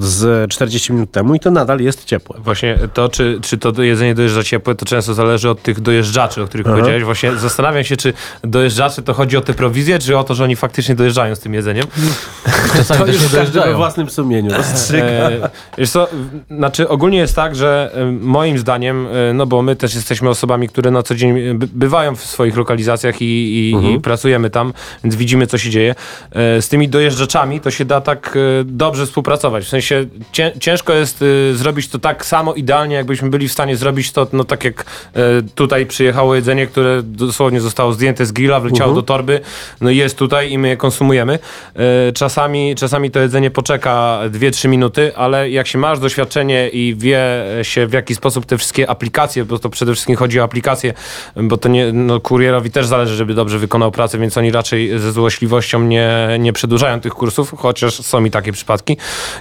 Z 0.00 0.50
40 0.50 0.92
minut 0.92 1.10
temu 1.10 1.34
i 1.34 1.40
to 1.40 1.50
nadal 1.50 1.80
jest 1.80 2.04
ciepłe. 2.04 2.36
Właśnie 2.40 2.78
to, 2.94 3.08
czy, 3.08 3.38
czy 3.42 3.58
to 3.58 3.82
jedzenie 3.82 4.14
dojeżdża 4.14 4.42
ciepłe, 4.44 4.74
to 4.74 4.86
często 4.86 5.14
zależy 5.14 5.50
od 5.50 5.62
tych 5.62 5.80
dojeżdżaczy, 5.80 6.42
o 6.42 6.46
których 6.46 6.66
powiedziałeś. 6.66 7.04
Właśnie 7.04 7.36
zastanawiam 7.36 7.84
się, 7.84 7.96
czy 7.96 8.12
dojeżdżacze 8.44 9.02
to 9.02 9.14
chodzi 9.14 9.36
o 9.36 9.40
te 9.40 9.54
prowizje, 9.54 9.98
czy 9.98 10.18
o 10.18 10.24
to, 10.24 10.34
że 10.34 10.44
oni 10.44 10.56
faktycznie 10.56 10.94
dojeżdżają 10.94 11.34
z 11.34 11.40
tym 11.40 11.54
jedzeniem. 11.54 11.86
Czasami 12.76 13.04
też 13.12 13.14
nie 13.14 13.20
każdy 13.20 13.28
we 13.30 13.36
dojeżdżają. 13.38 13.76
własnym 13.76 14.10
sumieniu. 14.10 14.50
E, 14.92 15.50
wiesz 15.78 15.90
co, 15.90 16.08
znaczy 16.50 16.88
ogólnie 16.88 17.18
jest 17.18 17.36
tak, 17.36 17.56
że 17.56 17.90
e, 17.94 18.04
moim 18.12 18.58
zdaniem, 18.58 19.06
e, 19.06 19.32
no 19.34 19.46
bo 19.46 19.62
my 19.62 19.76
też 19.76 19.94
jesteśmy 19.94 20.28
osobami, 20.28 20.68
które 20.68 20.90
na 20.90 21.02
co 21.02 21.14
dzień 21.14 21.38
e, 21.38 21.54
by- 21.54 21.66
bywają 21.72 22.16
w 22.16 22.24
swoich 22.24 22.56
lokalizacjach 22.56 23.22
i, 23.22 23.24
i, 23.24 23.92
i 23.94 24.00
pracujemy 24.00 24.50
tam, 24.50 24.72
więc 25.04 25.16
widzimy, 25.16 25.46
co 25.46 25.58
się 25.58 25.70
dzieje. 25.70 25.94
E, 26.30 26.62
Z 26.62 26.68
tymi 26.68 26.88
dojeżdżaczami 26.88 27.60
to 27.60 27.70
się 27.70 27.84
da 27.84 28.00
tak 28.00 28.36
e, 28.60 28.64
dobrze 28.64 29.06
współpracować. 29.06 29.55
W 29.64 29.68
sensie 29.68 30.06
cię, 30.32 30.52
ciężko 30.60 30.92
jest 30.92 31.22
e, 31.22 31.54
zrobić 31.54 31.88
to 31.88 31.98
tak 31.98 32.26
samo 32.26 32.54
idealnie, 32.54 32.96
jakbyśmy 32.96 33.30
byli 33.30 33.48
w 33.48 33.52
stanie 33.52 33.76
zrobić 33.76 34.12
to, 34.12 34.26
no 34.32 34.44
tak 34.44 34.64
jak 34.64 34.84
e, 35.14 35.20
tutaj 35.54 35.86
przyjechało 35.86 36.34
jedzenie, 36.34 36.66
które 36.66 37.02
dosłownie 37.02 37.60
zostało 37.60 37.92
zdjęte 37.92 38.26
z 38.26 38.32
grilla, 38.32 38.60
wleciało 38.60 38.92
do 38.94 39.02
torby, 39.02 39.40
no 39.80 39.90
jest 39.90 40.18
tutaj 40.18 40.52
i 40.52 40.58
my 40.58 40.68
je 40.68 40.76
konsumujemy. 40.76 41.38
E, 41.76 42.12
Czasami, 42.12 42.74
czasami 42.74 43.10
to 43.10 43.20
jedzenie 43.20 43.50
poczeka 43.50 44.20
2-3 44.30 44.68
minuty, 44.68 45.16
ale 45.16 45.50
jak 45.50 45.66
się 45.66 45.78
masz 45.78 45.98
doświadczenie 45.98 46.68
i 46.68 46.94
wie 46.98 47.44
się 47.62 47.86
w 47.86 47.92
jaki 47.92 48.14
sposób 48.14 48.46
te 48.46 48.58
wszystkie 48.58 48.90
aplikacje, 48.90 49.44
bo 49.44 49.58
to 49.58 49.70
przede 49.70 49.92
wszystkim 49.92 50.16
chodzi 50.16 50.40
o 50.40 50.44
aplikacje, 50.44 50.94
bo 51.36 51.56
to 51.56 51.68
nie, 51.68 51.92
no, 51.92 52.20
kurierowi 52.20 52.70
też 52.70 52.86
zależy, 52.86 53.14
żeby 53.14 53.34
dobrze 53.34 53.58
wykonał 53.58 53.90
pracę, 53.92 54.18
więc 54.18 54.38
oni 54.38 54.50
raczej 54.50 54.98
ze 54.98 55.12
złośliwością 55.12 55.82
nie, 55.82 56.08
nie 56.38 56.52
przedłużają 56.52 57.00
tych 57.00 57.12
kursów, 57.14 57.54
chociaż 57.58 57.94
są 57.94 58.24
i 58.24 58.30
takie 58.30 58.52
przypadki. 58.52 58.96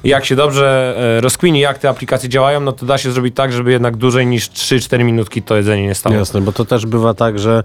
Jak 0.05 0.25
się 0.25 0.35
dobrze 0.35 0.95
e, 1.17 1.21
rozkmini, 1.21 1.59
jak 1.59 1.77
te 1.77 1.89
aplikacje 1.89 2.29
działają, 2.29 2.59
no 2.59 2.71
to 2.71 2.85
da 2.85 2.97
się 2.97 3.11
zrobić 3.11 3.35
tak, 3.35 3.53
żeby 3.53 3.71
jednak 3.71 3.97
dłużej 3.97 4.27
niż 4.27 4.49
3-4 4.49 5.03
minutki 5.03 5.41
to 5.41 5.55
jedzenie 5.55 5.83
nie 5.83 5.95
stało. 5.95 6.15
Jasne, 6.15 6.41
bo 6.41 6.51
to 6.51 6.65
też 6.65 6.85
bywa 6.85 7.13
tak, 7.13 7.39
że 7.39 7.63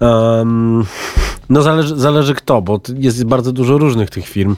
em, 0.00 0.84
no 1.48 1.62
zależy, 1.62 1.96
zależy 1.96 2.34
kto, 2.34 2.62
bo 2.62 2.80
jest 2.98 3.24
bardzo 3.24 3.52
dużo 3.52 3.78
różnych 3.78 4.10
tych 4.10 4.28
firm. 4.28 4.56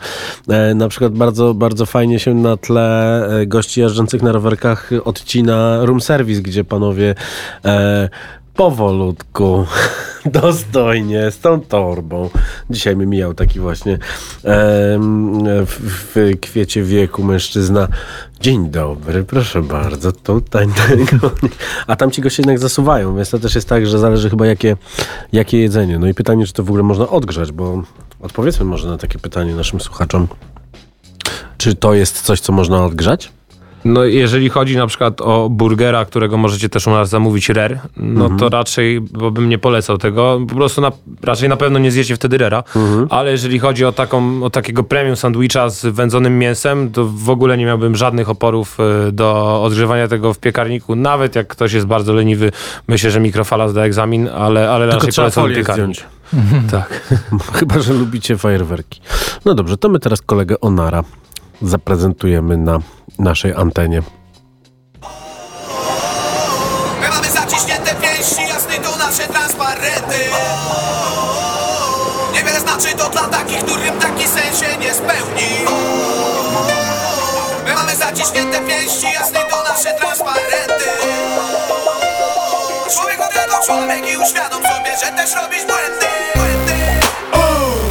E, 0.49 0.75
na 0.75 0.89
przykład 0.89 1.13
bardzo, 1.13 1.55
bardzo 1.55 1.87
fajnie 1.87 2.19
się 2.19 2.35
na 2.35 2.57
tle 2.57 3.29
e, 3.41 3.47
gości 3.47 3.81
jeżdżących 3.81 4.23
na 4.23 4.33
rowerkach 4.33 4.91
odcina 5.05 5.79
room 5.85 6.01
service, 6.01 6.43
gdzie 6.43 6.65
panowie 6.65 7.15
e, 7.65 8.09
powolutku, 8.57 9.67
dostojnie, 10.43 11.31
z 11.31 11.39
tą 11.39 11.61
torbą. 11.61 12.31
Dzisiaj 12.71 12.97
mi 12.97 13.07
mijał 13.07 13.35
taki 13.35 13.61
właśnie 13.61 13.93
em, 13.93 15.45
w, 15.67 16.15
w 16.15 16.41
kwiecie 16.41 16.83
wieku 16.83 17.25
mężczyzna. 17.25 17.89
Dzień 18.41 18.71
dobry, 18.71 19.25
proszę 19.25 19.63
bardzo, 19.63 20.13
tutaj 20.13 20.67
A 21.87 21.97
tam 21.97 22.11
ci 22.11 22.23
goście 22.23 22.43
jednak 22.43 22.59
zasuwają, 22.59 23.17
więc 23.17 23.31
to 23.31 23.39
też 23.39 23.55
jest 23.55 23.69
tak, 23.69 23.87
że 23.87 23.99
zależy 23.99 24.31
chyba 24.31 24.47
jakie, 24.47 24.77
jakie 25.33 25.59
jedzenie. 25.59 25.99
No 25.99 26.07
i 26.07 26.15
pytanie, 26.15 26.47
czy 26.47 26.53
to 26.53 26.63
w 26.63 26.69
ogóle 26.69 26.83
można 26.83 27.09
odgrzać, 27.09 27.53
bo 27.53 27.83
odpowiedzmy 28.21 28.65
może 28.65 28.89
na 28.89 28.99
takie 28.99 29.19
pytanie 29.19 29.55
naszym 29.55 29.81
słuchaczom. 29.81 30.29
Czy 31.59 31.75
to 31.75 31.95
jest 31.95 32.23
coś, 32.23 32.41
co 32.41 32.53
można 32.53 32.85
odgrzać? 32.85 33.36
No, 33.87 34.05
jeżeli 34.05 34.49
chodzi 34.49 34.77
na 34.77 34.87
przykład 34.87 35.21
o 35.21 35.49
burgera, 35.51 36.05
którego 36.05 36.37
możecie 36.37 36.69
też 36.69 36.87
u 36.87 36.91
nas 36.91 37.09
zamówić 37.09 37.49
rare, 37.49 37.79
no 37.97 38.31
to 38.39 38.49
raczej, 38.49 39.01
bo 39.01 39.31
bym 39.31 39.49
nie 39.49 39.59
polecał 39.59 39.99
tego, 39.99 40.41
po 40.49 40.55
prostu 40.55 40.81
na, 40.81 40.93
raczej 41.23 41.49
na 41.49 41.57
pewno 41.57 41.79
nie 41.79 41.91
zjecie 41.91 42.17
wtedy 42.17 42.39
rera, 42.39 42.65
ale 43.11 43.31
jeżeli 43.31 43.59
chodzi 43.59 43.85
o, 43.85 43.93
taką, 43.93 44.43
o 44.43 44.51
takiego 44.51 44.83
premium 44.83 45.17
sandwicha 45.17 45.69
z 45.69 45.87
wędzonym 45.87 46.39
mięsem, 46.39 46.91
to 46.91 47.05
w 47.05 47.31
ogóle 47.31 47.59
nie 47.59 47.67
miałbym 47.67 47.97
żadnych 47.97 48.31
oporów 48.31 48.79
y, 49.09 49.13
do 49.13 49.63
odgrzewania 49.63 50.09
tego 50.09 50.35
w 50.35 50.39
piekarniku, 50.39 50.97
nawet 50.97 51.37
jak 51.37 51.47
ktoś 51.47 51.73
jest 51.73 51.87
bardzo 51.87 52.13
leniwy, 52.13 52.53
myślę, 52.89 53.11
że 53.11 53.21
mikrofala 53.21 53.69
zda 53.69 53.83
egzamin, 53.83 54.29
ale, 54.29 54.71
ale 54.71 54.89
Tylko 54.89 55.07
raczej 55.07 55.15
polecam 55.15 55.55
piekarnik. 55.55 55.99
Tak. 56.71 57.17
Chyba, 57.59 57.81
że 57.81 57.93
lubicie 57.93 58.39
fajerwerki. 58.39 59.01
No 59.45 59.55
dobrze, 59.55 59.77
to 59.77 59.89
my 59.89 59.99
teraz 59.99 60.23
kolegę 60.23 60.61
Onara 60.61 61.05
zaprezentujemy 61.63 62.57
na 62.57 62.79
naszej 63.19 63.55
antenie. 63.55 64.03
My 67.01 67.09
mamy 67.09 67.31
zaciśnięte 67.31 67.95
pięści, 67.95 68.43
jasny 68.49 68.75
to 68.75 68.97
nasze 68.97 69.29
transparenty. 69.29 70.19
Niewiele 72.35 72.61
znaczy 72.61 72.97
to 72.97 73.09
dla 73.11 73.23
takich, 73.23 73.65
którym 73.65 73.99
taki 73.99 74.29
sen 74.29 74.57
się 74.61 74.77
nie 74.77 74.95
spełni. 74.95 75.51
My 77.65 77.75
mamy 77.75 77.97
zaciśnięte 77.97 78.61
pięści, 78.61 79.07
jasny 79.15 79.39
to 79.51 79.63
nasze 79.63 79.95
transparenty. 80.01 80.91
Człowiek 82.95 83.21
od 83.21 83.35
jego 83.37 83.59
człowiek 83.67 84.13
i 84.13 84.17
uświadom 84.17 84.63
sobie, 84.63 84.91
że 85.05 85.13
też 85.17 85.35
robisz 85.35 85.65
błędy. 85.65 86.07
Błędy. 86.35 86.77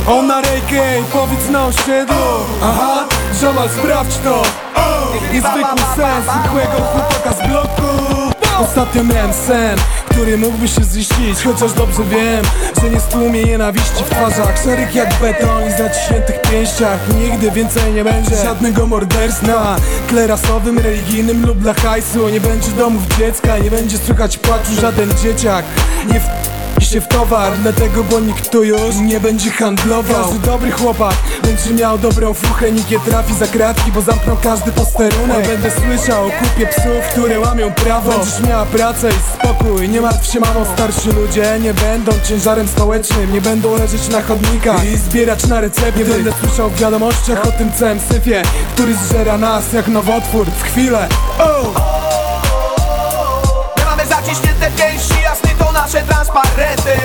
On 0.07 0.27
na 0.27 0.41
rejkę 0.41 0.99
i 0.99 1.03
powiedz 1.03 1.49
na 1.49 1.65
osiedlu 1.65 2.15
Aha, 2.63 3.05
Żamal 3.45 3.69
sprawdź 3.69 4.17
to. 4.17 4.43
Niezwykły 5.33 5.81
sens 5.95 6.25
zwykłego 6.39 6.71
chłopaka 6.71 7.33
z 7.33 7.47
bloku. 7.47 7.81
Ostatnio 8.59 9.03
miałem 9.03 9.33
sen, 9.33 9.79
który 10.09 10.37
mógłby 10.37 10.67
się 10.67 10.83
ziścić 10.83 11.43
Chociaż 11.43 11.73
dobrze 11.73 12.03
wiem, 12.03 12.45
że 12.81 12.89
nie 12.89 12.99
stłumie 12.99 13.43
nienawiści 13.43 14.03
w 14.03 14.09
twarzach. 14.09 14.63
Szeryk 14.63 14.95
jak 14.95 15.19
beton 15.19 15.69
i 15.69 15.71
zaciśniętych 15.71 16.41
pięściach. 16.41 16.99
Nigdy 17.15 17.51
więcej 17.51 17.93
nie 17.93 18.03
będzie 18.03 18.35
żadnego 18.35 18.87
morderstwa. 18.87 19.75
Tle 20.09 20.27
rasowym, 20.27 20.79
religijnym 20.79 21.45
lub 21.45 21.57
dla 21.57 21.73
hajsu. 21.73 22.29
Nie 22.29 22.41
będzie 22.41 22.71
domów 22.71 23.03
dziecka, 23.19 23.57
nie 23.57 23.71
będzie 23.71 23.97
słychać 23.97 24.37
płaczu 24.37 24.81
żaden 24.81 25.13
dzieciak. 25.23 25.65
Nie 26.13 26.19
w 26.19 26.25
się 26.83 27.01
w 27.01 27.07
towar 27.07 27.57
Dlatego, 27.57 28.03
bo 28.03 28.19
nikt 28.19 28.49
tu 28.49 28.63
już 28.63 28.95
nie 28.95 29.19
będzie 29.19 29.51
handlował. 29.51 30.23
Każdy 30.23 30.39
dobry 30.39 30.71
chłopak 30.71 31.15
będzie 31.43 31.73
miał 31.73 31.97
dobrą 31.97 32.33
fuchę 32.33 32.71
Nikt 32.71 32.91
nie 32.91 32.99
trafi 32.99 33.33
za 33.33 33.47
kratki, 33.47 33.91
bo 33.91 34.01
zamknął 34.01 34.37
każdy 34.43 34.71
posterunek. 34.71 35.47
Będę 35.47 35.71
słyszał 35.71 36.27
o 36.27 36.29
kupie 36.29 36.67
psów, 36.67 37.07
które 37.11 37.39
łamią 37.39 37.73
prawo. 37.73 38.11
Będziesz 38.11 38.39
miała 38.49 38.65
pracę 38.65 39.09
i 39.09 39.39
spokój 39.39 39.89
Nie 39.89 40.01
martw 40.01 40.33
się 40.33 40.39
mamo, 40.39 40.65
starsi 40.73 41.09
ludzie 41.09 41.59
nie 41.61 41.73
będą 41.73 42.11
ciężarem 42.23 42.67
społecznym 42.67 43.33
Nie 43.33 43.41
będą 43.41 43.77
leżeć 43.77 44.07
na 44.07 44.21
chodnikach 44.21 44.85
i 44.93 44.97
zbierać 44.97 45.47
na 45.47 45.61
recepty. 45.61 45.99
Nie 45.99 46.05
będę 46.05 46.31
słyszał 46.39 46.69
w 46.69 46.79
wiadomościach 46.79 47.45
o 47.47 47.51
tym 47.51 47.71
całym 47.79 47.99
syfie 47.99 48.41
Który 48.73 48.95
zżera 48.95 49.37
nas 49.37 49.73
jak 49.73 49.87
nowotwór 49.87 50.45
w 50.45 50.63
chwilę. 50.63 51.07
Oh! 51.39 51.81
My 53.77 53.85
mamy 53.85 54.05
zaciśnięte 54.05 54.71
pięści, 54.71 55.13
nasze 55.13 55.44
transparenty 56.35 56.97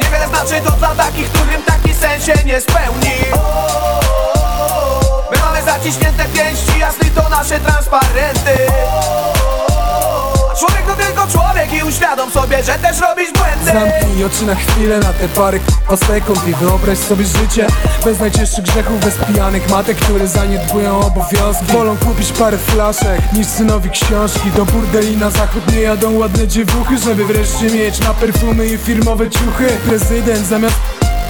Niewiele 0.00 0.28
znaczy 0.28 0.60
to 0.64 0.70
dla 0.70 0.94
takich, 0.94 1.28
którym 1.28 1.62
taki 1.62 1.94
sen 1.94 2.20
się 2.20 2.44
nie 2.44 2.60
spełni. 2.60 3.16
My 5.30 5.38
mamy 5.38 5.62
zaciśnięte 5.62 6.24
pięści, 6.24 6.78
jasny 6.78 7.10
to 7.10 7.28
nasze 7.28 7.60
transparenty 7.60 8.56
Człowiek 10.58 10.86
to 10.86 10.94
tylko 10.94 11.26
człowiek 11.26 11.72
i 11.72 11.82
uświadom 11.82 12.30
sobie, 12.30 12.62
że 12.64 12.72
też 12.72 13.00
robisz 13.00 13.32
błędy. 13.32 13.64
Zamknij 13.64 14.24
oczy 14.24 14.46
na 14.46 14.54
chwilę, 14.54 14.98
na 14.98 15.12
te 15.12 15.28
parę 15.28 15.58
k***a 15.58 15.96
sekund 15.96 16.48
I 16.48 16.54
wyobraź 16.54 16.98
sobie 16.98 17.24
życie. 17.24 17.66
Bez 18.04 18.20
najcięższych 18.20 18.64
grzechów 18.64 19.00
Bez 19.00 19.14
pijanych 19.14 19.70
matek, 19.70 19.96
które 19.96 20.28
zaniedbują 20.28 21.00
obowiązki. 21.00 21.64
Wolą 21.72 21.96
kupić 21.96 22.32
parę 22.32 22.58
flaszek 22.58 23.32
niż 23.32 23.46
synowi 23.46 23.90
książki. 23.90 24.50
Do 24.56 24.64
burdeli 24.64 25.16
na 25.16 25.30
zachód 25.30 25.72
nie 25.72 25.80
jadą 25.80 26.12
ładne 26.18 26.48
dziewuchy 26.48 26.98
Żeby 26.98 27.24
wreszcie 27.24 27.70
mieć 27.70 28.00
na 28.00 28.14
perfumy 28.14 28.66
i 28.66 28.78
firmowe 28.78 29.30
ciuchy. 29.30 29.66
Prezydent 29.88 30.46
zamiast 30.46 30.76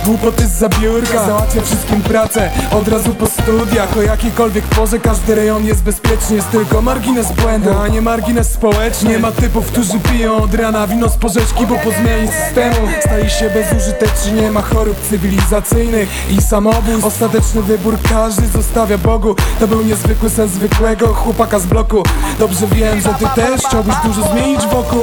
Głupoty 0.07 0.46
z 0.46 0.52
zabiórka. 0.52 1.26
Załatwia 1.26 1.62
wszystkim 1.62 2.02
pracę 2.02 2.50
Od 2.70 2.88
razu 2.88 3.14
po 3.14 3.26
studiach. 3.26 3.96
O 3.96 4.02
jakiejkolwiek 4.02 4.64
porze 4.64 4.98
każdy 4.98 5.34
rejon 5.34 5.64
jest 5.64 5.82
bezpieczny 5.82 6.36
Jest 6.36 6.50
tylko 6.50 6.82
margines 6.82 7.32
błędu. 7.32 7.70
A 7.82 7.88
nie 7.88 8.02
margines 8.02 8.52
społeczny. 8.52 9.11
Nie 9.11 9.18
ma 9.18 9.32
typów, 9.32 9.66
którzy 9.66 10.00
piją 10.00 10.36
od 10.36 10.54
rana 10.54 10.86
wino 10.86 11.09
z 11.09 11.16
porzeczki 11.16 11.66
Bo 11.66 11.74
po 11.74 11.90
zmianie 11.90 12.32
systemu 12.32 12.88
Staje 13.00 13.30
się 13.30 13.50
bezużyteczny. 13.50 14.32
Nie 14.42 14.50
ma 14.50 14.62
chorób 14.62 14.96
cywilizacyjnych 15.11 16.09
I 16.30 16.42
samobójstw. 16.42 17.04
Ostateczny 17.04 17.62
wybór 17.62 17.98
każdy 18.12 18.46
zostawia 18.46 18.98
Bogu. 18.98 19.36
To 19.61 19.68
był 19.68 19.82
niezwykły 19.82 20.30
sen 20.30 20.48
zwykłego 20.48 21.14
chłopaka 21.14 21.59
z 21.59 21.66
bloku. 21.66 22.02
Dobrze 22.38 22.66
wiem, 22.66 23.00
że 23.00 23.14
ty 23.14 23.24
też 23.34 23.61
chciałbyś 23.66 23.94
dużo 24.04 24.22
zmienić 24.32 24.66
wokół 24.66 25.02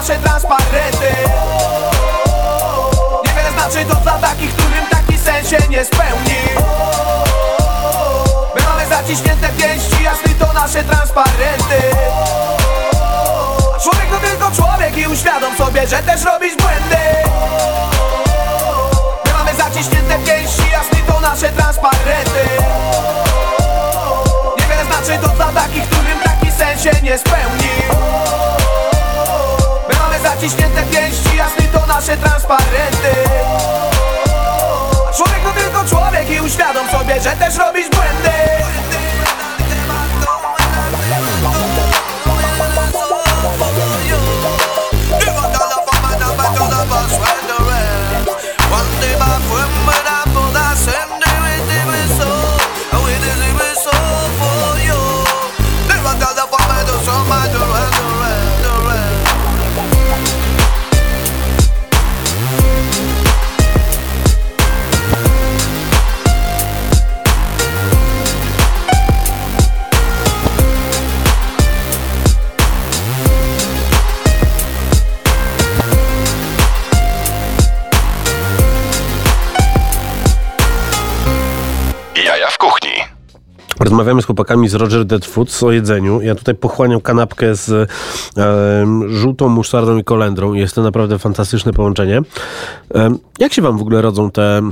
nasze 0.00 0.18
transparenty 0.18 1.14
Niewiele 3.24 3.52
znaczy 3.52 3.84
to 3.84 3.94
dla 3.94 4.18
takich, 4.18 4.54
którym 4.54 4.86
taki 4.90 5.18
sen 5.18 5.44
się 5.46 5.68
nie 5.68 5.84
spełni. 5.84 6.40
My 8.54 8.62
mamy 8.68 8.86
zaciśnięte 8.88 9.48
pięści, 9.48 10.02
jasny 10.04 10.34
to 10.34 10.52
nasze 10.52 10.84
transparenty. 10.84 11.80
Człowiek 13.82 14.10
to 14.10 14.26
tylko 14.26 14.50
człowiek 14.50 14.96
i 14.96 15.06
uświadom 15.06 15.56
sobie, 15.56 15.86
że 15.86 16.02
też 16.02 16.24
robisz 16.24 16.56
błędy. 16.56 17.04
My 19.24 19.32
mamy 19.32 19.54
zaciśnięte 19.54 20.18
pięści, 20.18 20.70
jasny 20.72 20.98
to 21.06 21.20
nasze 21.20 21.48
transparenty. 21.48 22.44
Niewiele 24.58 24.84
znaczy 24.84 25.18
to 25.22 25.28
dla 25.28 25.46
takich, 25.62 25.84
którym 25.84 26.18
taki 26.24 26.52
sen 26.52 26.78
się 26.78 27.02
nie 27.02 27.18
spełni 27.18 27.70
zaciśnięte 30.40 30.82
pięści, 30.82 31.36
jasny 31.36 31.68
to 31.72 31.86
nasze 31.86 32.16
transparenty. 32.16 33.12
Człowiek 35.16 35.40
to 35.44 35.60
tylko 35.60 35.84
człowiek 35.84 36.30
i 36.30 36.40
uświadom 36.40 36.88
sobie, 36.88 37.20
że 37.20 37.30
też 37.30 37.56
robisz 37.58 37.88
błędy 37.88 38.30
Rozmawiamy 83.90 84.22
z 84.22 84.24
chłopakami 84.24 84.68
z 84.68 84.74
Roger 84.74 85.04
Dead 85.04 85.26
Foods 85.26 85.62
o 85.62 85.72
jedzeniu. 85.72 86.20
Ja 86.20 86.34
tutaj 86.34 86.54
pochłaniam 86.54 87.00
kanapkę 87.00 87.54
z 87.54 87.90
em, 88.36 89.14
żółtą 89.14 89.48
musztardą 89.48 89.98
i 89.98 90.04
kolendrą. 90.04 90.54
Jest 90.54 90.74
to 90.74 90.82
naprawdę 90.82 91.18
fantastyczne 91.18 91.72
połączenie. 91.72 92.22
Em, 92.94 93.18
jak 93.38 93.52
się 93.52 93.62
wam 93.62 93.78
w 93.78 93.80
ogóle 93.80 94.02
rodzą 94.02 94.30
te 94.30 94.62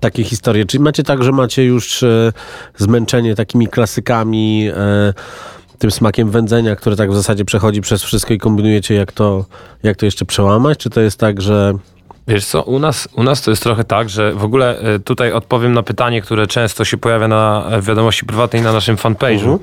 takie 0.00 0.24
historie? 0.24 0.64
Czy 0.64 0.80
macie 0.80 1.02
tak, 1.02 1.22
że 1.22 1.32
macie 1.32 1.64
już 1.64 2.02
e, 2.02 2.32
zmęczenie 2.76 3.34
takimi 3.34 3.68
klasykami, 3.68 4.68
e, 4.76 5.14
tym 5.78 5.90
smakiem 5.90 6.30
wędzenia, 6.30 6.76
które 6.76 6.96
tak 6.96 7.10
w 7.10 7.14
zasadzie 7.14 7.44
przechodzi 7.44 7.80
przez 7.80 8.02
wszystko 8.02 8.34
i 8.34 8.38
kombinujecie, 8.38 8.94
jak 8.94 9.12
to, 9.12 9.44
jak 9.82 9.96
to 9.96 10.04
jeszcze 10.04 10.24
przełamać? 10.24 10.78
Czy 10.78 10.90
to 10.90 11.00
jest 11.00 11.18
tak, 11.18 11.40
że 11.40 11.74
Wiesz 12.28 12.44
co, 12.44 12.62
u 12.62 12.78
nas, 12.78 13.08
u 13.16 13.22
nas 13.22 13.42
to 13.42 13.50
jest 13.50 13.62
trochę 13.62 13.84
tak, 13.84 14.08
że 14.08 14.34
w 14.34 14.44
ogóle 14.44 14.78
e, 14.78 14.98
tutaj 14.98 15.32
odpowiem 15.32 15.72
na 15.72 15.82
pytanie, 15.82 16.22
które 16.22 16.46
często 16.46 16.84
się 16.84 16.96
pojawia 16.96 17.28
na 17.28 17.66
e, 17.70 17.82
wiadomości 17.82 18.26
prywatnej 18.26 18.62
na 18.62 18.72
naszym 18.72 18.96
fanpage'u. 18.96 19.54
E, 19.54 19.58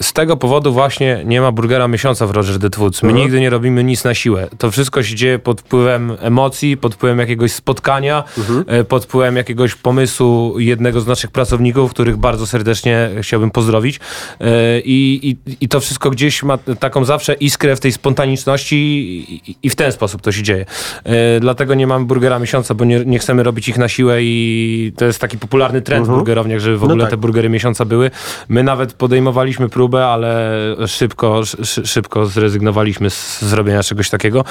Z 0.00 0.12
tego 0.12 0.36
powodu 0.36 0.72
właśnie 0.72 1.22
nie 1.24 1.40
ma 1.40 1.52
burgera 1.52 1.88
miesiąca 1.88 2.26
w 2.26 2.30
Roger 2.30 2.58
Dead 2.58 2.76
Foods. 2.76 3.02
My 3.02 3.12
nigdy 3.12 3.40
nie 3.40 3.50
robimy 3.50 3.84
nic 3.84 4.04
na 4.04 4.14
siłę. 4.14 4.48
To 4.58 4.70
wszystko 4.70 5.02
się 5.02 5.14
dzieje 5.14 5.38
pod 5.38 5.60
wpływem 5.60 6.12
emocji, 6.20 6.76
pod 6.76 6.94
wpływem 6.94 7.18
jakiegoś 7.18 7.52
spotkania, 7.52 8.24
e, 8.66 8.84
pod 8.84 9.04
wpływem 9.04 9.36
jakiegoś 9.36 9.74
pomysłu 9.74 10.58
jednego 10.60 11.00
z 11.00 11.06
naszych 11.06 11.30
pracowników, 11.30 11.90
których 11.90 12.16
bardzo 12.16 12.46
serdecznie 12.46 13.10
chciałbym 13.22 13.50
pozdrowić. 13.50 14.00
E, 14.40 14.80
I, 14.80 15.28
i, 15.30 15.36
i 15.64 15.68
to 15.68 15.80
wszystko 15.80 16.10
gdzieś 16.10 16.42
ma 16.42 16.58
taką 16.58 17.04
zawsze 17.04 17.34
iskrę 17.34 17.76
w 17.76 17.80
tej 17.80 17.92
spontaniczności 17.92 18.76
i, 18.76 19.56
i- 19.62 19.70
w 19.70 19.76
ten 19.76 19.92
sposób 19.92 20.22
to 20.22 20.32
się 20.32 20.42
dzieje. 20.42 20.66
E, 21.04 21.40
Dlatego 21.40 21.74
nie 21.74 21.86
mamy 21.86 22.04
burgera 22.04 22.38
miesiąca, 22.38 22.74
bo 22.74 22.84
nie, 22.84 23.04
nie 23.04 23.18
chcemy 23.18 23.42
robić 23.42 23.68
ich 23.68 23.78
na 23.78 23.88
siłę 23.88 24.16
i 24.22 24.92
to 24.96 25.04
jest 25.04 25.20
taki 25.20 25.38
popularny 25.38 25.82
trend 25.82 26.06
w 26.06 26.10
burgerowniach, 26.10 26.60
żeby 26.60 26.78
w 26.78 26.84
ogóle 26.84 27.00
tak. 27.00 27.10
te 27.10 27.16
burgery 27.16 27.48
miesiąca 27.48 27.84
były. 27.84 28.10
My 28.48 28.62
nawet 28.62 28.92
podejmowaliśmy 28.92 29.43
Przygotowaliśmy 29.44 29.68
próbę, 29.68 30.06
ale 30.06 30.50
szybko, 30.86 31.44
szy, 31.44 31.86
szybko 31.86 32.26
zrezygnowaliśmy 32.26 33.10
z 33.10 33.42
zrobienia 33.42 33.82
czegoś 33.82 34.10
takiego. 34.10 34.44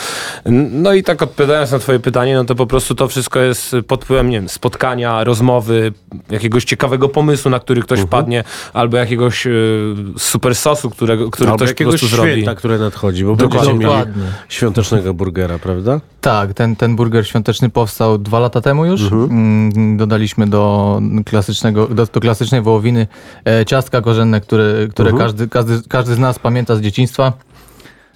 No 0.72 0.94
i 0.94 1.04
tak 1.04 1.22
odpowiadając 1.22 1.72
na 1.72 1.80
twoje 1.80 2.00
pytanie, 2.00 2.36
no 2.36 2.46
to 2.46 2.56
po 2.56 2.66
prostu 2.68 2.96
to 2.96 3.08
wszystko 3.08 3.40
jest 3.40 3.76
pod 3.88 4.04
wpływem, 4.04 4.30
nie 4.30 4.38
wiem, 4.40 4.50
spotkania, 4.50 5.24
rozmowy, 5.24 5.94
jakiegoś 6.32 6.66
ciekawego 6.66 7.10
pomysłu, 7.10 7.52
na 7.52 7.60
który 7.60 7.82
ktoś 7.82 8.00
wpadnie, 8.00 8.44
albo 8.74 8.98
jakiegoś 8.98 9.48
y, 9.48 9.96
super 10.18 10.56
sosu, 10.56 10.90
którego, 10.90 11.32
który 11.32 11.50
Albo 11.50 11.58
ktoś 11.58 11.68
po 11.70 11.72
jakiegoś 11.72 12.00
prostu 12.00 12.16
zrobi. 12.16 12.32
święta, 12.32 12.56
które 12.56 12.78
nadchodzi, 12.78 13.26
bo 13.26 13.36
Dokładnie. 13.36 13.70
będziecie 13.74 13.90
mieli 13.90 14.12
świątecznego 14.50 15.14
burgera, 15.14 15.60
prawda? 15.60 16.00
Tak, 16.22 16.54
ten, 16.54 16.76
ten 16.76 16.96
burger 16.96 17.28
świąteczny 17.28 17.70
powstał 17.70 18.18
dwa 18.18 18.40
lata 18.40 18.62
temu 18.62 18.86
już. 18.86 19.02
Mm, 19.12 19.98
Dodaliśmy 19.98 20.48
do 20.48 21.02
klasycznego, 21.26 21.88
do, 21.88 22.06
do 22.06 22.20
klasycznej 22.20 22.62
wołowiny 22.62 23.08
e, 23.46 23.66
ciastka 23.66 24.02
korzenne, 24.02 24.42
które, 24.42 24.83
które 24.88 25.14
każdy, 25.14 25.48
każdy, 25.48 25.82
każdy 25.90 26.16
z 26.16 26.20
nas 26.20 26.40
pamięta 26.40 26.76
z 26.76 26.82
dzieciństwa. 26.82 27.34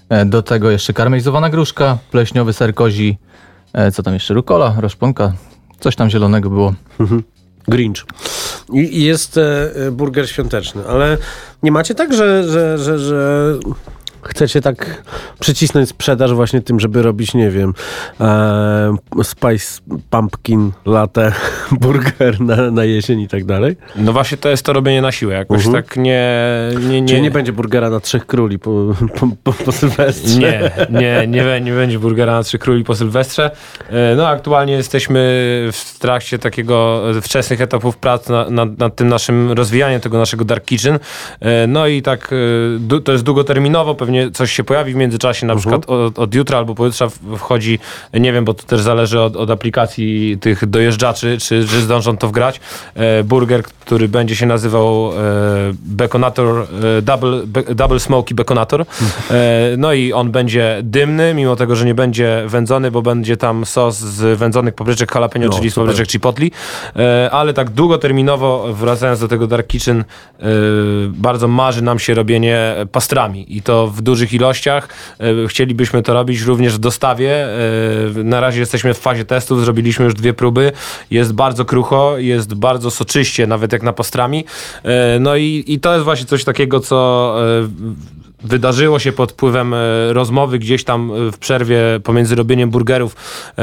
E, 0.10 0.26
do 0.26 0.42
tego 0.44 0.72
jeszcze 0.72 0.94
karmelizowana 0.94 1.50
gruszka, 1.50 1.98
pleśniowy 2.12 2.54
ser 2.54 2.74
kozi, 2.74 3.18
e, 3.74 3.92
co 3.92 4.04
tam 4.04 4.14
jeszcze, 4.14 4.34
rukola, 4.34 4.76
roszponka, 4.78 5.34
coś 5.80 5.96
tam 5.96 6.10
zielonego 6.10 6.50
było. 6.50 6.74
Grinch. 7.68 8.06
I 8.74 8.98
i 8.98 9.04
jest 9.04 9.38
e, 9.38 9.76
e, 9.88 9.92
burger 9.92 10.30
świąteczny, 10.30 10.88
ale 10.88 11.18
nie 11.64 11.72
macie 11.72 11.96
tak, 11.96 12.14
że, 12.14 12.44
że, 12.44 12.78
że, 12.78 13.00
że 13.00 13.54
chcecie 14.28 14.62
tak 14.62 15.04
przycisnąć 15.40 15.90
sprzedaż 15.90 16.34
właśnie 16.34 16.62
tym, 16.62 16.80
żeby 16.80 17.02
robić, 17.02 17.34
nie 17.34 17.50
wiem, 17.50 17.74
e, 18.22 18.96
spice 19.24 19.82
pumpkin 20.10 20.72
latte 20.86 21.32
burger 21.82 22.42
na, 22.42 22.72
na 22.72 22.84
jesień 22.84 23.20
i 23.22 23.28
tak 23.28 23.46
dalej? 23.46 23.76
No 23.96 24.14
właśnie 24.14 24.38
to 24.38 24.50
jest 24.50 24.66
to 24.66 24.74
robienie 24.74 25.02
na 25.02 25.12
siłę. 25.12 25.34
Jakoś 25.34 25.66
Mhm. 25.66 25.84
tak 25.84 25.98
nie... 25.98 26.28
nie, 26.90 27.02
nie 27.02 27.08
Czyli 27.08 27.22
nie 27.22 27.32
będzie 27.32 27.52
burgera 27.54 27.90
na 27.90 28.00
trzech 28.00 28.26
króli 28.26 28.60
po, 28.60 28.72
po, 29.20 29.28
po, 29.44 29.54
po 29.54 29.72
Sylwestrze? 29.72 30.40
Nie, 30.40 30.72
nie, 30.90 31.28
nie, 31.28 31.62
nie 31.62 31.72
będzie 31.74 32.00
burgera 32.00 32.32
na 32.34 32.44
Trzy 32.44 32.60
Króli 32.60 32.84
po 32.84 32.96
Sylwestrze. 32.96 33.52
E, 33.90 34.16
No 34.16 34.28
aktualnie 34.28 34.74
jesteśmy 34.74 35.18
w 35.72 36.00
trakcie 36.00 36.40
takiego 36.40 37.04
wczesnych 37.22 37.62
etapów 37.62 37.98
prac 37.98 38.30
na- 38.30 38.50
nad, 38.50 38.78
nad 38.80 38.96
tym 38.96 39.08
naszym 39.08 39.52
rozwijaniem 39.52 40.02
tego 40.02 40.18
naszego 40.18 40.46
Dark 40.46 40.66
Kitchen. 40.66 41.00
E, 41.40 41.68
No 41.68 41.88
i 41.88 42.02
tak 42.02 42.34
e, 42.98 43.00
to 43.02 43.12
jest 43.12 43.24
długoterminowo, 43.24 43.96
pewnie 43.96 44.17
coś 44.34 44.52
się 44.52 44.64
pojawi 44.64 44.94
w 44.94 44.96
międzyczasie, 44.96 45.46
na 45.46 45.56
przykład 45.56 45.90
od, 45.90 46.20
od 46.20 46.36
jutra 46.36 46.58
albo 46.58 46.76
pojutrze 46.76 47.08
wchodzi, 47.38 47.80
nie 48.14 48.34
wiem, 48.34 48.46
bo 48.46 48.54
to 48.54 48.64
też 48.64 48.82
zależy 48.82 49.22
od, 49.22 49.36
od 49.36 49.52
aplikacji 49.52 50.38
tych 50.42 50.66
dojeżdżaczy, 50.66 51.38
czy, 51.38 51.68
czy 51.68 51.82
zdążą 51.82 52.18
to 52.18 52.28
wgrać, 52.28 52.60
e, 52.96 53.24
burger, 53.24 53.64
który 53.64 54.08
będzie 54.08 54.36
się 54.36 54.46
nazywał 54.46 55.12
e, 55.12 55.14
Baconator, 55.86 56.68
e, 56.98 57.02
double, 57.02 57.42
be, 57.46 57.76
double 57.76 58.00
Smoky 58.00 58.36
Baconator. 58.36 58.82
E, 58.82 58.86
no 59.78 59.94
i 59.94 60.14
on 60.14 60.32
będzie 60.32 60.80
dymny, 60.84 61.34
mimo 61.34 61.56
tego, 61.56 61.76
że 61.76 61.86
nie 61.86 61.96
będzie 61.96 62.44
wędzony, 62.48 62.92
bo 62.92 63.02
będzie 63.02 63.38
tam 63.38 63.66
sos 63.66 63.98
z 63.98 64.40
wędzonych 64.40 64.74
papryczek 64.74 65.16
jalapeno, 65.16 65.46
No, 65.46 65.54
czyli 65.54 65.72
z 65.72 65.76
papryczek 65.76 66.08
chipotle. 66.08 66.48
E, 66.96 67.30
ale 67.32 67.54
tak 67.54 67.70
długoterminowo, 67.70 68.74
wracając 68.74 69.20
do 69.20 69.28
tego 69.28 69.48
Dark 69.48 69.68
Kitchen, 69.68 70.00
e, 70.00 70.46
bardzo 71.08 71.48
marzy 71.48 71.82
nam 71.82 72.00
się 72.00 72.14
robienie 72.14 72.76
pastrami 72.92 73.58
i 73.58 73.62
to 73.62 73.88
w 73.88 74.02
dużych 74.08 74.34
ilościach. 74.34 74.90
E, 75.20 75.48
chcielibyśmy 75.48 76.04
to 76.04 76.14
robić 76.14 76.42
również 76.42 76.76
w 76.76 76.80
dostawie. 76.80 77.46
E, 77.46 78.24
na 78.24 78.40
razie 78.40 78.60
jesteśmy 78.60 78.94
w 78.94 78.98
fazie 78.98 79.26
testów, 79.26 79.62
zrobiliśmy 79.62 80.06
już 80.06 80.14
dwie 80.14 80.34
próby. 80.34 80.72
Jest 81.12 81.34
bardzo 81.34 81.66
krucho, 81.66 82.18
jest 82.18 82.54
bardzo 82.54 82.92
soczyście, 82.92 83.48
nawet 83.48 83.74
jak 83.74 83.84
na 83.84 83.94
pastrami. 83.94 84.46
E, 84.84 85.20
no 85.20 85.36
i, 85.36 85.64
i 85.68 85.80
to 85.80 85.94
jest 85.94 86.04
właśnie 86.04 86.26
coś 86.26 86.44
takiego, 86.44 86.80
co 86.80 86.98
wydarzyło 88.44 89.00
się 89.00 89.12
pod 89.12 89.32
wpływem 89.32 89.74
e, 89.74 90.14
rozmowy 90.14 90.60
gdzieś 90.60 90.84
tam 90.84 91.12
e, 91.12 91.32
w 91.32 91.38
przerwie 91.38 91.80
pomiędzy 92.04 92.36
robieniem 92.36 92.70
burgerów 92.70 93.16
e, 93.16 93.54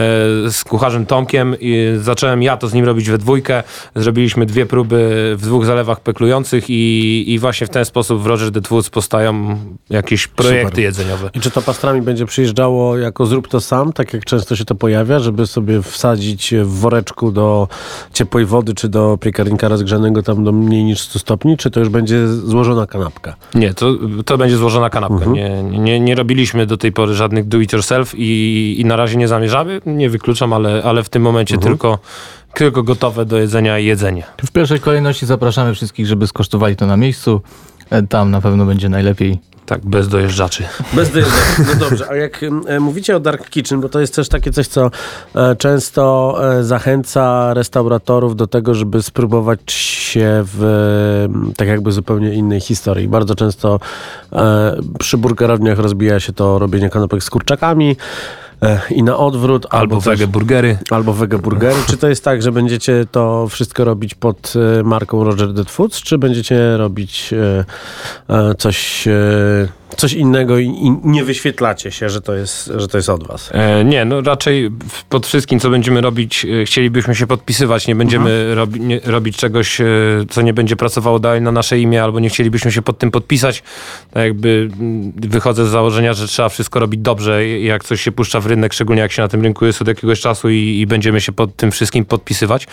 z 0.50 0.64
kucharzem 0.64 1.06
Tomkiem 1.06 1.56
i 1.60 1.94
zacząłem 2.00 2.42
ja 2.42 2.56
to 2.56 2.68
z 2.68 2.74
nim 2.74 2.84
robić 2.84 3.10
we 3.10 3.18
dwójkę. 3.18 3.62
Zrobiliśmy 3.94 4.46
dwie 4.46 4.66
próby 4.66 5.34
w 5.36 5.42
dwóch 5.42 5.66
zalewach 5.66 6.00
peklujących 6.00 6.70
i, 6.70 7.24
i 7.26 7.38
właśnie 7.38 7.66
w 7.66 7.70
ten 7.70 7.84
sposób 7.84 8.22
w 8.22 8.26
Roger 8.26 8.52
the 8.52 8.60
Woods 8.70 8.90
powstają 8.90 9.58
jakieś 9.90 10.26
projekty 10.26 10.68
Super. 10.68 10.84
jedzeniowe. 10.84 11.30
I 11.34 11.40
czy 11.40 11.50
to 11.50 11.62
pastrami 11.62 12.02
będzie 12.02 12.26
przyjeżdżało 12.26 12.98
jako 12.98 13.26
zrób 13.26 13.48
to 13.48 13.60
sam, 13.60 13.92
tak 13.92 14.14
jak 14.14 14.24
często 14.24 14.56
się 14.56 14.64
to 14.64 14.74
pojawia, 14.74 15.18
żeby 15.18 15.46
sobie 15.46 15.82
wsadzić 15.82 16.54
w 16.62 16.78
woreczku 16.80 17.32
do 17.32 17.68
ciepłej 18.12 18.46
wody, 18.46 18.74
czy 18.74 18.88
do 18.88 19.18
piekarnika 19.20 19.68
rozgrzanego 19.68 20.22
tam 20.22 20.44
do 20.44 20.52
mniej 20.52 20.84
niż 20.84 21.00
100 21.00 21.18
stopni, 21.18 21.56
czy 21.56 21.70
to 21.70 21.80
już 21.80 21.88
będzie 21.88 22.28
złożona 22.28 22.86
kanapka? 22.86 23.36
Nie, 23.54 23.74
to, 23.74 23.94
to 24.24 24.38
będzie 24.38 24.56
złożona 24.56 24.63
kanapka. 24.90 25.26
Nie, 25.30 25.62
nie, 25.62 26.00
nie 26.00 26.14
robiliśmy 26.14 26.66
do 26.66 26.76
tej 26.76 26.92
pory 26.92 27.14
żadnych 27.14 27.48
do 27.48 27.60
it 27.60 27.72
yourself 27.72 28.14
i, 28.16 28.76
i 28.78 28.84
na 28.84 28.96
razie 28.96 29.16
nie 29.16 29.28
zamierzamy. 29.28 29.80
Nie 29.86 30.10
wykluczam, 30.10 30.52
ale, 30.52 30.82
ale 30.84 31.02
w 31.02 31.08
tym 31.08 31.22
momencie 31.22 31.58
tylko, 31.58 31.98
tylko 32.54 32.82
gotowe 32.82 33.24
do 33.24 33.38
jedzenia 33.38 33.78
jedzenie. 33.78 34.22
W 34.46 34.52
pierwszej 34.52 34.80
kolejności 34.80 35.26
zapraszamy 35.26 35.74
wszystkich, 35.74 36.06
żeby 36.06 36.26
skosztowali 36.26 36.76
to 36.76 36.86
na 36.86 36.96
miejscu. 36.96 37.40
E, 37.90 38.02
Tam 38.02 38.30
na 38.30 38.40
pewno 38.40 38.66
będzie 38.66 38.88
najlepiej. 38.88 39.38
Tak, 39.66 39.86
bez 39.86 40.08
dojeżdżaczy. 40.08 40.64
Bez 40.92 41.10
dymu. 41.10 41.26
No 41.58 41.74
dobrze, 41.74 42.06
a 42.10 42.16
jak 42.16 42.40
e, 42.66 42.80
mówicie 42.80 43.16
o 43.16 43.20
Dark 43.20 43.50
Kitchen, 43.50 43.80
bo 43.80 43.88
to 43.88 44.00
jest 44.00 44.14
też 44.14 44.28
takie 44.28 44.52
coś, 44.52 44.66
co 44.66 44.90
e, 45.34 45.56
często 45.56 46.36
e, 46.58 46.64
zachęca 46.64 47.54
restauratorów 47.54 48.36
do 48.36 48.46
tego, 48.46 48.74
żeby 48.74 49.02
spróbować 49.02 49.72
się 49.72 50.44
w 50.44 51.26
tak 51.56 51.68
jakby 51.68 51.92
zupełnie 51.92 52.34
innej 52.34 52.60
historii. 52.60 53.08
Bardzo 53.08 53.34
często 53.34 53.80
przy 54.98 55.18
burgerowniach 55.18 55.78
rozbija 55.78 56.20
się 56.20 56.32
to 56.32 56.58
robienie 56.58 56.90
kanapek 56.90 57.24
z 57.24 57.30
kurczakami 57.30 57.96
i 58.90 59.02
na 59.02 59.16
odwrót. 59.16 59.66
Albo 59.70 59.96
coś- 59.96 60.04
wege 60.18 60.26
burgery. 60.26 60.78
Albo 60.90 61.12
wege 61.12 61.38
burgery. 61.38 61.76
Czy 61.86 61.96
to 61.96 62.08
jest 62.08 62.24
tak, 62.24 62.42
że 62.42 62.52
będziecie 62.52 63.06
to 63.10 63.48
wszystko 63.48 63.84
robić 63.84 64.14
pod 64.14 64.52
e, 64.80 64.82
marką 64.82 65.24
Roger 65.24 65.52
Dead 65.52 65.70
Foods, 65.70 66.02
czy 66.02 66.18
będziecie 66.18 66.76
robić 66.76 67.32
e, 67.32 67.64
e, 68.34 68.54
coś, 68.54 69.08
e, 69.08 69.68
coś 69.96 70.12
innego 70.12 70.58
i, 70.58 70.66
i 70.66 70.96
nie 71.04 71.24
wyświetlacie 71.24 71.90
się, 71.90 72.08
że 72.08 72.20
to 72.20 72.34
jest, 72.34 72.72
że 72.76 72.88
to 72.88 72.98
jest 72.98 73.08
od 73.08 73.26
was? 73.26 73.50
E, 73.52 73.84
nie, 73.84 74.04
no 74.04 74.20
raczej 74.20 74.70
pod 75.08 75.26
wszystkim, 75.26 75.60
co 75.60 75.70
będziemy 75.70 76.00
robić, 76.00 76.44
e, 76.62 76.64
chcielibyśmy 76.64 77.14
się 77.14 77.26
podpisywać. 77.26 77.86
Nie 77.86 77.94
będziemy 77.94 78.54
robi, 78.54 78.80
nie, 78.80 79.00
robić 79.04 79.36
czegoś, 79.36 79.80
e, 79.80 79.84
co 80.30 80.42
nie 80.42 80.54
będzie 80.54 80.76
pracowało 80.76 81.18
dalej 81.18 81.42
na 81.42 81.52
nasze 81.52 81.78
imię, 81.78 82.02
albo 82.02 82.20
nie 82.20 82.28
chcielibyśmy 82.28 82.72
się 82.72 82.82
pod 82.82 82.98
tym 82.98 83.10
podpisać. 83.10 83.62
Tak 84.10 84.24
jakby 84.24 84.68
mm, 84.80 85.12
wychodzę 85.16 85.66
z 85.66 85.68
założenia, 85.68 86.14
że 86.14 86.28
trzeba 86.28 86.48
wszystko 86.48 86.80
robić 86.80 87.00
dobrze, 87.00 87.48
jak 87.48 87.84
coś 87.84 88.00
się 88.00 88.12
puszcza 88.12 88.40
w 88.44 88.46
rynek, 88.46 88.72
szczególnie 88.72 89.02
jak 89.02 89.12
się 89.12 89.22
na 89.22 89.28
tym 89.28 89.42
rynku 89.42 89.66
jest 89.66 89.82
od 89.82 89.88
jakiegoś 89.88 90.20
czasu 90.20 90.50
i, 90.50 90.78
i 90.80 90.86
będziemy 90.86 91.20
się 91.20 91.32
pod 91.32 91.56
tym 91.56 91.70
wszystkim 91.70 92.04
podpisywać. 92.04 92.66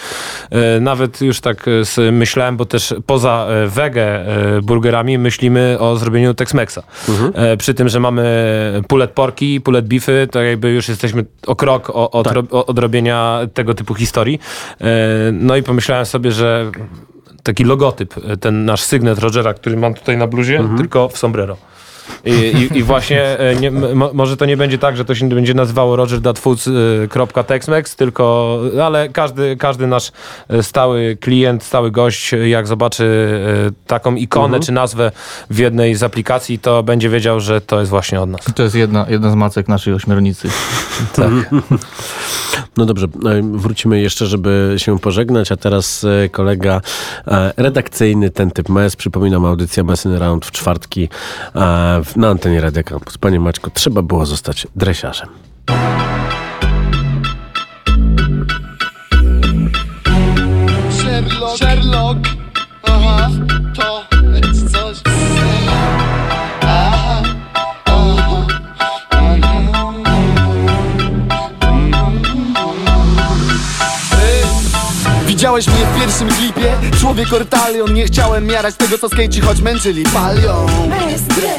E, 0.49 0.79
nawet 0.79 1.21
już 1.21 1.39
tak 1.39 1.65
e, 1.97 2.11
myślałem, 2.11 2.57
bo 2.57 2.65
też 2.65 2.93
poza 3.05 3.47
e, 3.49 3.67
wege 3.67 4.25
burgerami 4.63 5.17
myślimy 5.17 5.77
o 5.79 5.95
zrobieniu 5.95 6.31
Tex-Mexa. 6.31 6.81
E, 7.33 7.57
przy 7.57 7.73
tym, 7.73 7.89
że 7.89 7.99
mamy 7.99 8.23
pulet 8.87 9.11
porki, 9.11 9.61
pulet 9.61 9.87
beefy, 9.87 10.27
to 10.31 10.41
jakby 10.41 10.71
już 10.71 10.89
jesteśmy 10.89 11.25
o 11.47 11.55
krok 11.55 11.91
od, 11.93 12.25
Tak. 12.25 12.33
ro, 12.33 12.65
od 12.65 12.79
robienia 12.79 13.39
tego 13.53 13.73
typu 13.73 13.93
historii. 13.93 14.39
No 15.33 15.55
i 15.55 15.63
pomyślałem 15.63 16.05
sobie, 16.05 16.31
że 16.31 16.71
taki 17.43 17.63
logotyp, 17.63 18.13
ten 18.41 18.65
nasz 18.65 18.81
sygnet 18.81 19.19
Rogera, 19.19 19.53
który 19.53 19.77
mam 19.77 19.93
tutaj 19.93 20.17
na 20.17 20.27
bluzie, 20.27 20.63
tylko 20.77 21.09
w 21.09 21.17
sombrero. 21.17 21.57
I, 22.25 22.31
i, 22.31 22.77
I 22.77 22.83
właśnie 22.83 23.39
e, 23.39 23.55
nie, 23.55 23.71
mo, 23.71 24.09
może 24.13 24.37
to 24.37 24.45
nie 24.45 24.57
będzie 24.57 24.77
tak, 24.77 24.97
że 24.97 25.05
to 25.05 25.15
się 25.15 25.29
będzie 25.29 25.53
nazywało 25.53 25.95
roger.foods.texmex, 25.95 27.95
tylko, 27.95 28.57
ale 28.83 29.09
każdy, 29.09 29.57
każdy 29.57 29.87
nasz 29.87 30.11
e, 30.49 30.63
stały 30.63 31.17
klient, 31.21 31.63
stały 31.63 31.91
gość, 31.91 32.33
e, 32.33 32.49
jak 32.49 32.67
zobaczy 32.67 33.03
e, 33.67 33.71
taką 33.87 34.15
ikonę 34.15 34.59
czy 34.59 34.71
nazwę 34.71 35.11
w 35.49 35.57
jednej 35.57 35.95
z 35.95 36.03
aplikacji, 36.03 36.59
to 36.59 36.83
będzie 36.83 37.09
wiedział, 37.09 37.39
że 37.39 37.61
to 37.61 37.79
jest 37.79 37.89
właśnie 37.89 38.21
od 38.21 38.29
nas. 38.29 38.41
To 38.55 38.63
jest 38.63 38.75
jedna, 38.75 39.05
jedna 39.09 39.31
z 39.31 39.35
macek 39.35 39.67
naszej 39.67 39.93
ośmiornicy. 39.93 40.49
No 42.77 42.85
dobrze, 42.85 43.05
e, 43.05 43.09
wrócimy 43.57 44.01
jeszcze, 44.01 44.25
żeby 44.25 44.75
się 44.77 44.99
pożegnać, 44.99 45.51
a 45.51 45.57
teraz 45.57 46.03
e, 46.03 46.29
kolega 46.29 46.81
e, 47.27 47.53
redakcyjny, 47.57 48.29
ten 48.29 48.51
typ 48.51 48.69
MES, 48.69 48.95
przypominam, 48.95 49.45
audycja 49.45 49.83
Messing 49.83 50.19
Round 50.19 50.45
w 50.45 50.51
czwartki 50.51 51.09
e, 51.55 51.90
na 52.15 52.29
antenie 52.29 52.61
Radia 52.61 52.83
Campus. 52.83 53.17
Panie 53.17 53.39
Maćko, 53.39 53.69
trzeba 53.69 54.01
było 54.01 54.25
zostać 54.25 54.67
dresiarzem. 54.75 55.29
Widziałeś 75.51 75.67
mnie 75.67 75.85
w 75.85 75.99
pierwszym 75.99 76.27
klipie? 76.27 76.73
Człowiek 76.99 77.33
ortalion 77.33 77.93
Nie 77.93 78.05
chciałem 78.05 78.45
miarać 78.45 78.75
tego 78.75 78.97
co 78.97 79.09
skejci 79.09 79.41
choć 79.41 79.61
męczyli 79.61 80.03
palią. 80.03 80.65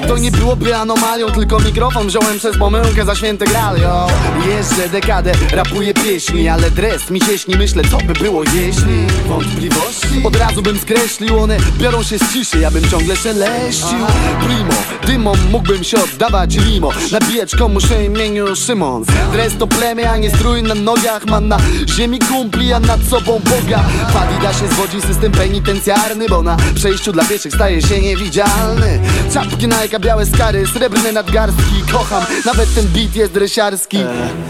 To 0.08 0.18
nie 0.18 0.30
byłoby 0.30 0.76
anomalią 0.76 1.30
Tylko 1.30 1.60
mikrofon 1.60 2.06
wziąłem 2.06 2.38
przez 2.38 2.58
pomyłkę 2.58 3.04
za 3.04 3.14
święte 3.14 3.44
gralio. 3.44 4.06
Jeżdżę 4.48 4.88
dekadę, 4.88 5.32
rapuję 5.52 5.94
pieśni 5.94 6.48
Ale 6.48 6.70
dres 6.70 7.10
mi 7.10 7.20
się 7.20 7.38
śni, 7.38 7.54
myślę 7.56 7.82
co 7.90 7.98
by 7.98 8.12
było 8.12 8.44
jeśli 8.44 9.06
Wątpliwości? 9.26 10.22
Od 10.24 10.36
razu 10.36 10.62
bym 10.62 10.78
skreślił. 10.78 11.38
One 11.38 11.56
biorą 11.78 12.02
się 12.02 12.18
z 12.18 12.32
ciszy, 12.32 12.58
ja 12.58 12.70
bym 12.70 12.90
ciągle 12.90 13.16
szeleścił 13.16 13.98
Primo, 14.44 14.74
dymom 15.06 15.38
mógłbym 15.50 15.84
się 15.84 15.96
oddawać 16.04 16.56
limo. 16.56 16.90
Nabijać 17.12 17.56
komuś 17.56 17.92
o 17.92 18.00
imieniu 18.00 18.56
Szymon. 18.56 19.04
Dres 19.32 19.52
to 19.58 19.66
plemię, 19.66 20.10
a 20.10 20.16
nie 20.16 20.30
strój 20.30 20.62
na 20.62 20.74
nogach 20.74 21.26
Mam 21.26 21.48
na 21.48 21.58
ziemi 21.86 22.18
kumpli, 22.18 22.72
a 22.72 22.80
nad 22.80 23.00
sobą 23.10 23.40
Boga 23.44 23.81
W 24.12 24.16
Adidasie 24.16 24.68
zwodzi 24.68 25.00
system 25.00 25.32
penitencjarny 25.32 26.28
Bo 26.28 26.42
na 26.42 26.56
przejściu 26.74 27.12
dla 27.12 27.24
pieszych 27.24 27.54
staje 27.54 27.82
się 27.82 28.00
niewidzialny. 28.00 29.00
Czapki 29.34 29.68
Nike, 29.68 30.00
białe 30.00 30.26
skary, 30.26 30.66
srebrne 30.66 31.12
nadgarstki 31.12 31.82
Kocham, 31.92 32.24
nawet 32.46 32.74
ten 32.74 32.86
beat 32.86 33.16
jest 33.16 33.32
dresiarski 33.32 33.98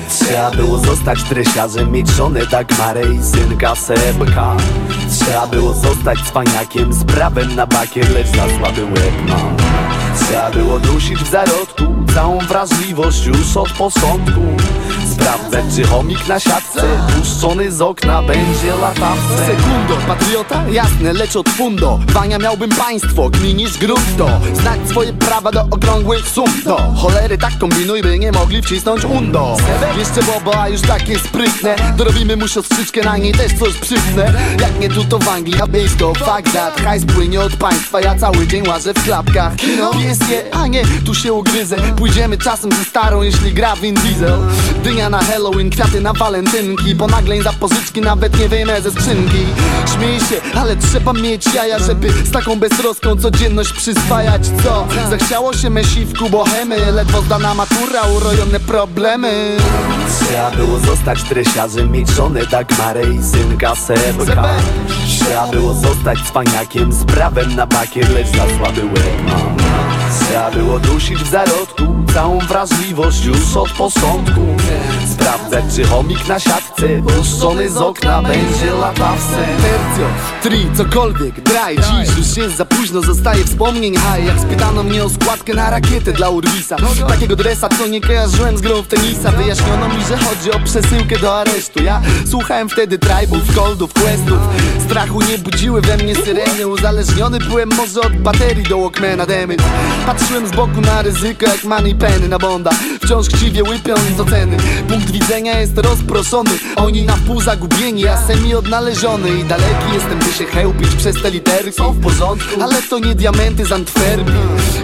Trzeba 0.09 0.51
było 0.51 0.79
zostać 0.79 1.23
dresiarzem, 1.23 1.93
mieć 1.93 2.09
żonę 2.09 2.47
Dagmarę 2.47 3.03
i 3.15 3.23
synka 3.23 3.75
Sebka. 3.75 4.57
Trzeba 5.11 5.47
było 5.47 5.75
zostać 5.75 6.19
cwaniakiem 6.19 6.93
z 6.93 7.05
prawem 7.05 7.55
na 7.55 7.67
bakier, 7.67 8.11
lecz 8.11 8.27
za 8.27 8.59
słaby 8.59 8.85
łeb 8.85 9.29
mam 9.29 9.92
Trzeba 10.21 10.51
było 10.51 10.79
dusić 10.79 11.19
w 11.19 11.31
zarodku 11.31 11.85
całą 12.15 12.39
wrażliwość 12.39 13.27
już 13.27 13.57
od 13.57 13.73
posądku 13.73 14.41
Sprawdzać 15.13 15.65
czy 15.77 15.85
chomik 15.85 16.29
na 16.29 16.41
siatce 16.41 16.83
puszczony 17.17 17.73
z 17.73 17.81
okna 17.81 18.23
będzie 18.23 18.77
latawce. 18.81 19.47
Sekundo, 19.47 19.97
patriota? 20.07 20.63
Jasne, 20.71 21.13
lecz 21.13 21.37
od 21.37 21.49
fundo. 21.49 21.99
Wania 22.09 22.39
miałbym 22.39 22.71
państwo, 22.71 23.31
gminisz 23.31 23.79
grunto. 23.79 24.41
Znać 24.55 24.81
swoje 24.89 25.13
prawa 25.13 25.53
do 25.53 25.61
okrągłych 25.71 26.29
sum. 26.29 26.51
Do 26.65 26.77
cholery 26.77 27.39
tak 27.39 27.59
kombinuj, 27.59 28.03
by 28.03 28.19
nie 28.19 28.33
mogli 28.33 28.63
wcisnąć 28.63 29.05
undo. 29.05 29.57
Jeszcze 29.99 30.23
bobo, 30.23 30.61
a 30.61 30.69
już 30.69 30.81
takie 30.81 31.19
sprytne. 31.19 31.77
Dorobimy 31.97 32.37
mu 32.37 32.49
siostrzyczkę, 32.49 33.03
na 33.03 33.17
niej 33.17 33.33
też 33.33 33.59
coś 33.59 33.75
przypnę. 33.75 34.33
Jak 34.61 34.81
nie 34.81 34.89
tu 34.89 35.05
to 35.05 35.19
w 35.19 35.29
Anglii, 35.29 35.55
a 35.63 35.67
fuck 36.15 36.53
that 36.53 36.81
Hajs 36.85 37.05
płynie 37.05 37.41
od 37.41 37.57
państwa, 37.57 38.01
ja 38.01 38.15
cały 38.15 38.47
dzień 38.47 38.69
łażę 38.69 38.95
w 38.95 39.05
klapkach. 39.05 39.57
Kino 39.57 39.91
pieskie, 40.03 40.55
a 40.55 40.67
nie, 40.67 40.83
tu 41.07 41.15
się 41.15 41.33
ugryzę. 41.33 41.77
Pójdziemy 41.97 42.39
czasem 42.39 42.73
ze 42.73 42.85
starą, 42.85 43.23
jeśli 43.23 43.53
gra 43.53 43.77
Vin 43.77 43.95
Diesel. 43.95 44.39
Dynia 44.85 45.11
na 45.11 45.19
Halloween, 45.19 45.71
kwiaty 45.71 46.01
na 46.01 46.13
walentynki 46.13 46.97
Ponagleń 46.97 47.43
za 47.43 47.53
pożyczki, 47.53 48.01
nawet 48.01 48.39
nie 48.39 48.49
wyjmę 48.49 48.83
ze 48.83 48.91
skrzynki. 48.91 49.47
Śmiej 49.95 50.21
się, 50.21 50.37
ale 50.55 50.77
trzeba 50.77 51.13
mieć 51.13 51.55
jaja 51.55 51.79
Żeby 51.79 52.13
z 52.13 52.31
taką 52.31 52.59
beztroską 52.59 53.17
codzienność 53.17 53.73
przyswajać 53.73 54.43
Co? 54.65 54.87
Zachciało 55.11 55.53
się 55.53 55.71
myśli 55.71 56.05
w 56.05 56.19
kubohemy 56.19 56.93
Ledwo 56.93 57.23
zdana 57.23 57.55
matura, 57.55 58.03
urojone 58.03 58.61
problemy. 58.61 59.57
Trzeba 60.21 60.51
było 60.51 60.79
zostać 60.79 61.23
dresiarzem, 61.23 61.91
mieć 61.91 62.11
żonę 62.11 62.47
Dagmarę 62.47 63.03
i 63.03 63.23
synka 63.23 63.75
Sebka. 63.75 64.45
Trzeba 65.07 65.47
było 65.47 65.75
zostać 65.75 66.19
cwaniakiem 66.23 66.93
z 66.93 67.05
prawem 67.05 67.57
na 67.57 67.67
bakier, 67.67 68.11
lecz 68.11 68.29
za 68.29 68.57
słaby 68.59 68.85
łeb 68.85 69.23
mam 69.27 69.92
Trzeba 70.21 70.51
było 70.51 70.79
dusić 70.79 71.19
w 71.19 71.31
zarodku 71.31 71.83
całą 72.15 72.39
wrażliwość 72.39 73.25
już 73.25 73.57
od 73.57 73.71
posądku 73.71 74.41
Sprawdzać 75.13 75.65
czy 75.77 75.85
chomik 75.85 76.29
na 76.29 76.39
siatce 76.39 76.89
puszczony 77.07 77.71
z 77.71 77.77
okna 77.77 78.23
będzie 78.23 78.71
latawce 78.81 79.37
Tercio, 79.37 80.07
tri, 80.43 80.67
cokolwiek, 80.77 81.41
draj. 81.41 81.77
Dziś 81.77 82.17
już 82.19 82.37
jest 82.37 82.57
za 82.57 82.65
późno, 82.65 83.03
zostaje 83.03 83.45
wspomnień. 83.45 83.97
Haj 83.97 84.27
Jak 84.27 84.41
spytano 84.41 84.83
mnie 84.83 85.05
o 85.05 85.09
składkę 85.09 85.55
na 85.55 85.71
rakietę 85.71 86.13
dla 86.13 86.31
Urwisa 86.31 86.77
Takiego 87.09 87.37
dresa, 87.37 87.69
co 87.69 87.87
nie 87.87 88.01
kojarzyłem 88.01 88.59
z 88.59 88.61
grą 88.61 88.83
w 88.83 88.87
tenisa. 88.87 89.33
Wyjaśniono 89.33 89.89
mi, 89.89 90.05
że 90.09 90.17
chodzi 90.17 90.53
o 90.53 90.61
przesyłkę 90.61 91.19
do 91.19 91.39
aresztu. 91.39 91.83
Ja 91.83 92.03
słuchałem 92.31 92.69
wtedy 92.69 92.99
tribów, 92.99 93.55
coldów, 93.57 93.93
questów. 93.93 94.39
Strachu 94.85 95.21
nie 95.23 95.39
budziły 95.39 95.81
we 95.81 95.97
mnie 95.97 96.15
syreny. 96.15 96.67
Uzależniony 96.67 97.39
byłem 97.39 97.69
może 97.77 98.01
od 98.01 98.17
baterii 98.17 98.65
do 98.65 98.79
Walkmana 98.79 99.27
damage 99.27 99.65
Patrzyłem 100.07 100.47
z 100.47 100.51
boku 100.51 100.81
na 100.81 101.03
ryzyko 101.03 101.47
jak 101.47 101.65
money 101.65 101.95
penny 101.95 102.29
na 102.29 102.39
Bonda. 102.39 102.71
Wciąż 103.05 103.29
chciwie 103.29 103.63
łypią 103.63 103.95
z 104.17 104.21
oceny. 104.21 104.57
Punkt 104.89 105.11
widzenia 105.11 105.61
jest 105.61 105.79
rozproszony. 105.79 106.51
Oni 106.77 107.03
na 107.03 107.17
pół 107.27 107.41
zagubieni, 107.41 108.01
ja 108.01 108.27
semi 108.27 108.55
odnaleziony. 108.55 109.29
I 109.31 109.45
daleki 109.45 109.95
jestem 109.95 110.19
by 110.19 110.33
się 110.33 110.45
chełpić 110.45 110.89
przez 110.89 111.23
te 111.23 111.31
litery. 111.31 111.73
Są 111.73 111.93
w 111.93 112.01
porządku, 112.01 112.63
ale 112.63 112.83
to 112.83 112.99
nie 112.99 113.15
diamenty 113.15 113.65
z 113.65 113.73
Antwerpii. 113.73 114.35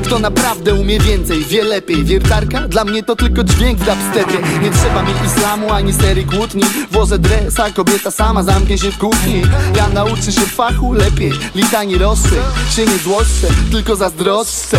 Kto 0.05 0.19
naprawdę 0.19 0.75
umie 0.75 1.01
więcej, 1.01 1.45
wie 1.45 1.65
lepiej. 1.65 2.05
Wiertarka? 2.05 2.61
Dla 2.61 2.85
mnie 2.85 3.03
to 3.03 3.17
tylko 3.17 3.45
dźwięk 3.45 3.79
w 3.79 3.85
dubstepie. 3.85 4.39
Nie 4.63 4.71
trzeba 4.71 5.03
mi 5.03 5.13
islamu 5.27 5.73
ani 5.73 5.93
serii 5.93 6.27
kłótni. 6.27 6.63
Włożę 6.91 7.19
dres, 7.19 7.61
a 7.61 7.71
kobieta 7.71 8.11
sama 8.11 8.43
zamknie 8.43 8.79
się 8.79 8.91
w 8.93 8.99
kuchni. 8.99 9.43
Ja 9.77 9.89
nauczę 9.89 10.33
się 10.33 10.41
fachu 10.41 10.93
lepiej. 10.93 11.33
Litani 11.55 11.99
roszczę, 11.99 12.37
się 12.77 12.87
nie 12.87 12.99
złoszczę 12.99 13.47
Tylko 13.71 13.97
zazdroszczę 13.97 14.79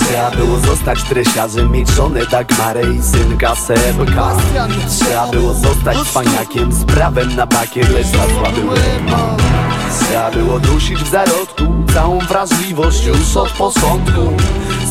Trzeba 0.00 0.30
było 0.30 0.58
zostać 0.58 1.02
dresiarzem, 1.02 1.72
mieć 1.72 1.90
żonę 1.90 2.20
Dagmarę 2.26 2.82
i 2.92 3.02
synka 3.02 3.54
Sebka. 3.54 4.36
Trzeba 4.88 5.26
było 5.26 5.54
zostać 5.54 5.98
cwaniakiem 5.98 6.72
z 6.72 6.84
prawem 6.84 7.36
na 7.36 7.46
bakier, 7.46 7.90
lecz 7.90 8.06
za 8.06 8.34
słaby 8.34 8.66
łeb. 8.66 8.80
Trzeba 10.00 10.30
było 10.30 10.60
dusić 10.60 10.98
w 10.98 11.10
zarodku 11.10 11.64
całą 11.94 12.18
wrażliwość 12.18 13.04
już 13.04 13.36
od 13.36 13.50
posądku 13.50 14.20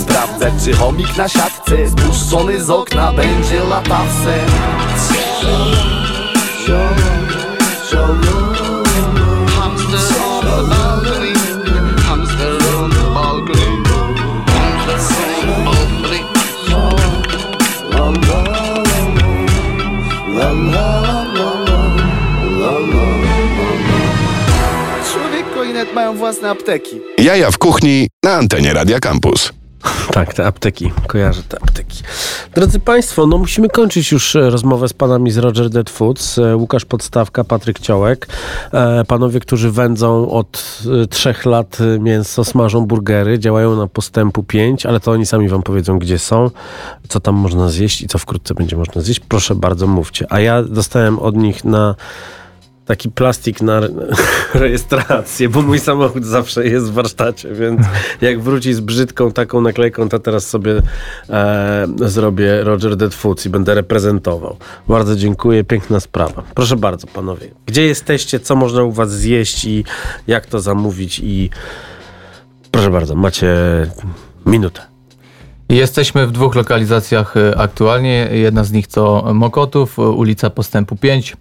Sprawdzać 0.02 0.54
czy 0.66 0.74
chomik 0.74 1.18
na 1.18 1.28
siatce 1.28 1.90
spuszczony 1.90 2.64
z 2.64 2.70
okna 2.70 3.14
będzie 3.14 3.64
latawcem. 3.64 4.50
Hamster 6.68 7.21
mają 25.94 26.18
własne 26.18 26.50
apteki 26.50 27.02
Jaja 27.18 27.52
w 27.52 27.58
kuchni 27.58 28.08
na 28.24 28.34
antenie 28.34 28.74
Radia 28.74 29.00
Campus. 29.00 29.54
Tak, 30.12 30.34
te 30.34 30.46
apteki. 30.46 30.92
Kojarzę 31.08 31.44
te 31.44 31.64
apteki. 31.64 32.04
Drodzy 32.56 32.80
Państwo, 32.80 33.28
no 33.28 33.38
musimy 33.38 33.70
kończyć 33.70 34.12
już 34.12 34.36
e, 34.36 34.50
rozmowę 34.50 34.88
z 34.88 34.94
panami 34.94 35.32
z 35.32 35.38
Roger 35.38 35.70
Dead 35.70 35.90
Foods. 35.90 36.38
E, 36.38 36.56
Łukasz 36.56 36.86
Podstawka, 36.86 37.44
Patryk 37.44 37.80
Ciołek. 37.80 38.28
E, 38.74 39.06
Panowie, 39.06 39.40
którzy 39.40 39.72
wędzą 39.72 40.30
od 40.30 40.82
trzech 41.10 41.46
lat 41.46 41.78
mięso, 42.00 42.44
smażą 42.44 42.86
burgery, 42.86 43.40
działają 43.40 43.76
na 43.76 43.88
postępu 43.88 44.44
5, 44.44 44.86
ale 44.86 45.00
to 45.00 45.12
oni 45.12 45.26
sami 45.26 45.50
wam 45.50 45.64
powiedzą, 45.64 46.00
gdzie 46.00 46.20
są, 46.20 46.52
co 47.10 47.20
tam 47.20 47.36
można 47.36 47.70
zjeść 47.70 48.02
i 48.02 48.08
co 48.08 48.18
wkrótce 48.18 48.54
będzie 48.54 48.76
można 48.76 49.02
zjeść. 49.02 49.20
Proszę 49.20 49.56
bardzo, 49.56 49.88
mówcie. 49.88 50.26
A 50.30 50.40
ja 50.40 50.64
dostałem 50.64 51.20
od 51.20 51.36
nich 51.36 51.64
na 51.64 51.96
taki 52.92 53.10
plastik 53.10 53.62
na 53.62 53.78
re- 53.78 53.90
rejestrację, 54.54 55.50
bo 55.50 55.62
mój 55.62 55.80
samochód 55.80 56.26
zawsze 56.26 56.68
jest 56.68 56.86
w 56.86 56.94
warsztacie, 56.94 57.54
więc 57.54 57.82
jak 58.22 58.42
wróci 58.42 58.74
z 58.74 58.80
brzydką 58.80 59.32
taką 59.32 59.62
naklejką, 59.62 60.10
to 60.10 60.20
teraz 60.20 60.48
sobie 60.48 60.82
e, 61.30 61.88
zrobię 61.98 62.64
Roger 62.64 62.96
Dead 62.96 63.14
Foods 63.14 63.46
i 63.46 63.50
będę 63.50 63.76
reprezentował. 63.76 64.58
Bardzo 64.88 65.16
dziękuję, 65.16 65.64
piękna 65.64 66.00
sprawa. 66.00 66.44
Proszę 66.56 66.76
bardzo, 66.76 67.08
panowie. 67.08 67.48
Gdzie 67.66 67.86
jesteście, 67.86 68.40
co 68.40 68.56
można 68.56 68.84
u 68.84 68.92
was 68.92 69.12
zjeść 69.12 69.66
i 69.66 69.84
jak 70.28 70.46
to 70.46 70.60
zamówić 70.60 71.20
i 71.20 71.50
proszę 72.72 72.90
bardzo, 72.90 73.16
macie 73.16 73.56
minutę. 74.46 74.82
Jesteśmy 75.70 76.28
w 76.28 76.32
dwóch 76.32 76.56
lokalizacjach 76.56 77.38
e, 77.38 77.58
aktualnie. 77.58 78.30
Jedna 78.32 78.64
z 78.64 78.72
nich 78.72 78.88
to 78.88 79.32
Mokotów, 79.34 80.00
e, 80.00 80.02
ulica 80.02 80.50
Postępu 80.50 80.96
5. 80.96 81.38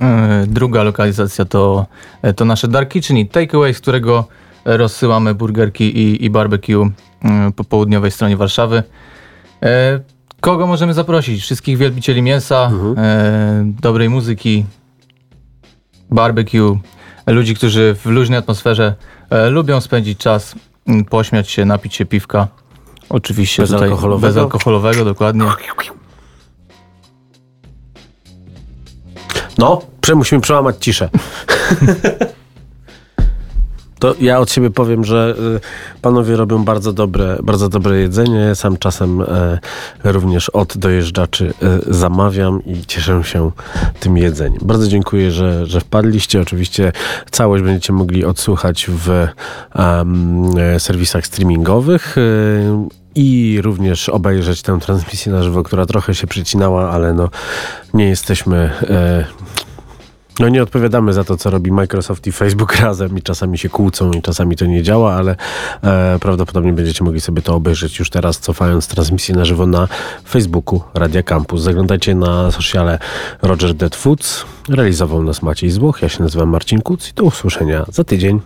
E, 0.00 0.44
Druga 0.46 0.82
lokalizacja 0.82 1.44
to, 1.44 1.86
e, 2.22 2.32
to 2.32 2.44
nasze 2.44 2.68
Dark 2.68 2.88
Kitchen 2.90 3.16
i 3.16 3.28
Takeaway, 3.28 3.74
z 3.74 3.80
którego 3.80 4.24
rozsyłamy 4.64 5.34
burgerki 5.34 5.98
i, 5.98 6.24
i 6.24 6.30
barbecue 6.30 6.90
e, 7.24 7.52
po 7.56 7.64
południowej 7.64 8.10
stronie 8.10 8.36
Warszawy. 8.36 8.82
Kogo 10.40 10.66
możemy 10.66 10.94
zaprosić? 10.94 11.42
Wszystkich 11.42 11.78
wielbicieli 11.78 12.22
mięsa, 12.22 12.70
e, 12.96 13.64
dobrej 13.80 14.08
muzyki, 14.10 14.64
barbecue, 16.10 16.78
ludzi, 17.26 17.54
którzy 17.54 17.94
w 17.94 18.06
luźnej 18.06 18.38
atmosferze 18.38 18.94
lubią 19.50 19.80
spędzić 19.80 20.18
czas, 20.18 20.54
pośmiać 21.10 21.50
się, 21.50 21.64
napić 21.64 21.94
się 21.94 22.06
piwka. 22.06 22.48
Oczywiście 23.08 23.62
Bezalkoholowego? 23.62 24.26
bezalkoholowego, 24.28 25.04
dokładnie. 25.04 25.44
No, 29.58 29.82
musimy 30.14 30.40
przełamać 30.40 30.76
ciszę. 30.80 31.08
To 34.04 34.14
ja 34.20 34.38
od 34.38 34.52
siebie 34.52 34.70
powiem, 34.70 35.04
że 35.04 35.34
y, 35.56 36.00
panowie 36.02 36.36
robią 36.36 36.64
bardzo 36.64 36.92
dobre, 36.92 37.38
bardzo 37.42 37.68
dobre 37.68 37.98
jedzenie. 37.98 38.54
Sam 38.54 38.76
czasem 38.76 39.20
e, 39.20 39.58
również 40.04 40.48
od 40.48 40.78
dojeżdżaczy 40.78 41.52
e, 41.62 41.94
zamawiam 41.94 42.64
i 42.64 42.86
cieszę 42.86 43.24
się 43.24 43.50
tym 44.00 44.16
jedzeniem. 44.16 44.58
Bardzo 44.62 44.88
dziękuję, 44.88 45.30
że, 45.30 45.66
że 45.66 45.80
wpadliście. 45.80 46.40
Oczywiście 46.40 46.92
całość 47.30 47.64
będziecie 47.64 47.92
mogli 47.92 48.24
odsłuchać 48.24 48.86
w 48.90 49.10
e, 49.10 50.80
serwisach 50.80 51.26
streamingowych. 51.26 52.16
I 53.14 53.58
również 53.62 54.08
obejrzeć 54.08 54.62
tę 54.62 54.78
transmisję 54.80 55.32
na 55.32 55.42
żywo, 55.42 55.62
która 55.62 55.86
trochę 55.86 56.14
się 56.14 56.26
przycinała, 56.26 56.90
ale 56.90 57.14
no 57.14 57.30
nie 57.94 58.08
jesteśmy. 58.08 58.70
E, 58.90 59.24
no 60.40 60.48
nie 60.48 60.62
odpowiadamy 60.62 61.12
za 61.12 61.24
to, 61.24 61.36
co 61.36 61.50
robi 61.50 61.72
Microsoft 61.72 62.26
i 62.26 62.32
Facebook 62.32 62.76
razem 62.80 63.18
i 63.18 63.22
czasami 63.22 63.58
się 63.58 63.68
kłócą 63.68 64.12
i 64.12 64.22
czasami 64.22 64.56
to 64.56 64.66
nie 64.66 64.82
działa, 64.82 65.14
ale 65.14 65.36
e, 65.82 66.18
prawdopodobnie 66.20 66.72
będziecie 66.72 67.04
mogli 67.04 67.20
sobie 67.20 67.42
to 67.42 67.54
obejrzeć 67.54 67.98
już 67.98 68.10
teraz, 68.10 68.38
cofając 68.38 68.86
transmisję 68.86 69.34
na 69.34 69.44
żywo 69.44 69.66
na 69.66 69.88
Facebooku 70.28 70.80
Radia 70.94 71.22
Campus. 71.22 71.62
Zaglądajcie 71.62 72.14
na 72.14 72.50
sociale 72.50 72.98
Roger 73.42 73.74
Dead 73.74 73.96
Foods. 73.96 74.44
Realizował 74.68 75.22
nas 75.22 75.42
Maciej 75.42 75.70
Złoch, 75.70 76.02
ja 76.02 76.08
się 76.08 76.22
nazywam 76.22 76.48
Marcin 76.48 76.80
Kuc 76.80 77.10
i 77.10 77.14
do 77.14 77.24
usłyszenia 77.24 77.84
za 77.88 78.04
tydzień. 78.04 78.40